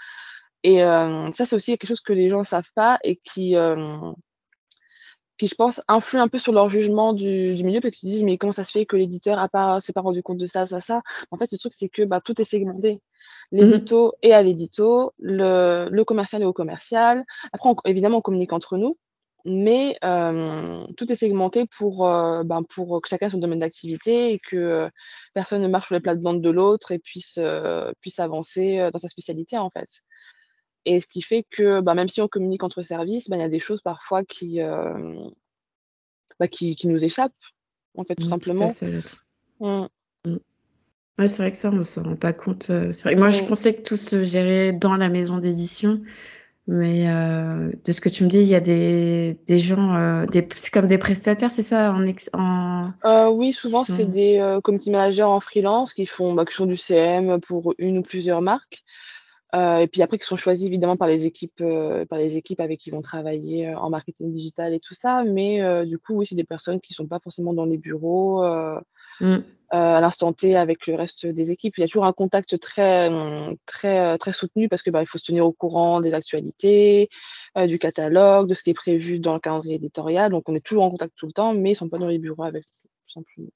Et 0.61 0.83
euh, 0.83 1.31
ça, 1.31 1.45
c'est 1.45 1.55
aussi 1.55 1.71
quelque 1.77 1.87
chose 1.87 2.01
que 2.01 2.13
les 2.13 2.29
gens 2.29 2.43
savent 2.43 2.71
pas 2.75 2.99
et 3.03 3.15
qui 3.15 3.55
qui, 5.39 5.47
je 5.47 5.55
pense, 5.55 5.81
influent 5.87 6.21
un 6.21 6.27
peu 6.27 6.37
sur 6.37 6.51
leur 6.51 6.69
jugement 6.69 7.13
du, 7.13 7.55
du 7.55 7.63
milieu, 7.63 7.79
parce 7.79 7.95
qu'ils 7.95 8.11
disent, 8.11 8.23
mais 8.23 8.37
comment 8.37 8.51
ça 8.51 8.65
se 8.65 8.71
fait 8.71 8.85
que 8.85 8.97
l'éditeur 8.97 9.39
a 9.39 9.47
pas, 9.47 9.79
s'est 9.79 9.93
pas 9.93 10.01
rendu 10.01 10.21
compte 10.21 10.37
de 10.37 10.45
ça, 10.45 10.67
ça, 10.67 10.81
ça? 10.81 11.01
En 11.31 11.37
fait, 11.37 11.49
ce 11.49 11.55
truc, 11.55 11.71
c'est 11.73 11.89
que 11.89 12.03
bah, 12.03 12.21
tout 12.23 12.39
est 12.41 12.45
segmenté. 12.45 13.01
L'édito 13.51 14.07
mhm. 14.07 14.29
est 14.29 14.33
à 14.33 14.43
l'édito, 14.43 15.13
le, 15.17 15.87
le 15.89 16.03
commercial 16.03 16.41
est 16.41 16.45
au 16.45 16.53
commercial. 16.53 17.25
Après, 17.53 17.69
évidemment, 17.85 18.17
on 18.17 18.21
communique 18.21 18.53
entre 18.53 18.77
nous, 18.77 18.97
mais 19.45 19.97
euh, 20.03 20.85
tout 20.97 21.09
est 21.11 21.15
segmenté 21.15 21.65
pour, 21.65 22.05
euh, 22.05 22.43
ben, 22.43 22.63
pour 22.63 23.01
que 23.01 23.07
chacun 23.07 23.27
ait 23.27 23.29
son 23.29 23.37
domaine 23.37 23.59
d'activité 23.59 24.33
et 24.33 24.39
que 24.39 24.57
euh, 24.57 24.89
personne 25.33 25.61
ne 25.61 25.69
marche 25.69 25.87
sur 25.87 25.95
les 25.95 26.01
plates-bandes 26.01 26.41
de 26.41 26.49
l'autre 26.49 26.91
et 26.91 26.99
puisse, 26.99 27.39
euh, 27.41 27.93
puisse 28.01 28.19
avancer 28.19 28.89
dans 28.91 28.99
sa 28.99 29.07
spécialité, 29.07 29.57
en 29.57 29.69
fait. 29.69 29.87
Et 30.85 31.01
ce 31.01 31.07
qui 31.07 31.21
fait 31.21 31.43
que 31.49 31.81
bah, 31.81 31.93
même 31.93 32.07
si 32.07 32.21
on 32.21 32.27
communique 32.27 32.63
entre 32.63 32.81
services, 32.81 33.29
bah, 33.29 33.37
il 33.37 33.41
y 33.41 33.43
a 33.43 33.49
des 33.49 33.59
choses 33.59 33.81
parfois 33.81 34.23
qui, 34.23 34.61
euh, 34.61 35.13
bah, 36.39 36.47
qui, 36.47 36.75
qui, 36.75 36.87
nous 36.87 37.03
échappent, 37.03 37.33
en 37.97 38.03
fait, 38.03 38.15
tout 38.15 38.25
mmh, 38.25 38.29
simplement. 38.29 38.67
Mmh. 39.59 39.87
Mmh. 40.25 40.37
Ouais, 41.19 41.27
c'est 41.27 41.41
vrai 41.43 41.51
que 41.51 41.57
ça, 41.57 41.69
on 41.69 41.75
ne 41.75 41.81
se 41.81 41.99
rend 41.99 42.15
pas 42.15 42.31
compte. 42.31 42.69
Euh, 42.69 42.91
vrai. 43.03 43.15
Moi, 43.15 43.29
je 43.29 43.43
pensais 43.43 43.75
que 43.75 43.81
tout 43.81 43.97
se 43.97 44.23
gérait 44.23 44.71
dans 44.71 44.95
la 44.95 45.09
maison 45.09 45.37
d'édition. 45.37 46.01
Mais 46.71 47.09
euh, 47.09 47.71
de 47.83 47.91
ce 47.91 47.99
que 47.99 48.09
tu 48.09 48.23
me 48.23 48.29
dis, 48.29 48.41
il 48.41 48.47
y 48.47 48.53
a 48.53 48.59
des, 48.59 49.39
des 49.47 49.57
gens, 49.57 49.95
euh, 49.95 50.25
c'est 50.55 50.71
comme 50.71 50.85
des 50.85 50.99
prestataires, 50.99 51.49
c'est 51.49 51.63
ça 51.63 51.91
en, 51.91 52.05
en... 52.33 52.91
Euh, 53.05 53.27
Oui, 53.29 53.53
souvent, 53.53 53.83
c'est 53.83 54.05
des 54.05 54.59
community 54.63 54.91
managers 54.91 55.23
en 55.23 55.39
freelance 55.39 55.95
qui 55.95 56.05
font, 56.05 56.35
bah, 56.35 56.45
qui 56.45 56.53
font 56.53 56.67
du 56.67 56.77
CM 56.77 57.41
pour 57.41 57.73
une 57.79 57.97
ou 57.97 58.01
plusieurs 58.03 58.43
marques. 58.43 58.83
Euh, 59.55 59.79
et 59.79 59.87
puis 59.87 60.01
après, 60.03 60.19
qui 60.19 60.25
sont 60.25 60.37
choisis 60.37 60.67
évidemment 60.67 60.95
par 60.95 61.07
les 61.07 61.25
équipes, 61.25 61.61
euh, 61.61 62.05
par 62.05 62.19
les 62.19 62.37
équipes 62.37 62.59
avec 62.59 62.79
qui 62.79 62.89
ils 62.89 62.93
vont 62.93 63.01
travailler 63.01 63.67
euh, 63.67 63.79
en 63.79 63.89
marketing 63.89 64.31
digital 64.31 64.73
et 64.73 64.79
tout 64.79 64.93
ça. 64.93 65.23
Mais 65.23 65.61
euh, 65.61 65.85
du 65.85 65.97
coup, 65.97 66.13
oui, 66.13 66.25
c'est 66.27 66.35
des 66.35 66.43
personnes 66.43 66.79
qui 66.79 66.93
sont 66.93 67.07
pas 67.07 67.19
forcément 67.19 67.53
dans 67.53 67.65
les 67.65 67.77
bureaux 67.77 68.43
mmh. 69.21 69.37
à 69.71 70.01
l'instant 70.01 70.33
T 70.33 70.55
avec 70.55 70.85
le 70.85 70.95
reste 70.95 71.25
des 71.25 71.49
équipes. 71.49 71.77
Il 71.77 71.81
y 71.81 71.83
a 71.83 71.87
toujours 71.87 72.05
un 72.05 72.13
contact 72.13 72.59
très, 72.59 73.09
très, 73.65 74.17
très 74.19 74.33
soutenu 74.33 74.69
parce 74.69 74.83
que 74.83 74.91
bah, 74.91 75.01
il 75.01 75.07
faut 75.07 75.17
se 75.17 75.25
tenir 75.25 75.47
au 75.47 75.51
courant 75.51 75.99
des 75.99 76.13
actualités, 76.13 77.09
du 77.67 77.79
catalogue, 77.79 78.47
de 78.47 78.53
ce 78.53 78.61
qui 78.61 78.69
est 78.69 78.75
prévu 78.75 79.19
dans 79.19 79.33
le 79.33 79.39
calendrier 79.39 79.75
éditorial. 79.75 80.29
Donc, 80.29 80.47
on 80.47 80.53
est 80.53 80.63
toujours 80.63 80.83
en 80.83 80.91
contact 80.91 81.13
tout 81.15 81.25
le 81.25 81.33
temps, 81.33 81.55
mais 81.55 81.71
ils 81.71 81.75
sont 81.75 81.89
pas 81.89 81.97
dans 81.97 82.07
les 82.07 82.19
bureaux 82.19 82.43
avec 82.43 82.65
tout 82.65 82.87
simplement. 83.07 83.49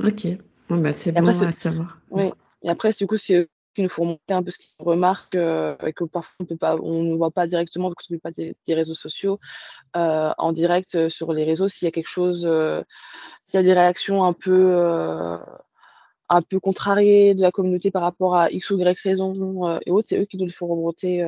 Ok, 0.00 0.26
bon, 0.68 0.78
bah, 0.78 0.92
c'est 0.92 1.12
bon 1.12 1.28
à 1.28 1.52
savoir. 1.52 2.00
Oui. 2.10 2.30
Et 2.62 2.68
après, 2.68 2.90
du 2.90 3.06
coup, 3.06 3.16
c'est 3.16 3.48
qui 3.76 3.82
nous 3.82 3.88
font 3.88 4.06
monter 4.06 4.32
un 4.34 4.42
peu 4.42 4.50
ce 4.50 4.58
qu'ils 4.58 4.74
remarquent 4.78 5.36
euh, 5.36 5.76
et 5.86 5.92
que 5.92 6.04
parfois 6.04 6.34
on 6.40 6.44
peut 6.46 6.56
pas, 6.56 6.76
on 6.76 7.02
ne 7.02 7.14
voit 7.14 7.30
pas 7.30 7.46
directement, 7.46 7.92
parce 7.92 8.08
qu'on 8.08 8.14
ne 8.14 8.18
pas 8.18 8.30
des, 8.30 8.56
des, 8.66 8.74
réseaux 8.74 8.94
sociaux 8.94 9.38
euh, 9.96 10.32
en 10.38 10.52
direct 10.52 10.94
euh, 10.94 11.08
sur 11.08 11.32
les 11.32 11.44
réseaux. 11.44 11.68
S'il 11.68 11.86
y 11.86 11.88
a 11.88 11.92
quelque 11.92 12.08
chose, 12.08 12.40
s'il 13.44 13.58
y 13.58 13.60
a 13.60 13.62
des 13.62 13.74
réactions 13.74 14.24
un 14.24 14.32
peu, 14.32 14.76
un 16.28 16.42
peu 16.42 16.58
contrariées 16.58 17.34
de 17.34 17.42
la 17.42 17.52
communauté 17.52 17.90
par 17.90 18.02
rapport 18.02 18.34
à 18.34 18.50
X 18.50 18.70
ou 18.70 18.78
Y 18.78 18.98
raison 19.00 19.78
et 19.84 19.90
autres, 19.90 20.08
c'est 20.08 20.18
eux 20.18 20.24
qui 20.24 20.38
nous 20.38 20.46
le 20.46 20.52
font 20.52 20.66
remonter 20.66 21.24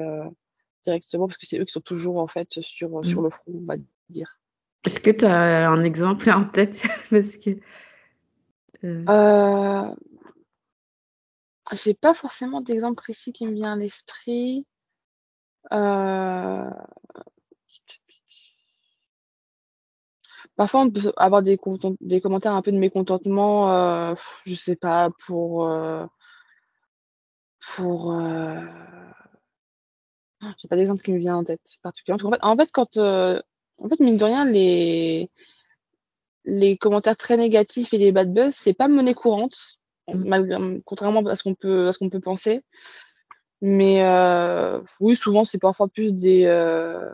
directement 0.84 1.26
parce 1.26 1.38
que 1.38 1.46
c'est 1.46 1.58
eux 1.58 1.64
qui 1.64 1.72
sont 1.72 1.80
toujours 1.80 2.18
en 2.18 2.28
fait 2.28 2.60
sur, 2.60 2.98
mmh. 2.98 3.04
sur 3.04 3.20
le 3.20 3.30
front, 3.30 3.52
on 3.54 3.66
va 3.66 3.76
dire. 4.08 4.38
Est-ce 4.86 5.00
que 5.00 5.10
tu 5.10 5.26
as 5.26 5.70
un 5.70 5.84
exemple 5.84 6.30
en 6.30 6.44
tête? 6.44 6.86
Parce 7.10 7.36
que 7.36 7.50
euh, 8.84 9.94
j'ai 11.72 11.94
pas 11.94 12.14
forcément 12.14 12.60
d'exemple 12.60 12.96
précis 12.96 13.32
qui 13.32 13.46
me 13.46 13.52
vient 13.52 13.72
à 13.72 13.76
l'esprit. 13.76 14.66
Euh... 15.72 16.70
Parfois, 20.56 20.80
on 20.80 20.90
peut 20.90 21.12
avoir 21.16 21.42
des, 21.42 21.56
commentaires 21.56 22.52
un 22.52 22.62
peu 22.62 22.72
de 22.72 22.78
mécontentement, 22.78 23.70
euh, 23.70 24.14
je 24.44 24.56
sais 24.56 24.74
pas, 24.74 25.08
pour. 25.24 25.68
Euh, 25.68 26.04
pour. 27.60 28.12
Euh... 28.12 28.60
J'ai 30.58 30.66
pas 30.66 30.74
d'exemple 30.74 31.02
qui 31.02 31.12
me 31.12 31.18
vient 31.18 31.36
en 31.36 31.44
tête 31.44 31.60
particulièrement. 31.80 32.28
En 32.28 32.32
fait, 32.32 32.42
en 32.42 32.56
fait, 32.56 32.72
quand. 32.72 32.96
Euh, 32.96 33.40
en 33.78 33.88
fait, 33.88 34.00
mine 34.00 34.16
de 34.16 34.24
rien, 34.24 34.44
les, 34.44 35.30
les 36.44 36.76
commentaires 36.76 37.16
très 37.16 37.36
négatifs 37.36 37.94
et 37.94 37.98
les 37.98 38.10
bad 38.10 38.34
buzz, 38.34 38.52
c'est 38.52 38.74
pas 38.74 38.88
monnaie 38.88 39.14
courante. 39.14 39.78
Mmh. 40.14 40.80
contrairement 40.84 41.24
à 41.26 41.36
ce 41.36 41.42
qu'on 41.42 41.54
peut, 41.54 41.88
à 41.88 41.92
ce 41.92 41.98
qu'on 41.98 42.10
peut 42.10 42.20
penser. 42.20 42.62
Mais 43.60 44.02
euh, 44.02 44.80
oui, 45.00 45.16
souvent, 45.16 45.44
c'est 45.44 45.58
parfois 45.58 45.88
plus 45.88 46.14
des. 46.14 46.44
Euh... 46.46 47.10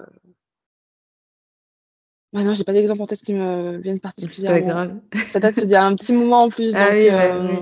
Ah 2.37 2.43
non, 2.43 2.55
j'ai 2.55 2.65
pas 2.65 2.73
d'exemple 2.73 3.03
en 3.03 3.07
tête 3.07 3.21
qui 3.21 3.33
me 3.33 3.79
viennent 3.79 4.01
particulièrement. 4.01 4.59
C'est 4.59 4.65
pas 4.65 4.69
grave. 4.69 5.01
Ça 5.27 5.41
date 5.41 5.61
d'il 5.61 5.71
y 5.71 5.75
a 5.75 5.85
un 5.85 5.95
petit 5.95 6.13
moment 6.13 6.43
en 6.45 6.49
plus. 6.49 6.73
Ah 6.75 6.87
donc, 6.87 6.95
oui, 6.95 7.09
ouais, 7.09 7.31
euh... 7.33 7.61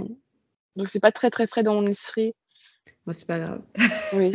donc 0.76 0.88
c'est 0.88 1.00
pas 1.00 1.12
très 1.12 1.30
très 1.30 1.46
frais 1.46 1.62
dans 1.62 1.74
mon 1.74 1.86
esprit. 1.86 2.34
Bon, 3.06 3.12
c'est 3.12 3.26
pas 3.26 3.38
grave. 3.38 3.62
Oui. 4.14 4.32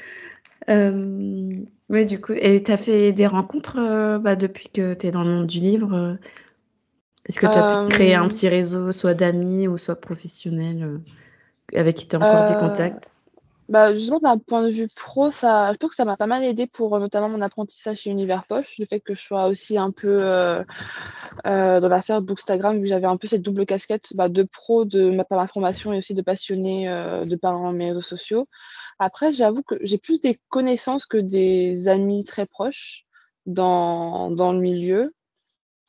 euh... 0.68 1.64
Oui, 1.88 2.06
du 2.06 2.20
coup, 2.20 2.32
et 2.34 2.62
tu 2.62 2.70
as 2.70 2.76
fait 2.76 3.12
des 3.12 3.26
rencontres 3.26 3.78
euh, 3.78 4.18
bah, 4.18 4.36
depuis 4.36 4.68
que 4.68 4.94
tu 4.94 5.06
es 5.06 5.10
dans 5.10 5.24
le 5.24 5.30
monde 5.30 5.46
du 5.46 5.58
livre 5.58 6.18
est-ce 7.26 7.38
que 7.38 7.46
tu 7.46 7.58
as 7.58 7.84
pu 7.84 7.88
créer 7.88 8.14
un 8.14 8.24
euh, 8.24 8.28
petit 8.28 8.48
réseau, 8.48 8.92
soit 8.92 9.14
d'amis 9.14 9.68
ou 9.68 9.78
soit 9.78 10.00
professionnel, 10.00 11.00
avec 11.74 11.96
qui 11.96 12.08
tu 12.08 12.16
as 12.16 12.20
encore 12.20 12.44
des 12.44 12.56
contacts? 12.56 13.16
bah, 13.68 13.94
justement, 13.94 14.18
d'un 14.18 14.38
point 14.38 14.62
de 14.62 14.70
vue 14.70 14.88
pro, 14.94 15.30
ça, 15.30 15.72
je 15.72 15.78
pense 15.78 15.90
que 15.90 15.96
ça 15.96 16.04
m'a 16.04 16.16
pas 16.16 16.26
mal 16.26 16.44
aidé 16.44 16.66
pour 16.66 16.98
notamment 16.98 17.28
mon 17.28 17.40
apprentissage 17.40 18.00
chez 18.00 18.10
Univers 18.10 18.44
Poche. 18.44 18.76
Le 18.78 18.86
fait 18.86 19.00
que 19.00 19.14
je 19.14 19.22
sois 19.22 19.46
aussi 19.46 19.78
un 19.78 19.90
peu 19.90 20.18
euh, 20.20 20.62
euh, 21.46 21.80
dans 21.80 21.88
l'affaire 21.88 22.20
d'Bookstagram, 22.20 22.78
où 22.78 22.84
j'avais 22.84 23.06
un 23.06 23.16
peu 23.16 23.28
cette 23.28 23.42
double 23.42 23.64
casquette 23.64 24.14
bah, 24.14 24.28
de 24.28 24.42
pro, 24.42 24.84
de 24.84 25.10
ma 25.10 25.24
part 25.24 25.38
d'information 25.38 25.92
et 25.92 25.98
aussi 25.98 26.12
de 26.12 26.22
passionné 26.22 26.88
euh, 26.88 27.24
de 27.24 27.36
par 27.36 27.72
mes 27.72 27.88
réseaux 27.88 28.02
sociaux. 28.02 28.48
Après, 28.98 29.32
j'avoue 29.32 29.62
que 29.62 29.76
j'ai 29.80 29.98
plus 29.98 30.20
des 30.20 30.38
connaissances 30.48 31.06
que 31.06 31.16
des 31.16 31.88
amis 31.88 32.24
très 32.24 32.46
proches 32.46 33.06
dans, 33.46 34.30
dans 34.30 34.52
le 34.52 34.60
milieu. 34.60 35.14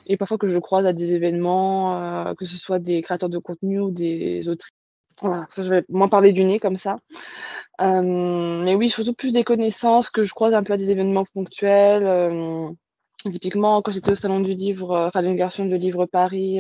Et 0.07 0.17
parfois 0.17 0.37
que 0.37 0.47
je 0.47 0.59
croise 0.59 0.85
à 0.85 0.93
des 0.93 1.13
événements, 1.13 2.33
que 2.35 2.45
ce 2.45 2.57
soit 2.57 2.79
des 2.79 3.01
créateurs 3.01 3.29
de 3.29 3.37
contenu 3.37 3.79
ou 3.79 3.91
des 3.91 4.49
autrices 4.49 4.73
voilà, 5.21 5.47
ça, 5.51 5.63
je 5.63 5.69
vais 5.69 5.85
moins 5.89 6.07
parler 6.07 6.33
du 6.33 6.43
nez 6.43 6.59
comme 6.59 6.77
ça. 6.77 6.97
Euh, 7.81 8.01
mais 8.63 8.75
oui, 8.75 8.89
surtout 8.89 9.13
plus 9.13 9.33
des 9.33 9.43
connaissances 9.43 10.09
que 10.09 10.25
je 10.25 10.33
croise 10.33 10.53
un 10.53 10.63
peu 10.63 10.73
à 10.73 10.77
des 10.77 10.91
événements 10.91 11.25
ponctuels. 11.33 12.05
Euh, 12.05 12.69
typiquement, 13.23 13.81
quand 13.81 13.91
j'étais 13.91 14.11
au 14.11 14.15
salon 14.15 14.39
du 14.39 14.53
livre, 14.53 14.91
euh, 14.91 15.07
enfin 15.07 15.21
l'inauguration 15.21 15.65
du 15.65 15.77
livre 15.77 16.05
Paris, 16.05 16.59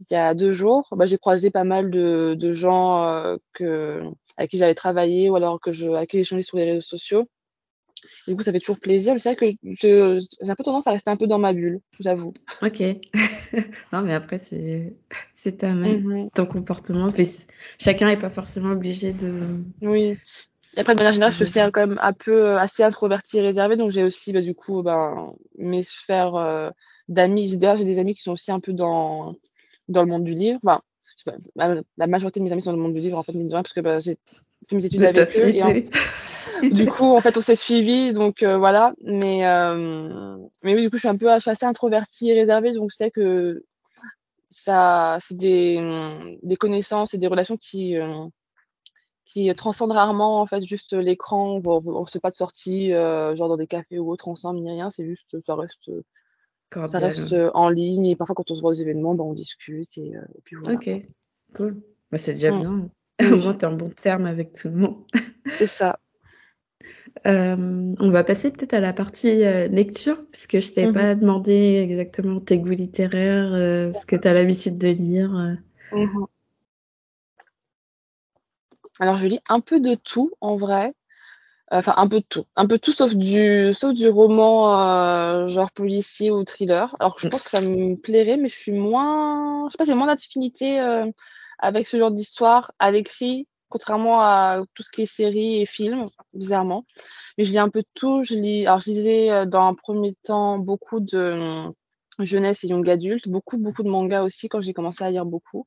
il 0.00 0.06
y 0.10 0.16
a 0.16 0.34
deux 0.34 0.52
jours, 0.52 0.88
bah, 0.92 1.06
j'ai 1.06 1.18
croisé 1.18 1.50
pas 1.50 1.64
mal 1.64 1.90
de, 1.90 2.52
gens 2.52 3.36
que, 3.52 4.02
avec 4.36 4.50
qui 4.50 4.58
j'avais 4.58 4.74
travaillé 4.74 5.30
ou 5.30 5.36
alors 5.36 5.60
que 5.60 5.70
avec 5.94 6.10
qui 6.10 6.18
j'échangeais 6.18 6.42
sur 6.42 6.56
les 6.56 6.64
réseaux 6.64 6.80
sociaux 6.80 7.28
du 8.26 8.36
coup, 8.36 8.42
ça 8.42 8.52
fait 8.52 8.60
toujours 8.60 8.78
plaisir. 8.78 9.12
Mais 9.12 9.18
c'est 9.18 9.34
vrai 9.34 9.56
que 9.56 9.56
j'ai 9.80 10.50
un 10.50 10.54
peu 10.54 10.64
tendance 10.64 10.86
à 10.86 10.92
rester 10.92 11.10
un 11.10 11.16
peu 11.16 11.26
dans 11.26 11.38
ma 11.38 11.52
bulle, 11.52 11.80
j'avoue. 12.00 12.32
Ok. 12.62 12.82
non, 13.92 14.02
mais 14.02 14.12
après, 14.12 14.38
c'est 14.38 14.94
ta 15.58 15.74
mmh 15.74 16.30
ton 16.34 16.46
comportement. 16.46 17.08
chacun 17.78 18.06
n'est 18.06 18.16
pas 18.16 18.30
forcément 18.30 18.72
obligé 18.72 19.12
de. 19.12 19.60
Oui. 19.82 20.16
Et 20.76 20.80
après, 20.80 20.94
de 20.94 21.00
manière 21.00 21.12
générale, 21.12 21.34
je 21.34 21.44
suis 21.44 21.60
quand 21.60 21.86
même 21.86 21.98
un 22.00 22.12
peu 22.14 22.46
euh, 22.46 22.58
assez 22.58 22.82
introvertie 22.82 23.38
et 23.38 23.42
réservée. 23.42 23.76
Donc, 23.76 23.90
j'ai 23.90 24.04
aussi, 24.04 24.32
bah, 24.32 24.40
du 24.40 24.54
coup, 24.54 24.82
ben, 24.82 25.34
mes 25.58 25.82
sphères 25.82 26.34
euh, 26.34 26.70
d'amis. 27.08 27.58
D'ailleurs, 27.58 27.76
j'ai 27.76 27.84
des 27.84 27.98
amis 27.98 28.14
qui 28.14 28.22
sont 28.22 28.32
aussi 28.32 28.50
un 28.50 28.60
peu 28.60 28.72
dans, 28.72 29.34
dans 29.88 30.02
le 30.02 30.08
monde 30.08 30.24
du 30.24 30.34
livre. 30.34 30.60
Enfin, 30.64 30.80
la 31.56 32.06
majorité 32.06 32.40
de 32.40 32.44
mes 32.44 32.52
amis 32.52 32.62
sont 32.62 32.70
dans 32.70 32.78
le 32.78 32.82
monde 32.82 32.94
du 32.94 33.00
livre, 33.00 33.18
en 33.18 33.22
fait, 33.22 33.34
parce 33.50 33.72
que 33.74 33.80
bah, 33.80 34.00
j'ai 34.00 34.16
fait 34.66 34.76
mes 34.76 34.84
études 34.84 35.02
avec 35.02 35.36
eux. 35.38 35.48
Et 35.48 35.62
du 36.72 36.86
coup, 36.86 37.14
en 37.16 37.20
fait, 37.20 37.36
on 37.36 37.40
s'est 37.40 37.56
suivi, 37.56 38.12
donc 38.12 38.42
euh, 38.42 38.58
voilà. 38.58 38.94
Mais, 39.04 39.46
euh, 39.46 40.36
mais 40.62 40.74
oui, 40.74 40.82
du 40.82 40.90
coup, 40.90 40.96
je 40.96 41.00
suis 41.00 41.08
un 41.08 41.16
peu 41.16 41.30
assez 41.30 41.64
introvertie 41.64 42.30
et 42.30 42.34
réservée, 42.34 42.72
donc 42.72 42.90
je 42.90 42.96
sais 42.96 43.10
que 43.10 43.64
ça, 44.50 45.18
c'est 45.20 45.36
des, 45.36 45.80
des, 46.42 46.56
connaissances 46.56 47.14
et 47.14 47.18
des 47.18 47.26
relations 47.26 47.56
qui, 47.56 47.96
euh, 47.96 48.26
qui 49.24 49.52
transcendent 49.54 49.92
rarement 49.92 50.40
en 50.42 50.46
fait 50.46 50.62
juste 50.62 50.92
l'écran. 50.92 51.60
On 51.64 52.00
ne 52.00 52.06
fait 52.06 52.20
pas 52.20 52.30
de 52.30 52.34
sortie, 52.34 52.90
genre 52.90 53.48
dans 53.48 53.56
des 53.56 53.66
cafés 53.66 53.98
ou 53.98 54.10
autre 54.10 54.28
ensemble 54.28 54.60
ni 54.60 54.70
rien. 54.70 54.90
C'est 54.90 55.06
juste, 55.06 55.40
ça 55.40 55.54
reste, 55.54 55.90
ça 56.70 56.98
reste 56.98 57.34
en 57.54 57.68
ligne. 57.70 58.06
Et 58.06 58.16
parfois, 58.16 58.34
quand 58.34 58.50
on 58.50 58.54
se 58.54 58.60
voit 58.60 58.72
aux 58.72 58.74
événements, 58.74 59.14
ben, 59.14 59.24
on 59.24 59.32
discute 59.32 59.96
et, 59.96 60.12
puis 60.44 60.56
voilà. 60.56 60.74
Ok, 60.74 60.90
cool. 61.54 61.80
Bah, 62.10 62.18
c'est 62.18 62.34
déjà 62.34 62.52
mm. 62.52 62.60
bien. 62.60 62.90
Au 63.32 63.36
moins, 63.36 63.54
tu 63.54 63.60
es 63.60 63.68
en 63.68 63.72
bon 63.72 63.90
terme 63.90 64.26
avec 64.26 64.52
tout 64.52 64.68
le 64.68 64.76
monde. 64.76 65.04
c'est 65.46 65.66
ça. 65.66 65.98
Euh, 67.26 67.94
on 68.00 68.10
va 68.10 68.24
passer 68.24 68.50
peut-être 68.50 68.74
à 68.74 68.80
la 68.80 68.92
partie 68.92 69.44
euh, 69.44 69.68
lecture, 69.68 70.24
puisque 70.32 70.58
je 70.58 70.72
t'ai 70.72 70.86
mmh 70.86 70.92
pas 70.92 71.14
demandé 71.14 71.80
exactement 71.82 72.40
tes 72.40 72.58
goûts 72.58 72.70
littéraires, 72.70 73.52
euh, 73.52 73.92
ce 73.92 74.06
que 74.06 74.16
tu 74.16 74.26
as 74.26 74.34
l'habitude 74.34 74.78
de 74.78 74.88
lire. 74.88 75.30
Mmh 75.92 76.24
Alors, 78.98 79.18
je 79.18 79.26
lis 79.26 79.40
un 79.48 79.60
peu 79.60 79.80
de 79.80 79.94
tout, 79.94 80.32
en 80.40 80.56
vrai. 80.56 80.94
Enfin, 81.70 81.94
un 81.96 82.08
peu 82.08 82.20
de 82.20 82.26
tout. 82.28 82.44
Un 82.56 82.66
peu 82.66 82.78
tout, 82.78 82.92
sauf 82.92 83.14
du, 83.14 83.72
sauf 83.72 83.94
du 83.94 84.08
roman 84.08 85.46
genre 85.46 85.70
policier 85.70 86.30
ou 86.30 86.44
thriller. 86.44 86.94
Alors, 87.00 87.18
je 87.18 87.28
pense 87.28 87.42
que 87.42 87.50
ça 87.50 87.60
me 87.60 87.96
plairait, 87.96 88.36
mais 88.36 88.48
je 88.48 88.56
suis 88.56 88.72
moins... 88.72 89.68
Je 89.68 89.72
sais 89.72 89.78
pas, 89.78 89.84
j'ai 89.84 89.94
moins 89.94 90.08
d'affinité 90.08 90.78
avec 91.58 91.86
ce 91.86 91.98
genre 91.98 92.10
d'histoire 92.10 92.72
à 92.78 92.90
l'écrit 92.90 93.46
contrairement 93.72 94.20
à 94.20 94.64
tout 94.74 94.82
ce 94.82 94.90
qui 94.90 95.02
est 95.02 95.06
séries 95.06 95.62
et 95.62 95.66
films, 95.66 96.04
bizarrement. 96.34 96.84
Mais 97.38 97.46
je 97.46 97.52
lis 97.52 97.58
un 97.58 97.70
peu 97.70 97.82
tout. 97.94 98.22
Je 98.22 98.34
lis, 98.34 98.66
alors 98.66 98.80
je 98.80 98.90
lisais 98.90 99.30
euh, 99.30 99.46
dans 99.46 99.62
un 99.62 99.74
premier 99.74 100.14
temps 100.14 100.58
beaucoup 100.58 101.00
de 101.00 101.18
euh, 101.18 101.70
jeunesse 102.18 102.64
et 102.64 102.68
young 102.68 102.88
adulte, 102.90 103.30
beaucoup, 103.30 103.56
beaucoup 103.56 103.82
de 103.82 103.88
mangas 103.88 104.24
aussi 104.24 104.50
quand 104.50 104.60
j'ai 104.60 104.74
commencé 104.74 105.02
à 105.04 105.10
lire 105.10 105.24
beaucoup, 105.24 105.66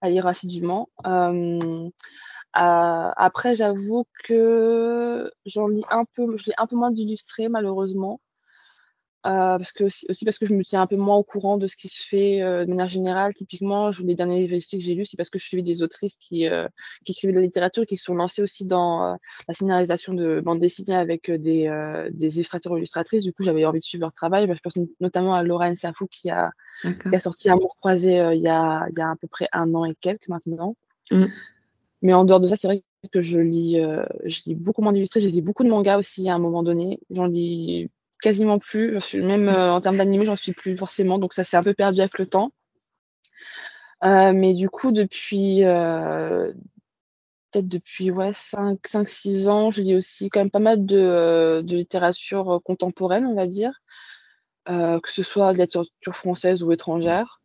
à 0.00 0.10
lire 0.10 0.26
assidûment. 0.26 0.88
Euh, 1.06 1.88
après, 2.52 3.54
j'avoue 3.54 4.06
que 4.24 5.30
j'en 5.44 5.68
lis 5.68 5.84
un 5.90 6.04
peu, 6.04 6.36
je 6.36 6.46
lis 6.46 6.54
un 6.58 6.66
peu 6.66 6.74
moins 6.74 6.90
d'illustrés 6.90 7.48
malheureusement. 7.48 8.20
Euh, 9.26 9.58
parce 9.58 9.72
que 9.72 9.84
aussi, 9.84 10.24
parce 10.24 10.38
que 10.38 10.46
je 10.46 10.54
me 10.54 10.62
tiens 10.62 10.82
un 10.82 10.86
peu 10.86 10.94
moins 10.94 11.16
au 11.16 11.24
courant 11.24 11.58
de 11.58 11.66
ce 11.66 11.76
qui 11.76 11.88
se 11.88 12.06
fait 12.06 12.42
euh, 12.42 12.64
de 12.64 12.70
manière 12.70 12.86
générale. 12.86 13.34
Typiquement, 13.34 13.90
je, 13.90 14.04
les 14.04 14.14
derniers 14.14 14.46
livres 14.46 14.56
que 14.56 14.78
j'ai 14.78 14.94
lus, 14.94 15.06
c'est 15.06 15.16
parce 15.16 15.30
que 15.30 15.38
je 15.38 15.44
suivais 15.44 15.64
des 15.64 15.82
autrices 15.82 16.16
qui, 16.16 16.46
euh, 16.46 16.68
qui 17.04 17.10
écrivaient 17.10 17.32
de 17.32 17.38
la 17.38 17.44
littérature 17.44 17.82
et 17.82 17.86
qui 17.86 17.96
se 17.96 18.04
sont 18.04 18.14
lancées 18.14 18.42
aussi 18.42 18.66
dans 18.66 19.18
la 19.48 19.54
scénarisation 19.54 20.14
de 20.14 20.40
bandes 20.40 20.60
dessinées 20.60 20.94
avec 20.94 21.30
des, 21.30 21.68
des 22.12 22.36
illustrateurs 22.36 22.72
ou 22.72 22.76
illustratrices. 22.76 23.24
Du 23.24 23.32
coup, 23.32 23.42
j'avais 23.42 23.64
envie 23.64 23.80
de 23.80 23.84
suivre 23.84 24.02
leur 24.02 24.12
travail. 24.12 24.46
Bah, 24.46 24.54
je 24.54 24.60
pense 24.60 24.78
notamment 25.00 25.34
à 25.34 25.42
Laurent 25.42 25.74
Safou 25.74 26.06
qui 26.06 26.30
a, 26.30 26.52
qui 26.82 27.14
a 27.14 27.20
sorti 27.20 27.50
Amour 27.50 27.76
croisé 27.78 28.12
il, 28.34 28.42
y 28.42 28.48
a, 28.48 28.86
il 28.90 28.98
y 28.98 29.00
a 29.00 29.10
à 29.10 29.16
peu 29.16 29.26
près 29.26 29.48
un 29.52 29.74
an 29.74 29.84
et 29.84 29.94
quelques 29.96 30.28
maintenant. 30.28 30.76
Mmh. 31.10 31.24
Mais 32.02 32.12
en 32.12 32.24
dehors 32.24 32.40
de 32.40 32.46
ça, 32.46 32.54
c'est 32.54 32.68
vrai 32.68 32.84
que 33.12 33.20
je 33.20 33.40
lis, 33.40 33.78
je 34.24 34.40
lis 34.46 34.54
beaucoup 34.54 34.82
moins 34.82 34.92
d'illustrés. 34.92 35.20
Je 35.20 35.28
lis 35.28 35.42
beaucoup 35.42 35.64
de 35.64 35.68
mangas 35.68 35.98
aussi 35.98 36.28
à 36.28 36.34
un 36.34 36.38
moment 36.38 36.62
donné. 36.62 37.00
J'en 37.10 37.26
lis 37.26 37.90
quasiment 38.20 38.58
plus. 38.58 39.14
Même 39.14 39.48
euh, 39.48 39.72
en 39.72 39.80
termes 39.80 39.96
d'animé, 39.98 40.24
j'en 40.24 40.36
suis 40.36 40.52
plus 40.52 40.76
forcément. 40.76 41.18
Donc 41.18 41.32
ça 41.32 41.44
s'est 41.44 41.56
un 41.56 41.62
peu 41.62 41.74
perdu 41.74 42.00
avec 42.00 42.18
le 42.18 42.26
temps. 42.26 42.52
Euh, 44.04 44.32
mais 44.32 44.52
du 44.52 44.68
coup, 44.68 44.92
depuis 44.92 45.64
euh, 45.64 46.52
peut-être 47.50 47.68
depuis 47.68 48.10
ouais, 48.10 48.30
5-6 48.30 49.48
ans, 49.48 49.70
je 49.70 49.82
lis 49.82 49.94
aussi 49.94 50.28
quand 50.28 50.40
même 50.40 50.50
pas 50.50 50.58
mal 50.58 50.84
de, 50.84 51.62
de 51.64 51.76
littérature 51.76 52.60
contemporaine, 52.64 53.26
on 53.26 53.34
va 53.34 53.46
dire. 53.46 53.72
que 54.66 55.00
ce 55.10 55.22
soit 55.22 55.52
de 55.52 55.58
la 55.58 55.64
littérature 55.64 56.14
française 56.14 56.62
ou 56.62 56.72
étrangère. 56.72 57.40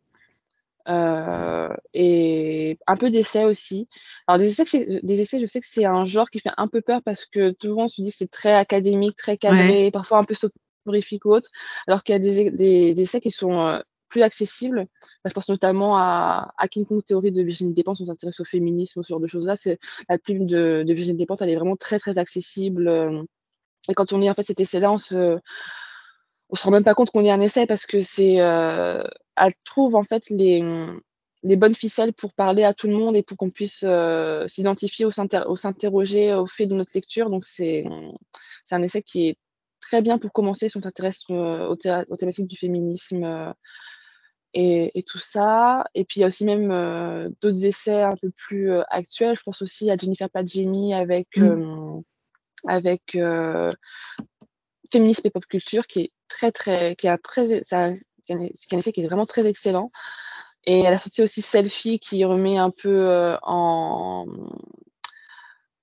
et 1.94 2.78
un 2.86 2.96
peu 2.96 3.10
d'essais 3.10 3.44
aussi. 3.44 3.88
Alors 4.26 4.38
des 4.38 4.60
essais, 4.60 5.00
des 5.02 5.20
essais, 5.20 5.40
je 5.40 5.46
sais 5.46 5.60
que 5.60 5.66
c'est 5.66 5.86
un 5.86 6.04
genre 6.04 6.28
qui 6.28 6.40
fait 6.40 6.50
un 6.58 6.68
peu 6.68 6.82
peur 6.82 7.00
parce 7.02 7.24
que 7.24 7.52
tout 7.52 7.68
le 7.68 7.74
monde 7.74 7.88
se 7.88 8.02
dit 8.02 8.10
que 8.10 8.16
c'est 8.16 8.30
très 8.30 8.52
académique, 8.52 9.16
très 9.16 9.38
cadré, 9.38 9.90
parfois 9.90 10.18
un 10.18 10.24
peu 10.24 10.34
horrifiques 10.86 11.24
ou 11.24 11.30
autres, 11.30 11.50
alors 11.86 12.02
qu'il 12.02 12.14
y 12.14 12.16
a 12.16 12.50
des, 12.50 13.00
essais 13.00 13.20
qui 13.20 13.30
sont 13.30 13.60
euh, 13.60 13.78
plus 14.08 14.22
accessibles. 14.22 14.86
je 15.24 15.32
pense 15.32 15.48
notamment 15.48 15.96
à, 15.96 16.52
King 16.70 16.84
Kong 16.84 17.02
Théorie 17.04 17.32
de 17.32 17.42
Virginie 17.42 17.72
Despentes, 17.72 18.00
on 18.00 18.06
s'intéresse 18.06 18.40
au 18.40 18.44
féminisme, 18.44 19.02
ce 19.02 19.08
genre 19.08 19.20
de 19.20 19.26
choses-là. 19.26 19.54
La 20.08 20.18
plume 20.18 20.46
de, 20.46 20.84
Virginie 20.86 21.16
Despentes, 21.16 21.42
elle 21.42 21.50
est 21.50 21.56
vraiment 21.56 21.76
très 21.76 21.98
très 21.98 22.18
accessible. 22.18 22.88
Euh. 22.88 23.22
Et 23.88 23.94
quand 23.94 24.12
on 24.12 24.18
lit 24.18 24.30
en 24.30 24.34
fait 24.34 24.42
cet 24.42 24.60
essai-là, 24.60 24.92
on 24.92 24.98
se, 24.98 25.38
se 26.52 26.64
rend 26.64 26.70
même 26.70 26.84
pas 26.84 26.94
compte 26.94 27.10
qu'on 27.10 27.20
lit 27.20 27.30
un 27.30 27.40
essai 27.40 27.66
parce 27.66 27.86
que 27.86 28.00
c'est, 28.00 28.40
euh, 28.40 29.02
elle 29.36 29.54
trouve 29.64 29.96
en 29.96 30.02
fait 30.02 30.28
les, 30.30 30.62
bonnes 31.56 31.74
ficelles 31.74 32.12
pour 32.12 32.32
parler 32.34 32.64
à 32.64 32.74
tout 32.74 32.86
le 32.86 32.94
monde 32.94 33.16
et 33.16 33.22
pour 33.22 33.36
qu'on 33.36 33.50
puisse 33.50 33.84
s'identifier 34.46 35.06
ou 35.06 35.10
s'interroger 35.10 36.34
au 36.34 36.46
fait 36.46 36.66
de 36.66 36.74
notre 36.74 36.92
lecture. 36.94 37.30
Donc 37.30 37.44
c'est, 37.44 37.84
c'est 38.64 38.74
un 38.74 38.82
essai 38.82 39.02
qui 39.02 39.28
est 39.28 39.36
très 39.92 40.00
bien 40.00 40.16
pour 40.16 40.32
commencer 40.32 40.70
si 40.70 40.76
on 40.78 40.80
s'intéresse 40.80 41.24
euh, 41.30 41.68
aux, 41.68 42.16
thématiques 42.16 42.46
du 42.46 42.56
féminisme 42.56 43.24
euh, 43.24 43.52
et, 44.54 45.02
tout 45.06 45.18
ça. 45.18 45.84
Et 45.94 46.06
puis 46.06 46.20
il 46.20 46.22
y 46.22 46.24
a 46.24 46.28
aussi 46.28 46.46
même 46.46 46.70
euh, 46.70 47.28
d'autres 47.42 47.66
essais 47.66 48.00
un 48.00 48.14
peu 48.16 48.30
plus 48.34 48.72
actuels. 48.88 49.36
Je 49.36 49.42
pense 49.42 49.60
aussi 49.60 49.90
à 49.90 49.96
Jennifer 49.98 50.30
Padjemi 50.30 50.94
avec, 50.94 51.36
mmh. 51.36 52.00
avec 52.66 53.18
Féminisme 54.90 55.26
et 55.26 55.30
Pop 55.30 55.44
Culture 55.44 55.86
qui 55.86 56.00
est 56.00 56.12
très, 56.28 56.52
très, 56.52 56.96
qui 56.96 57.06
a 57.06 57.18
très, 57.18 57.62
c'est 57.62 57.76
un, 57.76 57.92
essai 58.30 58.92
qui 58.92 59.02
est 59.02 59.06
vraiment 59.06 59.26
très 59.26 59.46
excellent. 59.46 59.90
Et 60.64 60.80
elle 60.80 60.94
a 60.94 60.98
sorti 60.98 61.20
aussi 61.20 61.42
Selfie 61.42 61.98
qui 61.98 62.24
remet 62.24 62.56
un 62.56 62.70
peu 62.70 63.36
en, 63.42 64.24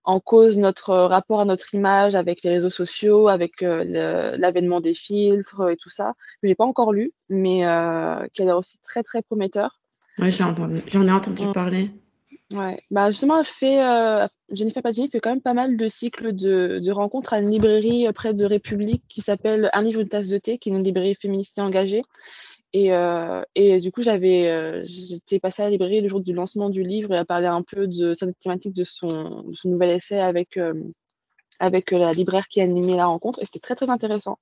en 0.10 0.20
cause 0.20 0.58
notre 0.58 0.96
rapport 0.96 1.40
à 1.40 1.46
notre 1.46 1.76
image 1.76 2.16
avec 2.16 2.42
les 2.42 2.50
réseaux 2.50 2.72
sociaux, 2.72 3.28
avec 3.28 3.62
euh, 3.62 4.36
l'avènement 4.38 4.82
des 4.82 4.96
filtres 4.96 5.70
et 5.70 5.78
tout 5.78 5.92
ça, 5.92 6.16
que 6.42 6.48
j'ai 6.48 6.56
pas 6.56 6.66
encore 6.66 6.94
lu, 6.94 7.14
mais 7.30 7.64
euh, 7.68 8.26
qui 8.34 8.42
a 8.42 8.46
l'air 8.46 8.58
aussi 8.58 8.80
très 8.84 9.04
très 9.04 9.22
prometteur. 9.22 9.80
Oui, 10.18 10.32
j'en 10.32 11.08
ai 11.08 11.12
entendu 11.12 11.52
parler. 11.54 11.92
Ouais, 12.52 12.82
bah 12.90 13.12
justement, 13.12 13.38
elle 13.38 13.46
fait, 13.46 13.84
euh, 13.84 14.26
Jennifer 14.50 14.82
Padini 14.82 15.10
fait 15.10 15.20
quand 15.20 15.30
même 15.30 15.42
pas 15.42 15.54
mal 15.54 15.78
de 15.78 15.88
cycles 15.88 16.34
de, 16.34 16.80
de 16.84 16.92
rencontres 16.92 17.34
à 17.34 17.40
une 17.40 17.52
librairie 17.52 18.12
près 18.16 18.34
de 18.34 18.46
République 18.46 19.04
qui 19.08 19.22
s'appelle 19.22 19.70
Un 19.74 19.84
livre, 19.84 20.02
une 20.02 20.10
tasse 20.10 20.30
de 20.30 20.40
thé, 20.40 20.58
qui 20.58 20.70
est 20.70 20.74
une 20.76 20.84
librairie 20.84 21.14
féministe 21.14 21.60
et 21.60 21.62
engagée. 21.62 22.02
Et, 22.74 22.92
et 23.56 23.80
du 23.80 23.92
coup, 23.92 24.04
j'avais, 24.04 24.86
j'étais 24.86 25.40
passée 25.40 25.64
à 25.64 25.66
la 25.66 25.72
librairie 25.72 26.02
le 26.02 26.10
jour 26.10 26.22
du 26.22 26.34
lancement 26.34 26.70
du 26.70 26.84
livre 26.84 27.14
et 27.14 27.18
à 27.18 27.26
parler 27.26 27.48
un 27.48 27.64
peu 27.64 27.88
de 27.88 28.14
cette 28.14 28.38
thématique 28.40 28.74
de 28.74 28.84
son, 28.84 29.42
de 29.42 29.56
son 29.56 29.70
nouvel 29.70 29.90
essai 29.90 30.20
avec, 30.20 30.60
avec 31.60 31.92
la 31.92 32.14
libraire 32.14 32.48
qui 32.48 32.62
a 32.62 32.66
animé 32.66 32.96
la 32.96 33.08
rencontre. 33.08 33.42
Et 33.42 33.46
c'était 33.46 33.60
très, 33.60 33.76
très 33.76 33.90
intéressant. 33.90 34.38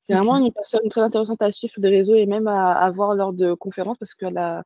C'est 0.00 0.14
vraiment 0.14 0.38
une 0.38 0.52
personne 0.52 0.88
très 0.88 1.02
intéressante 1.02 1.42
à 1.42 1.52
suivre 1.52 1.74
des 1.78 1.88
réseaux 1.88 2.14
et 2.14 2.24
même 2.24 2.46
à, 2.46 2.72
à 2.72 2.90
voir 2.90 3.14
lors 3.14 3.34
de 3.34 3.52
conférences 3.52 3.98
parce 3.98 4.14
qu'elle 4.14 4.38
a, 4.38 4.64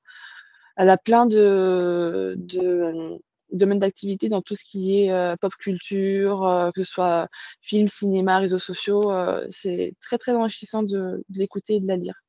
elle 0.76 0.90
a 0.90 0.96
plein 0.96 1.26
de, 1.26 2.34
de 2.38 3.18
domaines 3.52 3.78
d'activité 3.78 4.28
dans 4.28 4.42
tout 4.42 4.54
ce 4.54 4.64
qui 4.64 5.00
est 5.00 5.12
euh, 5.12 5.36
pop 5.36 5.54
culture, 5.56 6.44
euh, 6.44 6.70
que 6.70 6.84
ce 6.84 6.92
soit 6.92 7.28
film, 7.60 7.88
cinéma, 7.88 8.38
réseaux 8.38 8.58
sociaux. 8.58 9.12
Euh, 9.12 9.46
c'est 9.50 9.94
très 10.00 10.18
très 10.18 10.32
enrichissant 10.32 10.82
de, 10.82 11.24
l'écouter 11.34 11.76
et 11.76 11.80
de 11.80 11.86
la 11.86 11.96
lire. 11.96 12.21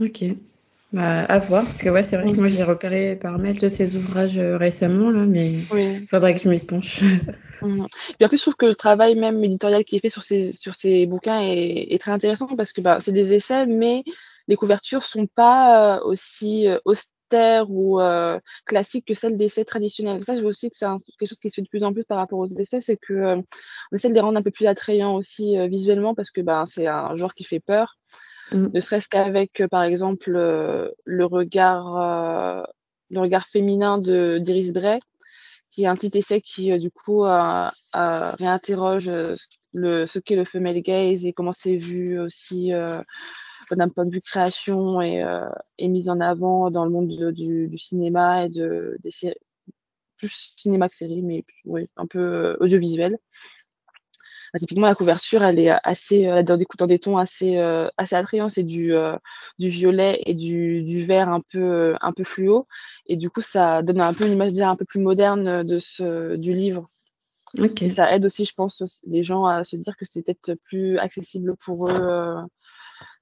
Ok. 0.00 0.24
Bah, 0.92 1.24
à 1.24 1.38
voir, 1.40 1.64
parce 1.64 1.82
que 1.82 1.88
ouais, 1.88 2.04
c'est 2.04 2.16
vrai 2.16 2.30
que 2.30 2.36
moi 2.36 2.46
j'ai 2.46 2.62
repéré 2.62 3.16
par 3.16 3.38
mail 3.38 3.58
de 3.58 3.66
ces 3.66 3.96
ouvrages 3.96 4.38
récemment, 4.38 5.10
là, 5.10 5.24
mais 5.26 5.50
il 5.50 6.06
faudrait 6.08 6.34
que 6.36 6.42
je 6.42 6.48
m'y 6.48 6.60
penche. 6.60 7.02
Mmh. 7.62 7.86
Et 8.20 8.24
en 8.24 8.28
plus, 8.28 8.36
je 8.36 8.42
trouve 8.42 8.56
que 8.56 8.66
le 8.66 8.74
travail 8.74 9.14
même 9.14 9.42
éditorial 9.42 9.84
qui 9.84 9.96
est 9.96 9.98
fait 9.98 10.10
sur 10.10 10.22
ces, 10.22 10.52
sur 10.52 10.74
ces 10.74 11.06
bouquins 11.06 11.40
est, 11.40 11.86
est 11.92 11.98
très 11.98 12.10
intéressant 12.10 12.46
parce 12.56 12.72
que 12.72 12.80
bah, 12.80 12.98
c'est 13.00 13.12
des 13.12 13.32
essais, 13.32 13.64
mais 13.66 14.04
les 14.48 14.56
couvertures 14.56 15.02
sont 15.02 15.26
pas 15.26 16.00
aussi 16.02 16.68
ou 17.68 18.00
euh, 18.00 18.38
classique 18.66 19.06
que 19.06 19.14
celle 19.14 19.36
d'essais 19.36 19.64
traditionnels. 19.64 20.22
Ça, 20.22 20.36
je 20.36 20.40
vois 20.40 20.50
aussi 20.50 20.70
que 20.70 20.76
c'est 20.76 20.86
quelque 21.18 21.28
chose 21.28 21.40
qui 21.40 21.50
se 21.50 21.56
fait 21.56 21.62
de 21.62 21.68
plus 21.68 21.84
en 21.84 21.92
plus 21.92 22.04
par 22.04 22.18
rapport 22.18 22.38
aux 22.38 22.46
essais, 22.46 22.80
c'est 22.80 22.96
que 22.96 23.12
euh, 23.12 23.36
on 23.92 23.96
essaie 23.96 24.08
de 24.08 24.14
les 24.14 24.20
rendre 24.20 24.38
un 24.38 24.42
peu 24.42 24.50
plus 24.50 24.66
attrayants 24.66 25.14
aussi 25.14 25.58
euh, 25.58 25.66
visuellement 25.66 26.14
parce 26.14 26.30
que 26.30 26.40
ben, 26.40 26.64
c'est 26.66 26.86
un 26.86 27.16
genre 27.16 27.34
qui 27.34 27.44
fait 27.44 27.60
peur. 27.60 27.96
Mm. 28.52 28.68
Ne 28.72 28.80
serait-ce 28.80 29.08
qu'avec, 29.08 29.62
par 29.70 29.82
exemple, 29.82 30.30
le 30.30 31.24
regard, 31.24 32.66
le 33.10 33.20
regard 33.20 33.46
féminin 33.46 33.98
de 33.98 34.38
d'Iris 34.38 34.72
Bray, 34.72 35.00
qui 35.70 35.84
est 35.84 35.86
un 35.86 35.96
petit 35.96 36.16
essai 36.18 36.40
qui, 36.40 36.76
du 36.78 36.90
coup, 36.90 37.22
réinterroge 37.92 39.10
le, 39.72 40.06
ce 40.06 40.18
qu'est 40.18 40.36
le 40.36 40.44
female 40.44 40.80
gaze 40.80 41.26
et 41.26 41.32
comment 41.32 41.52
c'est 41.52 41.76
vu 41.76 42.18
aussi 42.20 42.72
d'un 43.70 43.88
point 43.88 44.04
de 44.04 44.10
vue 44.10 44.20
création 44.20 45.00
et, 45.00 45.22
euh, 45.22 45.48
mise 45.80 46.08
en 46.08 46.20
avant 46.20 46.70
dans 46.70 46.84
le 46.84 46.90
monde 46.90 47.08
du, 47.32 47.78
cinéma 47.78 48.46
et 48.46 48.48
de, 48.48 48.96
des 49.02 49.10
séries, 49.10 49.36
plus 50.16 50.54
cinéma 50.56 50.88
que 50.88 50.96
série, 50.96 51.22
mais 51.22 51.44
un 51.96 52.06
peu 52.06 52.18
euh, 52.18 52.56
audiovisuel. 52.60 53.18
Bah, 54.54 54.58
typiquement, 54.58 54.86
la 54.86 54.94
couverture, 54.94 55.42
elle 55.42 55.58
est 55.58 55.74
assez, 55.82 56.26
euh, 56.26 56.42
dans 56.42 56.56
des, 56.56 56.64
dans 56.78 56.86
des 56.86 56.98
tons 56.98 57.18
assez, 57.18 57.58
assez 57.98 58.16
attrayants. 58.16 58.48
C'est 58.48 58.62
du, 58.62 58.94
du 59.58 59.68
violet 59.68 60.22
et 60.24 60.32
du, 60.32 60.82
du 60.82 61.04
vert 61.04 61.28
un 61.28 61.40
peu, 61.40 61.94
un 62.00 62.12
peu 62.12 62.24
fluo. 62.24 62.66
Et 63.06 63.16
du 63.16 63.28
coup, 63.28 63.42
ça 63.42 63.82
donne 63.82 64.00
un 64.00 64.14
peu 64.14 64.24
une 64.26 64.32
image 64.32 64.58
un 64.60 64.76
peu 64.76 64.86
plus 64.86 65.00
moderne 65.00 65.62
de 65.62 65.78
ce, 65.78 66.36
du 66.36 66.54
livre. 66.54 66.88
Et 67.82 67.90
ça 67.90 68.14
aide 68.14 68.24
aussi, 68.24 68.46
je 68.46 68.54
pense, 68.54 68.82
les 69.06 69.22
gens 69.22 69.44
à 69.44 69.62
se 69.62 69.76
dire 69.76 69.96
que 69.96 70.06
c'est 70.06 70.22
peut-être 70.22 70.54
plus 70.64 70.98
accessible 70.98 71.54
pour 71.62 71.88
eux 71.90 72.36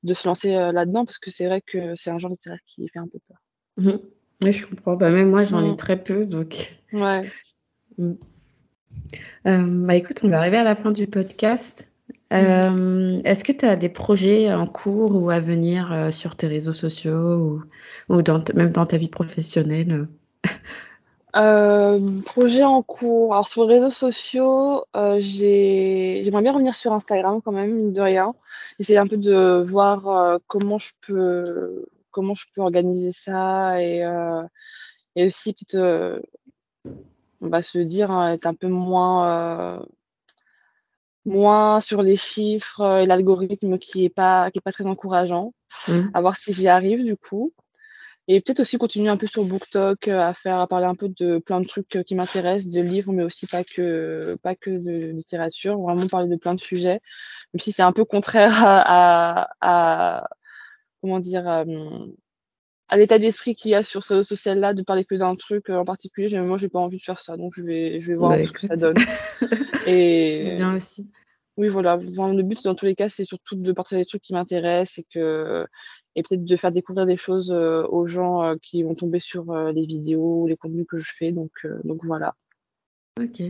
de 0.02 0.14
se 0.14 0.26
lancer 0.28 0.54
euh, 0.54 0.72
là-dedans 0.72 1.04
parce 1.04 1.18
que 1.18 1.30
c'est 1.30 1.46
vrai 1.46 1.60
que 1.60 1.94
c'est 1.94 2.10
un 2.10 2.18
genre 2.18 2.30
littéraire 2.30 2.58
qui 2.66 2.88
fait 2.88 2.98
un 2.98 3.08
peu 3.08 3.18
peur. 3.28 3.38
Mhm. 3.78 4.00
Oui, 4.42 4.52
je 4.52 4.66
comprends. 4.66 4.96
Bah, 4.96 5.10
même 5.10 5.30
moi, 5.30 5.44
j'en 5.44 5.64
ai 5.64 5.72
mm. 5.72 5.76
très 5.76 6.02
peu, 6.02 6.26
donc. 6.26 6.76
Ouais. 6.92 7.20
Mm. 7.98 8.14
Euh, 9.46 9.64
bah, 9.66 9.94
écoute, 9.94 10.20
on 10.24 10.28
va 10.28 10.38
arriver 10.38 10.58
à 10.58 10.64
la 10.64 10.76
fin 10.76 10.90
du 10.90 11.06
podcast. 11.06 11.88
Euh, 12.32 13.20
est-ce 13.24 13.44
que 13.44 13.52
tu 13.52 13.66
as 13.66 13.76
des 13.76 13.90
projets 13.90 14.52
en 14.52 14.66
cours 14.66 15.14
ou 15.22 15.30
à 15.30 15.40
venir 15.40 16.08
sur 16.12 16.34
tes 16.34 16.46
réseaux 16.46 16.72
sociaux 16.72 17.62
ou, 18.08 18.22
même 18.54 18.70
dans 18.70 18.84
ta 18.84 18.96
vie 18.96 19.08
professionnelle? 19.08 20.06
Euh, 21.34 22.20
projet 22.26 22.62
en 22.62 22.82
cours. 22.82 23.32
Alors 23.32 23.48
sur 23.48 23.66
les 23.66 23.74
réseaux 23.76 23.90
sociaux, 23.90 24.84
euh, 24.94 25.18
j'aimerais 25.18 26.42
bien 26.42 26.52
revenir 26.52 26.74
sur 26.74 26.92
Instagram 26.92 27.40
quand 27.42 27.52
même, 27.52 27.72
mine 27.72 27.92
de 27.92 28.02
rien. 28.02 28.34
Essayer 28.78 28.98
un 28.98 29.06
peu 29.06 29.16
de 29.16 29.64
voir 29.66 30.08
euh, 30.08 30.38
comment 30.46 30.78
je 30.78 30.92
peux 31.00 31.86
comment 32.10 32.34
je 32.34 32.44
peux 32.54 32.60
organiser 32.60 33.12
ça 33.12 33.80
et, 33.80 34.04
euh, 34.04 34.42
et 35.16 35.26
aussi 35.26 35.54
peut-être 35.54 36.20
on 37.42 37.48
va 37.48 37.62
se 37.62 37.78
dire 37.78 38.10
hein, 38.10 38.32
être 38.32 38.46
un 38.46 38.54
peu 38.54 38.68
moins 38.68 39.84
moins 41.24 41.80
sur 41.80 42.02
les 42.02 42.16
chiffres 42.16 43.00
et 43.02 43.06
l'algorithme 43.06 43.78
qui 43.78 44.04
est 44.04 44.10
pas 44.10 44.50
qui 44.50 44.58
est 44.58 44.62
pas 44.62 44.72
très 44.72 44.86
encourageant. 44.86 45.52
Mmh. 45.88 46.08
À 46.14 46.20
voir 46.20 46.36
si 46.36 46.52
j'y 46.52 46.68
arrive 46.68 47.04
du 47.04 47.16
coup. 47.16 47.52
Et 48.28 48.40
peut-être 48.40 48.60
aussi 48.60 48.78
continuer 48.78 49.08
un 49.08 49.16
peu 49.16 49.26
sur 49.26 49.44
BookTok, 49.44 50.06
euh, 50.06 50.20
à 50.20 50.32
faire, 50.32 50.60
à 50.60 50.68
parler 50.68 50.86
un 50.86 50.94
peu 50.94 51.08
de 51.08 51.38
plein 51.38 51.60
de 51.60 51.66
trucs 51.66 51.96
euh, 51.96 52.02
qui 52.04 52.14
m'intéressent, 52.14 52.72
de 52.72 52.80
livres, 52.80 53.12
mais 53.12 53.24
aussi 53.24 53.46
pas 53.46 53.64
que, 53.64 54.38
pas 54.42 54.54
que 54.54 54.70
de 54.70 55.10
littérature, 55.10 55.78
vraiment 55.80 56.06
parler 56.06 56.28
de 56.28 56.36
plein 56.36 56.54
de 56.54 56.60
sujets, 56.60 57.00
même 57.52 57.60
si 57.60 57.72
c'est 57.72 57.82
un 57.82 57.92
peu 57.92 58.04
contraire 58.04 58.52
à, 58.64 59.48
à, 59.60 60.28
comment 61.00 61.18
dire, 61.18 61.48
euh, 61.48 61.64
à, 62.92 62.96
l'état 62.96 63.18
d'esprit 63.18 63.54
qu'il 63.54 63.70
y 63.70 63.74
a 63.74 63.82
sur 63.82 64.02
ce 64.02 64.14
réseau 64.14 64.24
social-là, 64.24 64.74
de 64.74 64.82
parler 64.82 65.04
que 65.04 65.14
d'un 65.14 65.34
truc 65.34 65.70
en 65.70 65.84
particulier. 65.84 66.28
Mais 66.32 66.42
moi, 66.42 66.56
j'ai 66.56 66.68
pas 66.68 66.78
envie 66.78 66.98
de 66.98 67.02
faire 67.02 67.18
ça, 67.18 67.36
donc 67.36 67.52
je 67.56 67.62
vais, 67.62 68.00
je 68.00 68.08
vais 68.08 68.16
voir 68.16 68.30
bah, 68.30 68.42
ce 68.44 68.52
que 68.52 68.66
ça 68.66 68.76
donne. 68.76 68.96
Et 69.86 70.54
bien 70.56 70.76
aussi. 70.76 71.10
Oui, 71.56 71.68
voilà. 71.68 71.96
le 71.96 72.42
but, 72.42 72.64
dans 72.64 72.74
tous 72.74 72.86
les 72.86 72.94
cas, 72.94 73.08
c'est 73.08 73.24
surtout 73.24 73.56
de 73.56 73.72
partager 73.72 74.00
des 74.00 74.06
trucs 74.06 74.22
qui 74.22 74.32
m'intéressent 74.32 74.98
et 74.98 75.06
que 75.12 75.66
et 76.14 76.22
peut-être 76.22 76.44
de 76.44 76.56
faire 76.56 76.72
découvrir 76.72 77.06
des 77.06 77.16
choses 77.16 77.52
euh, 77.52 77.84
aux 77.88 78.06
gens 78.06 78.42
euh, 78.42 78.56
qui 78.60 78.82
vont 78.82 78.94
tomber 78.94 79.18
sur 79.18 79.50
euh, 79.50 79.72
les 79.72 79.86
vidéos, 79.86 80.46
les 80.46 80.56
contenus 80.56 80.86
que 80.88 80.98
je 80.98 81.10
fais. 81.10 81.32
Donc, 81.32 81.66
donc 81.84 82.04
voilà. 82.04 82.34
Ok. 83.20 83.42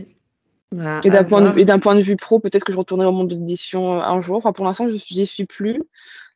Bah, 0.71 1.01
et 1.03 1.09
d'un 1.09 1.23
point, 1.23 1.41
de, 1.41 1.79
point 1.79 1.95
de 1.95 2.01
vue 2.01 2.15
pro, 2.15 2.39
peut-être 2.39 2.63
que 2.63 2.71
je 2.71 2.77
retournerai 2.77 3.07
au 3.07 3.11
monde 3.11 3.29
de 3.29 3.35
l'édition 3.35 4.01
un 4.01 4.21
jour. 4.21 4.37
Enfin, 4.37 4.53
pour 4.53 4.65
l'instant, 4.65 4.87
je 4.87 4.95
n'y 4.95 5.25
suis 5.25 5.45
plus. 5.45 5.83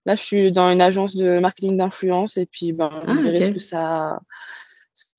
Là, 0.07 0.15
je 0.15 0.23
suis 0.23 0.51
dans 0.53 0.71
une 0.71 0.81
agence 0.81 1.15
de 1.15 1.39
marketing 1.39 1.75
d'influence 1.75 2.37
et 2.37 2.45
puis 2.45 2.71
ben, 2.71 2.89
ah, 3.05 3.13
ce 3.13 3.51
que 3.51 3.59
ça, 3.59 4.21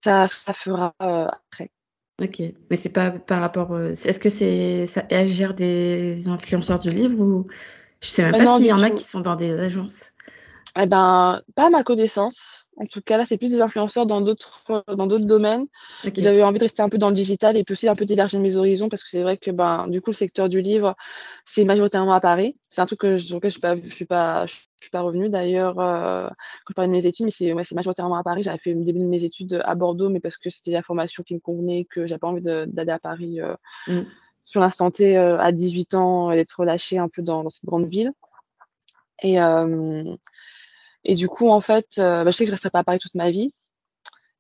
ça, 0.02 0.26
ça 0.26 0.52
fera 0.54 0.94
après. 0.98 1.70
Ok, 2.22 2.42
mais 2.70 2.76
c'est 2.76 2.92
pas 2.92 3.10
par 3.10 3.40
rapport. 3.40 3.78
Est-ce 3.78 4.18
que 4.18 4.30
c'est 4.30 4.86
ça 4.86 5.04
elle 5.10 5.28
gère 5.28 5.52
des 5.52 6.26
influenceurs 6.26 6.78
du 6.78 6.90
livre 6.90 7.20
ou 7.20 7.46
je 8.00 8.08
sais 8.08 8.22
même 8.22 8.32
bah 8.32 8.38
pas 8.38 8.56
s'il 8.56 8.64
y 8.64 8.72
en 8.72 8.80
a 8.80 8.90
qui 8.90 9.04
sont 9.04 9.20
dans 9.20 9.36
des 9.36 9.52
agences. 9.52 10.12
Eh 10.80 10.86
ben, 10.86 11.42
pas 11.56 11.66
à 11.66 11.70
ma 11.70 11.82
connaissance. 11.82 12.68
En 12.76 12.86
tout 12.86 13.00
cas, 13.00 13.16
là, 13.16 13.24
c'est 13.24 13.36
plus 13.36 13.50
des 13.50 13.60
influenceurs 13.60 14.06
dans 14.06 14.20
d'autres 14.20 14.62
dans 14.86 15.08
d'autres 15.08 15.24
domaines. 15.24 15.66
J'avais 16.16 16.44
envie 16.44 16.58
de 16.58 16.64
rester 16.64 16.82
un 16.82 16.88
peu 16.88 16.98
dans 16.98 17.08
le 17.08 17.16
digital 17.16 17.56
et 17.56 17.64
puis 17.64 17.72
aussi 17.72 17.88
un 17.88 17.96
peu 17.96 18.04
d'élargir 18.04 18.38
mes 18.38 18.54
horizons 18.54 18.88
parce 18.88 19.02
que 19.02 19.10
c'est 19.10 19.24
vrai 19.24 19.38
que 19.38 19.50
ben 19.50 19.88
du 19.88 20.00
coup 20.00 20.10
le 20.10 20.16
secteur 20.16 20.48
du 20.48 20.60
livre 20.60 20.94
c'est 21.44 21.64
majoritairement 21.64 22.12
à 22.12 22.20
Paris. 22.20 22.56
C'est 22.68 22.80
un 22.80 22.86
truc 22.86 23.00
que, 23.00 23.18
sur 23.18 23.36
lequel 23.36 23.50
je 23.50 23.54
suis 23.54 23.60
pas 23.60 23.74
je 23.74 23.92
suis 23.92 24.04
pas 24.04 24.46
je 24.46 24.54
suis 24.80 24.90
pas 24.92 25.00
revenue 25.00 25.28
d'ailleurs 25.28 25.80
euh, 25.80 26.28
quand 26.28 26.70
je 26.70 26.74
parlais 26.74 26.88
de 26.88 26.92
mes 26.92 27.06
études, 27.06 27.24
mais 27.24 27.32
c'est 27.32 27.52
ouais, 27.52 27.64
c'est 27.64 27.74
majoritairement 27.74 28.16
à 28.16 28.22
Paris. 28.22 28.44
J'avais 28.44 28.58
fait 28.58 28.72
le 28.72 28.84
début 28.84 29.00
de 29.00 29.04
mes 29.04 29.24
études 29.24 29.60
à 29.64 29.74
Bordeaux, 29.74 30.10
mais 30.10 30.20
parce 30.20 30.36
que 30.36 30.48
c'était 30.48 30.70
la 30.70 30.82
formation 30.82 31.24
qui 31.24 31.34
me 31.34 31.40
convenait, 31.40 31.86
que 31.90 32.06
j'avais 32.06 32.20
pas 32.20 32.28
envie 32.28 32.42
d'aller 32.42 32.92
à 32.92 33.00
Paris 33.00 33.40
euh, 33.40 33.54
mm. 33.88 34.02
sur 34.44 34.60
l'instant 34.60 34.92
T 34.92 35.18
euh, 35.18 35.40
à 35.40 35.50
18 35.50 35.94
ans 35.94 36.30
et 36.30 36.36
d'être 36.36 36.60
relâchée 36.60 36.98
un 36.98 37.08
peu 37.08 37.22
dans, 37.22 37.42
dans 37.42 37.50
cette 37.50 37.64
grande 37.64 37.88
ville. 37.88 38.12
Et 39.24 39.40
et 41.08 41.14
du 41.14 41.26
coup, 41.26 41.48
en 41.48 41.62
fait, 41.62 41.86
euh, 41.98 42.22
bah, 42.22 42.30
je 42.30 42.36
sais 42.36 42.44
que 42.44 42.48
je 42.48 42.52
ne 42.52 42.56
resterai 42.56 42.70
pas 42.70 42.80
à 42.80 42.84
Paris 42.84 42.98
toute 42.98 43.14
ma 43.14 43.30
vie. 43.30 43.50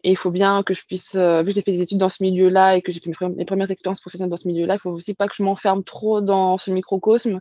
Et 0.04 0.10
il 0.10 0.16
faut 0.18 0.30
bien 0.30 0.62
que 0.62 0.74
je 0.74 0.84
puisse, 0.84 1.14
euh, 1.14 1.40
vu 1.40 1.46
que 1.46 1.52
j'ai 1.54 1.62
fait 1.62 1.72
des 1.72 1.80
études 1.80 1.96
dans 1.98 2.10
ce 2.10 2.22
milieu-là 2.22 2.76
et 2.76 2.82
que 2.82 2.92
j'ai 2.92 3.00
fait 3.00 3.10
mes, 3.26 3.44
premières 3.46 3.70
expériences 3.70 4.02
professionnelles 4.02 4.30
dans 4.30 4.36
ce 4.36 4.46
milieu-là, 4.46 4.74
il 4.74 4.78
faut 4.78 4.90
aussi 4.90 5.14
pas 5.14 5.26
que 5.26 5.34
je 5.34 5.42
m'enferme 5.42 5.82
trop 5.82 6.20
dans 6.20 6.58
ce 6.58 6.70
microcosme 6.70 7.40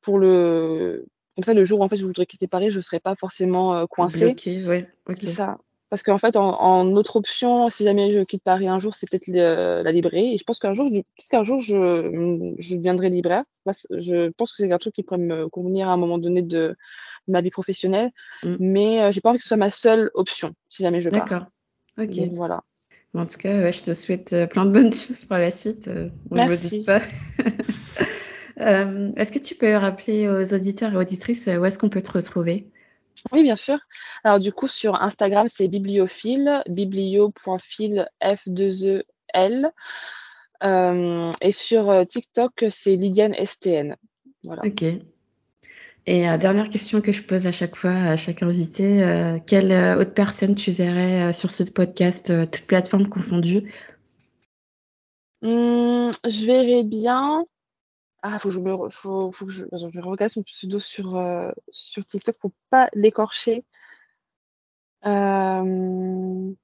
pour 0.00 0.18
le. 0.18 1.06
Comme 1.36 1.44
ça, 1.44 1.54
le 1.54 1.64
jour 1.64 1.80
où 1.80 1.84
en 1.84 1.88
fait 1.88 1.96
je 1.96 2.04
voudrais 2.04 2.26
quitter 2.26 2.48
Paris, 2.48 2.72
je 2.72 2.76
ne 2.76 2.82
serai 2.82 2.98
pas 2.98 3.14
forcément 3.14 3.74
euh, 3.76 3.86
coincée. 3.86 4.26
Ok, 4.26 4.42
ouais, 4.66 4.88
C'est 5.14 5.26
ça. 5.28 5.56
Parce 5.90 6.02
qu'en 6.02 6.18
fait, 6.18 6.36
en, 6.36 6.92
autre 6.96 7.16
option, 7.16 7.68
si 7.68 7.84
jamais 7.84 8.10
je 8.10 8.20
quitte 8.20 8.42
Paris 8.42 8.66
un 8.66 8.80
jour, 8.80 8.94
c'est 8.94 9.08
peut-être 9.08 9.28
la 9.28 9.92
librairie. 9.92 10.34
Et 10.34 10.38
je 10.38 10.44
pense 10.44 10.58
qu'un 10.58 10.74
jour, 10.74 10.90
je, 10.92 11.00
qu'un 11.28 11.44
jour, 11.44 11.60
je, 11.60 12.54
je 12.58 12.76
deviendrai 12.76 13.10
libraire. 13.10 13.44
Je 13.90 14.30
pense 14.30 14.50
que 14.50 14.56
c'est 14.56 14.72
un 14.72 14.78
truc 14.78 14.94
qui 14.94 15.02
pourrait 15.02 15.20
me 15.20 15.48
convenir 15.48 15.88
à 15.88 15.92
un 15.92 15.96
moment 15.96 16.18
donné 16.18 16.42
de, 16.42 16.74
ma 17.28 17.40
vie 17.40 17.50
professionnelle. 17.50 18.10
Mm. 18.42 18.56
Mais 18.60 19.02
euh, 19.02 19.10
j'ai 19.10 19.20
pas 19.20 19.30
envie 19.30 19.38
que 19.38 19.42
ce 19.42 19.48
soit 19.48 19.56
ma 19.56 19.70
seule 19.70 20.10
option 20.14 20.54
si 20.68 20.82
jamais 20.82 21.00
je 21.00 21.10
pars. 21.10 21.24
D'accord. 21.24 21.46
Ok. 21.98 22.14
voilà. 22.32 22.62
En 23.14 23.26
tout 23.26 23.38
cas, 23.38 23.70
je 23.70 23.82
te 23.82 23.94
souhaite 23.94 24.32
euh, 24.32 24.46
plein 24.46 24.64
de 24.64 24.72
bonnes 24.72 24.92
choses 24.92 25.24
pour 25.24 25.36
la 25.36 25.50
suite. 25.50 25.88
Euh, 25.88 26.08
Merci. 26.30 26.68
Je 26.70 26.76
me 26.76 26.84
pas. 26.86 27.00
Est-ce 29.20 29.32
que 29.32 29.38
tu 29.38 29.54
peux 29.54 29.74
rappeler 29.74 30.28
aux 30.28 30.54
auditeurs 30.54 30.92
et 30.92 30.96
auditrices 30.96 31.48
où 31.58 31.64
est-ce 31.64 31.78
qu'on 31.78 31.88
peut 31.88 32.02
te 32.02 32.12
retrouver? 32.12 32.70
Oui, 33.32 33.42
bien 33.42 33.56
sûr. 33.56 33.78
Alors 34.22 34.38
du 34.38 34.52
coup, 34.52 34.68
sur 34.68 35.00
Instagram, 35.00 35.46
c'est 35.48 35.68
bibliophile, 35.68 36.62
biblio.fil 36.68 38.08
F2EL. 38.22 39.70
et 41.40 41.52
sur 41.52 42.06
TikTok, 42.06 42.64
c'est 42.68 42.96
Lydiane 42.96 43.34
STN. 43.44 43.96
Voilà. 44.44 44.62
Ok. 44.64 44.82
Et 46.06 46.22
dernière 46.38 46.68
question 46.68 47.00
que 47.00 47.12
je 47.12 47.22
pose 47.22 47.46
à 47.46 47.52
chaque 47.52 47.76
fois 47.76 47.92
à 47.92 48.16
chaque 48.16 48.42
invité, 48.42 49.38
quelle 49.46 49.72
autre 49.98 50.12
personne 50.12 50.54
tu 50.54 50.70
verrais 50.70 51.32
sur 51.32 51.50
ce 51.50 51.62
podcast, 51.64 52.30
toutes 52.50 52.66
plateformes 52.66 53.08
confondues 53.08 53.72
mmh, 55.40 56.10
Je 56.28 56.46
verrais 56.46 56.82
bien. 56.82 57.46
Ah, 58.26 58.38
faut 58.38 58.48
que 58.48 58.54
je 58.54 58.58
me, 58.58 58.88
faut, 58.88 59.30
faut 59.32 59.44
que 59.44 59.52
je, 59.52 59.66
je 59.72 60.00
regarde 60.00 60.32
son 60.32 60.42
pseudo 60.42 60.80
sur, 60.80 61.22
sur 61.70 62.06
TikTok 62.06 62.38
pour 62.38 62.52
pas 62.70 62.88
l'écorcher. 62.94 63.64
Euh... 65.04 66.54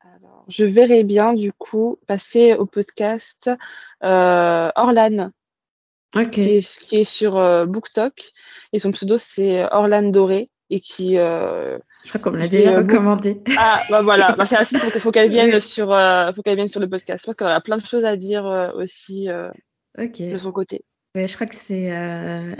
Alors, 0.00 0.44
je 0.48 0.64
verrais 0.64 1.04
bien 1.04 1.34
du 1.34 1.52
coup 1.52 1.98
passer 2.08 2.54
au 2.54 2.66
podcast 2.66 3.48
euh, 4.02 4.70
Orlan, 4.74 5.30
qui, 6.32 6.40
est, 6.40 6.80
qui, 6.80 6.96
est, 6.96 7.04
sur 7.04 7.36
euh, 7.36 7.64
BookTok. 7.64 8.32
Et 8.72 8.80
son 8.80 8.90
pseudo 8.90 9.18
c'est 9.18 9.64
Orlan 9.72 10.10
Doré 10.10 10.50
et 10.70 10.80
qui. 10.80 11.18
Euh, 11.18 11.78
je 12.04 12.08
crois 12.08 12.20
qu'on 12.20 12.30
me 12.30 12.38
l'a 12.38 12.48
déjà 12.48 12.74
euh, 12.74 12.78
recommandé. 12.78 13.40
Ah 13.58 13.80
bah 13.90 14.02
voilà, 14.02 14.32
bah, 14.32 14.44
c'est 14.46 14.56
ainsi 14.56 14.78
qu'il 14.78 15.00
faut, 15.00 15.10
qu'elle 15.10 15.30
vienne 15.30 15.58
sur, 15.60 15.92
euh, 15.92 16.32
faut 16.32 16.42
qu'elle 16.42 16.56
vienne 16.56 16.68
sur 16.68 16.80
le 16.80 16.88
podcast. 16.88 17.22
Je 17.22 17.26
pense 17.26 17.36
qu'elle 17.36 17.48
a 17.48 17.60
plein 17.60 17.78
de 17.78 17.84
choses 17.84 18.04
à 18.04 18.16
dire 18.16 18.44
aussi 18.74 19.28
de 19.28 20.38
son 20.38 20.52
côté. 20.52 20.84
Ouais, 21.14 21.26
je 21.26 21.34
crois 21.34 21.46
que 21.46 21.54
c'est 21.54 21.90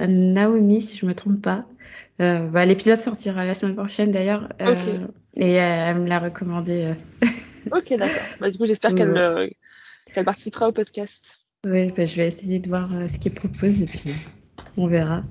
Naomi, 0.09 0.81
si 0.81 0.97
je 0.97 1.05
ne 1.05 1.11
me 1.11 1.15
trompe 1.15 1.43
pas. 1.43 1.67
Bah, 2.19 2.65
L'épisode 2.65 3.01
sortira 3.01 3.45
la 3.45 3.55
semaine 3.55 3.77
prochaine 3.77 4.11
d'ailleurs. 4.11 4.49
Et 5.37 5.53
elle 5.53 6.01
me 6.01 6.09
l'a 6.09 6.19
recommandé. 6.19 6.95
ok, 7.73 7.95
d'accord. 7.97 8.23
Bah, 8.41 8.51
du 8.51 8.59
coup, 8.59 8.67
j'espère 8.67 8.95
qu'elle 8.95 9.51
qu'elle 10.15 10.25
participera 10.25 10.69
au 10.69 10.73
podcast. 10.73 11.45
Oui, 11.67 11.93
bah, 11.93 12.05
je 12.05 12.17
vais 12.17 12.27
essayer 12.27 12.61
de 12.61 12.69
voir 12.69 12.89
ce 13.09 13.19
qu'il 13.19 13.35
propose 13.35 13.83
et 13.83 13.87
puis 13.87 14.15
on 14.79 14.87
verra. 14.87 15.23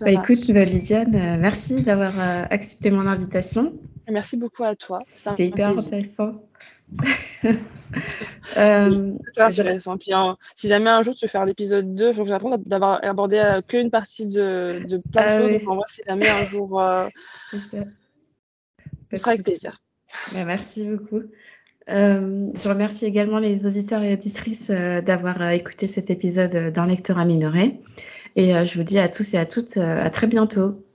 Bah, 0.00 0.10
écoute, 0.10 0.50
bah, 0.50 0.64
Lydiane, 0.64 1.14
euh, 1.14 1.36
merci 1.38 1.82
d'avoir 1.82 2.12
euh, 2.18 2.44
accepté 2.50 2.90
mon 2.90 3.06
invitation. 3.06 3.74
Merci 4.10 4.36
beaucoup 4.36 4.64
à 4.64 4.74
toi. 4.74 4.98
C'était 5.02 5.48
hyper 5.48 5.78
intéressant. 5.78 6.42
euh, 8.56 9.12
intéressant. 9.36 9.98
Puis, 9.98 10.12
hein, 10.12 10.36
si 10.56 10.68
jamais 10.68 10.90
un 10.90 11.02
jour 11.02 11.14
tu 11.14 11.26
veux 11.26 11.30
faire 11.30 11.44
l'épisode 11.44 11.94
2, 11.94 12.12
je 12.12 12.22
vais 12.22 12.32
apprendre 12.32 12.58
d'avoir 12.64 13.04
abordé 13.04 13.36
euh, 13.36 13.60
qu'une 13.60 13.90
partie 13.90 14.26
de, 14.26 14.84
de 14.88 14.96
plein 14.96 15.22
de 15.22 15.28
ah 15.28 15.38
choses. 15.38 15.66
Oui. 15.68 15.82
si 15.88 16.00
jamais 16.06 16.28
un 16.28 16.44
jour. 16.46 16.82
C'est 17.50 17.58
ça. 17.58 17.84
Ce 19.12 19.16
sera 19.16 19.30
avec 19.32 19.44
plaisir. 19.44 19.80
Bah, 20.32 20.44
merci 20.44 20.86
beaucoup. 20.86 21.22
je 21.86 22.68
remercie 22.68 23.04
également 23.04 23.38
les 23.38 23.66
auditeurs 23.66 24.02
et 24.02 24.14
auditrices 24.14 24.70
d'avoir 24.70 25.50
écouté 25.50 25.86
cet 25.86 26.10
épisode 26.10 26.72
d'un 26.72 26.86
lecteur 26.86 27.18
à 27.18 27.26
minorer. 27.26 27.80
Et 28.36 28.54
euh, 28.54 28.64
je 28.64 28.74
vous 28.78 28.84
dis 28.84 28.98
à 28.98 29.08
tous 29.08 29.34
et 29.34 29.38
à 29.38 29.46
toutes 29.46 29.76
euh, 29.76 30.02
à 30.04 30.10
très 30.10 30.26
bientôt. 30.26 30.87